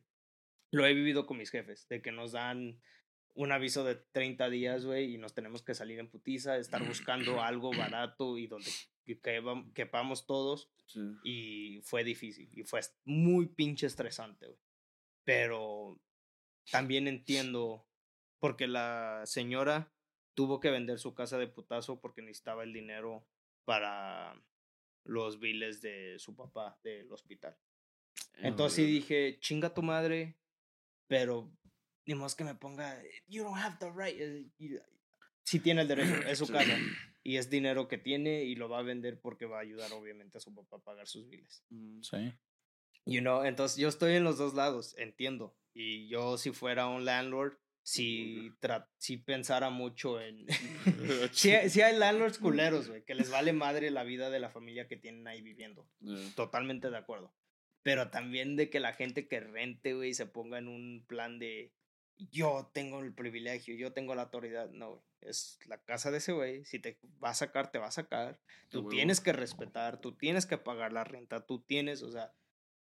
lo 0.70 0.86
he 0.86 0.94
vivido 0.94 1.26
con 1.26 1.36
mis 1.36 1.50
jefes, 1.50 1.86
de 1.88 2.00
que 2.00 2.10
nos 2.12 2.32
dan 2.32 2.80
un 3.34 3.52
aviso 3.52 3.84
de 3.84 3.96
30 4.12 4.48
días, 4.48 4.86
güey, 4.86 5.14
y 5.14 5.18
nos 5.18 5.34
tenemos 5.34 5.62
que 5.62 5.74
salir 5.74 5.98
en 5.98 6.08
putiza, 6.10 6.56
estar 6.56 6.82
buscando 6.86 7.42
algo 7.42 7.70
barato 7.76 8.38
y 8.38 8.46
donde 8.46 8.70
que- 9.04 9.20
quepa- 9.20 9.70
quepamos 9.74 10.26
todos, 10.26 10.70
Sí. 10.86 11.00
y 11.24 11.80
fue 11.82 12.04
difícil, 12.04 12.48
y 12.52 12.62
fue 12.64 12.80
muy 13.04 13.46
pinche 13.46 13.86
estresante, 13.86 14.46
güey. 14.46 14.58
Pero 15.24 16.00
también 16.70 17.08
entiendo, 17.08 17.86
porque 18.38 18.66
la 18.66 19.22
señora 19.24 19.92
tuvo 20.34 20.60
que 20.60 20.70
vender 20.70 20.98
su 20.98 21.14
casa 21.14 21.38
de 21.38 21.46
putazo 21.48 22.00
porque 22.00 22.22
necesitaba 22.22 22.64
el 22.64 22.72
dinero 22.72 23.26
para 23.64 24.34
los 25.04 25.38
biles 25.38 25.80
de 25.82 26.18
su 26.18 26.34
papá 26.34 26.78
del 26.82 27.10
hospital. 27.12 27.56
Entonces 28.34 28.76
sí 28.76 28.82
Ah, 28.82 28.86
dije, 28.86 29.38
chinga 29.40 29.74
tu 29.74 29.82
madre, 29.82 30.38
pero 31.06 31.52
ni 32.06 32.14
más 32.14 32.34
que 32.34 32.44
me 32.44 32.54
ponga, 32.54 33.00
you 33.28 33.42
don't 33.44 33.58
have 33.58 33.76
the 33.78 33.90
right. 33.90 34.18
eh, 34.18 34.50
Sí 35.44 35.60
tiene 35.60 35.82
el 35.82 35.88
derecho, 35.88 36.14
es 36.26 36.38
su 36.38 36.46
casa. 36.52 36.76
Y 37.24 37.36
es 37.36 37.50
dinero 37.50 37.86
que 37.86 37.98
tiene 37.98 38.42
y 38.44 38.56
lo 38.56 38.68
va 38.68 38.80
a 38.80 38.82
vender 38.82 39.20
porque 39.20 39.46
va 39.46 39.58
a 39.58 39.62
ayudar 39.62 39.92
obviamente 39.92 40.38
a 40.38 40.40
su 40.40 40.52
papá 40.54 40.76
a 40.76 40.80
pagar 40.80 41.06
sus 41.06 41.28
biles. 41.28 41.64
mm, 41.70 42.00
Sí. 42.02 42.32
You 43.04 43.20
know, 43.20 43.44
entonces 43.44 43.78
yo 43.78 43.88
estoy 43.88 44.14
en 44.14 44.24
los 44.24 44.38
dos 44.38 44.54
lados, 44.54 44.94
entiendo. 44.98 45.56
Y 45.74 46.08
yo 46.08 46.38
si 46.38 46.52
fuera 46.52 46.86
un 46.86 47.04
landlord, 47.04 47.54
si, 47.84 48.52
si 48.98 49.16
pensara 49.16 49.70
mucho 49.70 50.20
en... 50.20 50.46
sí, 51.32 51.50
hay- 51.50 51.68
sí 51.70 51.80
hay 51.80 51.96
landlords 51.98 52.38
culeros, 52.38 52.88
güey, 52.88 53.04
que 53.04 53.14
les 53.14 53.30
vale 53.30 53.52
madre 53.52 53.90
la 53.90 54.04
vida 54.04 54.30
de 54.30 54.38
la 54.40 54.50
familia 54.50 54.86
que 54.86 54.96
tienen 54.96 55.26
ahí 55.26 55.42
viviendo. 55.42 55.88
Yeah. 56.00 56.34
Totalmente 56.36 56.90
de 56.90 56.96
acuerdo. 56.96 57.34
Pero 57.82 58.10
también 58.10 58.54
de 58.54 58.70
que 58.70 58.78
la 58.78 58.92
gente 58.92 59.26
que 59.26 59.40
rente, 59.40 59.94
güey, 59.94 60.14
se 60.14 60.26
ponga 60.26 60.58
en 60.58 60.68
un 60.68 61.04
plan 61.08 61.38
de 61.40 61.72
yo 62.30 62.70
tengo 62.72 63.00
el 63.00 63.12
privilegio, 63.12 63.74
yo 63.74 63.92
tengo 63.92 64.14
la 64.14 64.22
autoridad. 64.22 64.70
No, 64.70 64.90
güey. 64.90 65.02
Es 65.22 65.58
la 65.66 65.82
casa 65.82 66.10
de 66.12 66.18
ese 66.18 66.32
güey. 66.32 66.64
Si 66.64 66.78
te 66.78 66.98
va 67.22 67.30
a 67.30 67.34
sacar, 67.34 67.72
te 67.72 67.78
va 67.78 67.86
a 67.88 67.92
sacar. 67.92 68.38
Tú 68.68 68.88
tienes 68.88 69.20
que 69.20 69.32
respetar, 69.32 70.00
tú 70.00 70.12
tienes 70.16 70.46
que 70.46 70.58
pagar 70.58 70.92
la 70.92 71.02
renta, 71.04 71.44
tú 71.46 71.60
tienes, 71.62 72.02
o 72.02 72.10
sea, 72.12 72.32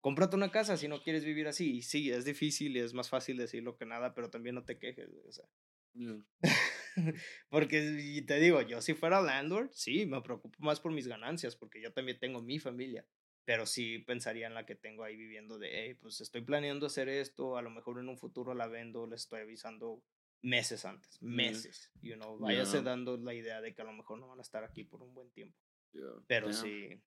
cómprate 0.02 0.36
una 0.36 0.52
casa 0.52 0.78
si 0.78 0.88
no 0.88 1.02
quieres 1.02 1.24
vivir 1.26 1.48
así. 1.48 1.78
Y 1.78 1.82
sí, 1.82 2.12
es 2.12 2.26
difícil 2.26 2.76
y 2.78 2.80
es 2.80 2.94
más 2.94 3.10
fácil 3.10 3.38
decirlo 3.38 3.78
que 3.78 3.86
nada, 3.86 4.14
pero 4.14 4.30
también 4.30 4.56
no 4.56 4.66
te 4.66 4.78
quejes, 4.78 5.10
o 5.28 5.32
sea. 5.32 5.46
Yeah. 5.94 6.24
porque 7.50 8.24
te 8.28 8.40
digo, 8.40 8.62
yo 8.62 8.82
si 8.82 8.94
fuera 8.94 9.22
landlord, 9.22 9.70
sí, 9.72 10.06
me 10.06 10.22
preocupo 10.22 10.58
más 10.60 10.80
por 10.80 10.92
mis 10.92 11.08
ganancias, 11.08 11.56
porque 11.56 11.82
yo 11.82 11.92
también 11.94 12.20
tengo 12.20 12.42
mi 12.42 12.60
familia. 12.60 13.06
Pero 13.46 13.66
sí 13.66 14.00
pensaría 14.00 14.48
en 14.48 14.54
la 14.54 14.66
que 14.66 14.76
tengo 14.76 15.04
ahí 15.06 15.16
viviendo 15.16 15.58
de, 15.58 15.70
hey, 15.72 15.94
pues 15.94 16.20
estoy 16.20 16.42
planeando 16.42 16.86
hacer 16.88 17.08
esto, 17.08 17.56
a 17.58 17.62
lo 17.62 17.70
mejor 17.70 17.98
en 18.00 18.10
un 18.10 18.18
futuro 18.18 18.54
la 18.54 18.68
vendo, 18.68 19.08
le 19.08 19.16
estoy 19.16 19.40
avisando 19.42 20.04
meses 20.42 20.84
antes, 20.86 21.22
meses. 21.22 21.90
You 22.02 22.16
know, 22.16 22.38
váyase 22.38 22.78
Yeah. 22.78 22.82
dando 22.84 23.18
la 23.18 23.34
idea 23.34 23.62
de 23.62 23.74
que 23.74 23.82
a 23.82 23.86
lo 23.86 23.94
mejor 23.94 24.20
no 24.20 24.28
van 24.28 24.40
a 24.40 24.42
estar 24.42 24.64
aquí 24.66 24.84
por 24.84 25.02
un 25.02 25.14
buen 25.14 25.32
tiempo. 25.32 25.58
Yeah. 25.94 26.04
Pero 26.28 26.48
Damn. 26.50 26.56
sí. 26.62 27.02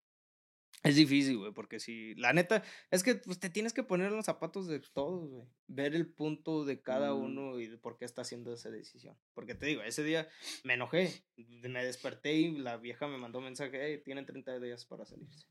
Es 0.82 0.96
difícil, 0.96 1.36
güey, 1.36 1.52
porque 1.52 1.78
si, 1.78 2.14
la 2.14 2.32
neta, 2.32 2.62
es 2.90 3.02
que 3.02 3.16
pues, 3.16 3.38
te 3.38 3.50
tienes 3.50 3.74
que 3.74 3.82
poner 3.82 4.08
en 4.08 4.16
los 4.16 4.24
zapatos 4.24 4.66
de 4.66 4.80
todos, 4.80 5.28
güey. 5.28 5.44
Ver 5.66 5.94
el 5.94 6.06
punto 6.06 6.64
de 6.64 6.80
cada 6.80 7.12
Mm. 7.12 7.22
uno 7.22 7.60
y 7.60 7.66
de 7.66 7.76
por 7.76 7.98
qué 7.98 8.06
está 8.06 8.22
haciendo 8.22 8.54
esa 8.54 8.70
decisión. 8.70 9.14
Porque 9.34 9.54
te 9.54 9.66
digo, 9.66 9.82
ese 9.82 10.02
día 10.02 10.26
me 10.64 10.74
enojé, 10.74 11.22
me 11.36 11.84
desperté 11.84 12.32
y 12.32 12.52
la 12.56 12.78
vieja 12.78 13.06
me 13.08 13.18
mandó 13.18 13.38
un 13.40 13.44
mensaje, 13.44 13.78
hey, 13.78 14.00
tienen 14.02 14.24
30 14.24 14.58
días 14.58 14.86
para 14.86 15.04
salirse. 15.04 15.46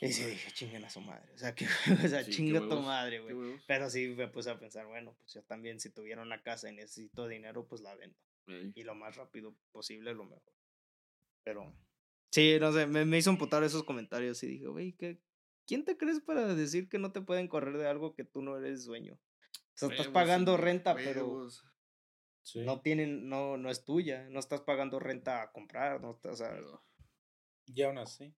Y 0.00 0.12
sí, 0.12 0.24
dije, 0.24 0.52
chinguen 0.52 0.84
a 0.84 0.90
su 0.90 1.00
madre. 1.00 1.32
O 1.32 1.38
sea, 1.38 1.54
que, 1.54 1.64
o 2.04 2.08
sea 2.08 2.22
Sí, 2.22 2.32
chinga 2.32 2.60
tu 2.60 2.80
madre, 2.82 3.20
güey. 3.20 3.58
Pero 3.66 3.88
sí 3.88 4.08
me 4.08 4.28
puse 4.28 4.50
a 4.50 4.58
pensar, 4.58 4.86
bueno, 4.86 5.16
pues 5.18 5.32
yo 5.32 5.42
también 5.44 5.80
si 5.80 5.88
tuviera 5.88 6.20
una 6.20 6.42
casa 6.42 6.68
y 6.70 6.74
necesito 6.74 7.26
dinero, 7.26 7.66
pues 7.66 7.80
la 7.80 7.94
vendo 7.94 8.18
Ey. 8.46 8.72
y 8.74 8.82
lo 8.82 8.94
más 8.94 9.16
rápido 9.16 9.54
posible, 9.72 10.12
lo 10.12 10.24
mejor. 10.24 10.52
Pero, 11.44 11.72
sí, 12.30 12.58
no 12.60 12.72
sé, 12.72 12.86
me, 12.86 13.04
me 13.04 13.18
hizo 13.18 13.30
emputar 13.30 13.62
esos 13.62 13.84
comentarios 13.84 14.42
y 14.42 14.46
dije, 14.46 14.66
güey, 14.66 14.92
¿qué, 14.92 15.20
¿quién 15.66 15.84
te 15.84 15.96
crees 15.96 16.20
para 16.20 16.54
decir 16.54 16.88
que 16.88 16.98
no 16.98 17.12
te 17.12 17.20
pueden 17.20 17.48
correr 17.48 17.76
de 17.76 17.86
algo 17.86 18.14
que 18.14 18.24
tú 18.24 18.42
no 18.42 18.56
eres 18.56 18.84
dueño? 18.84 19.14
O 19.14 19.18
sea, 19.74 19.88
estás 19.90 20.08
pagando 20.08 20.56
renta, 20.56 20.94
pero. 20.94 21.48
Sí. 22.42 22.60
no 22.64 22.80
tienen, 22.80 23.28
no, 23.28 23.58
no 23.58 23.70
es 23.70 23.84
tuya, 23.84 24.26
no 24.30 24.40
estás 24.40 24.62
pagando 24.62 24.98
renta 24.98 25.42
a 25.42 25.52
comprar, 25.52 26.00
no 26.00 26.12
estás, 26.12 26.32
o 26.32 26.36
sea, 26.36 26.58
Y 27.66 27.82
aún 27.82 27.98
así. 27.98 28.34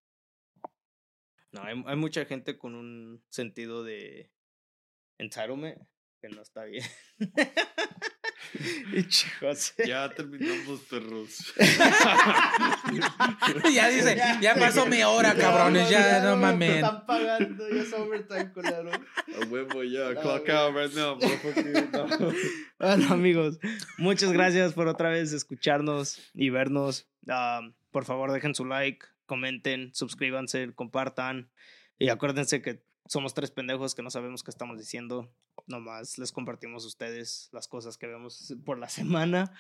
no, 1.52 1.62
hay, 1.62 1.80
hay 1.86 1.96
mucha 1.96 2.24
gente 2.24 2.58
con 2.58 2.74
un 2.74 3.24
sentido 3.28 3.84
de 3.84 4.32
entitlement 5.18 5.80
que 6.20 6.28
no 6.28 6.42
está 6.42 6.64
bien. 6.64 6.84
chicos, 9.08 9.74
Ya 9.86 10.08
terminamos, 10.10 10.80
perros. 10.80 11.52
ya 13.72 13.88
dice, 13.88 14.20
ya 14.40 14.54
pasó 14.54 14.86
mi 14.86 15.02
hora, 15.02 15.34
Ya, 15.34 15.40
cabrones, 15.40 15.88
ya 15.90 16.22
no 16.22 16.36
me 16.36 16.42
mamen. 16.42 16.72
Están 16.76 17.06
pagando, 17.06 17.68
ya 17.68 17.82
es 17.82 17.92
overtime, 17.92 18.52
culero. 18.52 18.90
A 18.90 19.46
huevo, 19.48 19.84
ya. 19.84 20.14
Clock 20.20 20.48
out 20.48 20.74
right 20.74 20.92
now. 20.94 21.18
Bueno, 22.78 23.12
amigos, 23.12 23.58
muchas 23.98 24.32
gracias 24.32 24.72
por 24.72 24.88
otra 24.88 25.10
vez 25.10 25.32
escucharnos 25.32 26.20
y 26.34 26.50
vernos. 26.50 27.06
Ah, 27.28 27.60
por 27.90 28.04
favor, 28.04 28.32
dejen 28.32 28.54
su 28.54 28.64
like, 28.64 29.06
comenten, 29.26 29.90
suscríbanse, 29.94 30.72
compartan. 30.74 31.50
Y 31.98 32.08
acuérdense 32.08 32.62
que 32.62 32.82
somos 33.10 33.34
tres 33.34 33.50
pendejos 33.50 33.96
que 33.96 34.02
no 34.02 34.10
sabemos 34.10 34.44
qué 34.44 34.52
estamos 34.52 34.78
diciendo. 34.78 35.28
Nomás 35.66 36.16
les 36.16 36.30
compartimos 36.30 36.84
a 36.84 36.86
ustedes 36.86 37.48
las 37.50 37.66
cosas 37.66 37.98
que 37.98 38.06
vemos 38.06 38.54
por 38.64 38.78
la 38.78 38.88
semana. 38.88 39.52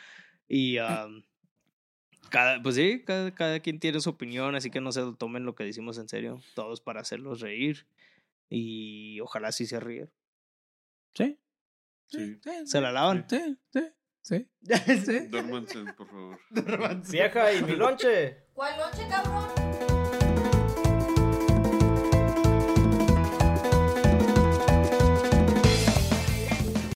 Y 0.46 0.78
ah, 0.78 1.08
cada, 2.28 2.62
pues 2.62 2.76
sí, 2.76 3.02
cada, 3.04 3.34
cada 3.34 3.58
quien 3.58 3.80
tiene 3.80 4.00
su 4.00 4.10
opinión, 4.10 4.54
así 4.54 4.70
que 4.70 4.80
no 4.80 4.92
se 4.92 5.02
tomen 5.18 5.44
lo 5.44 5.56
que 5.56 5.64
decimos 5.64 5.98
en 5.98 6.08
serio. 6.08 6.40
Todos 6.54 6.80
para 6.80 7.00
hacerlos 7.00 7.40
reír. 7.40 7.88
Y 8.48 9.18
ojalá 9.20 9.50
sí 9.50 9.66
se 9.66 9.80
ríen. 9.80 10.12
Sí. 11.14 11.36
Sí. 12.06 12.40
¿Se 12.66 12.80
la 12.80 12.92
lavan? 12.92 13.26
Sí, 13.28 13.58
sí, 13.72 13.82
sí. 14.22 14.46
Duérmanse, 15.28 15.84
por 15.96 16.06
favor. 16.06 16.38
Vieja 17.10 17.52
y 17.52 17.62
mi 17.64 17.74
lonche. 17.74 18.44
¿Cuál 18.54 18.78
noche, 18.78 19.08
cabrón? 19.08 19.69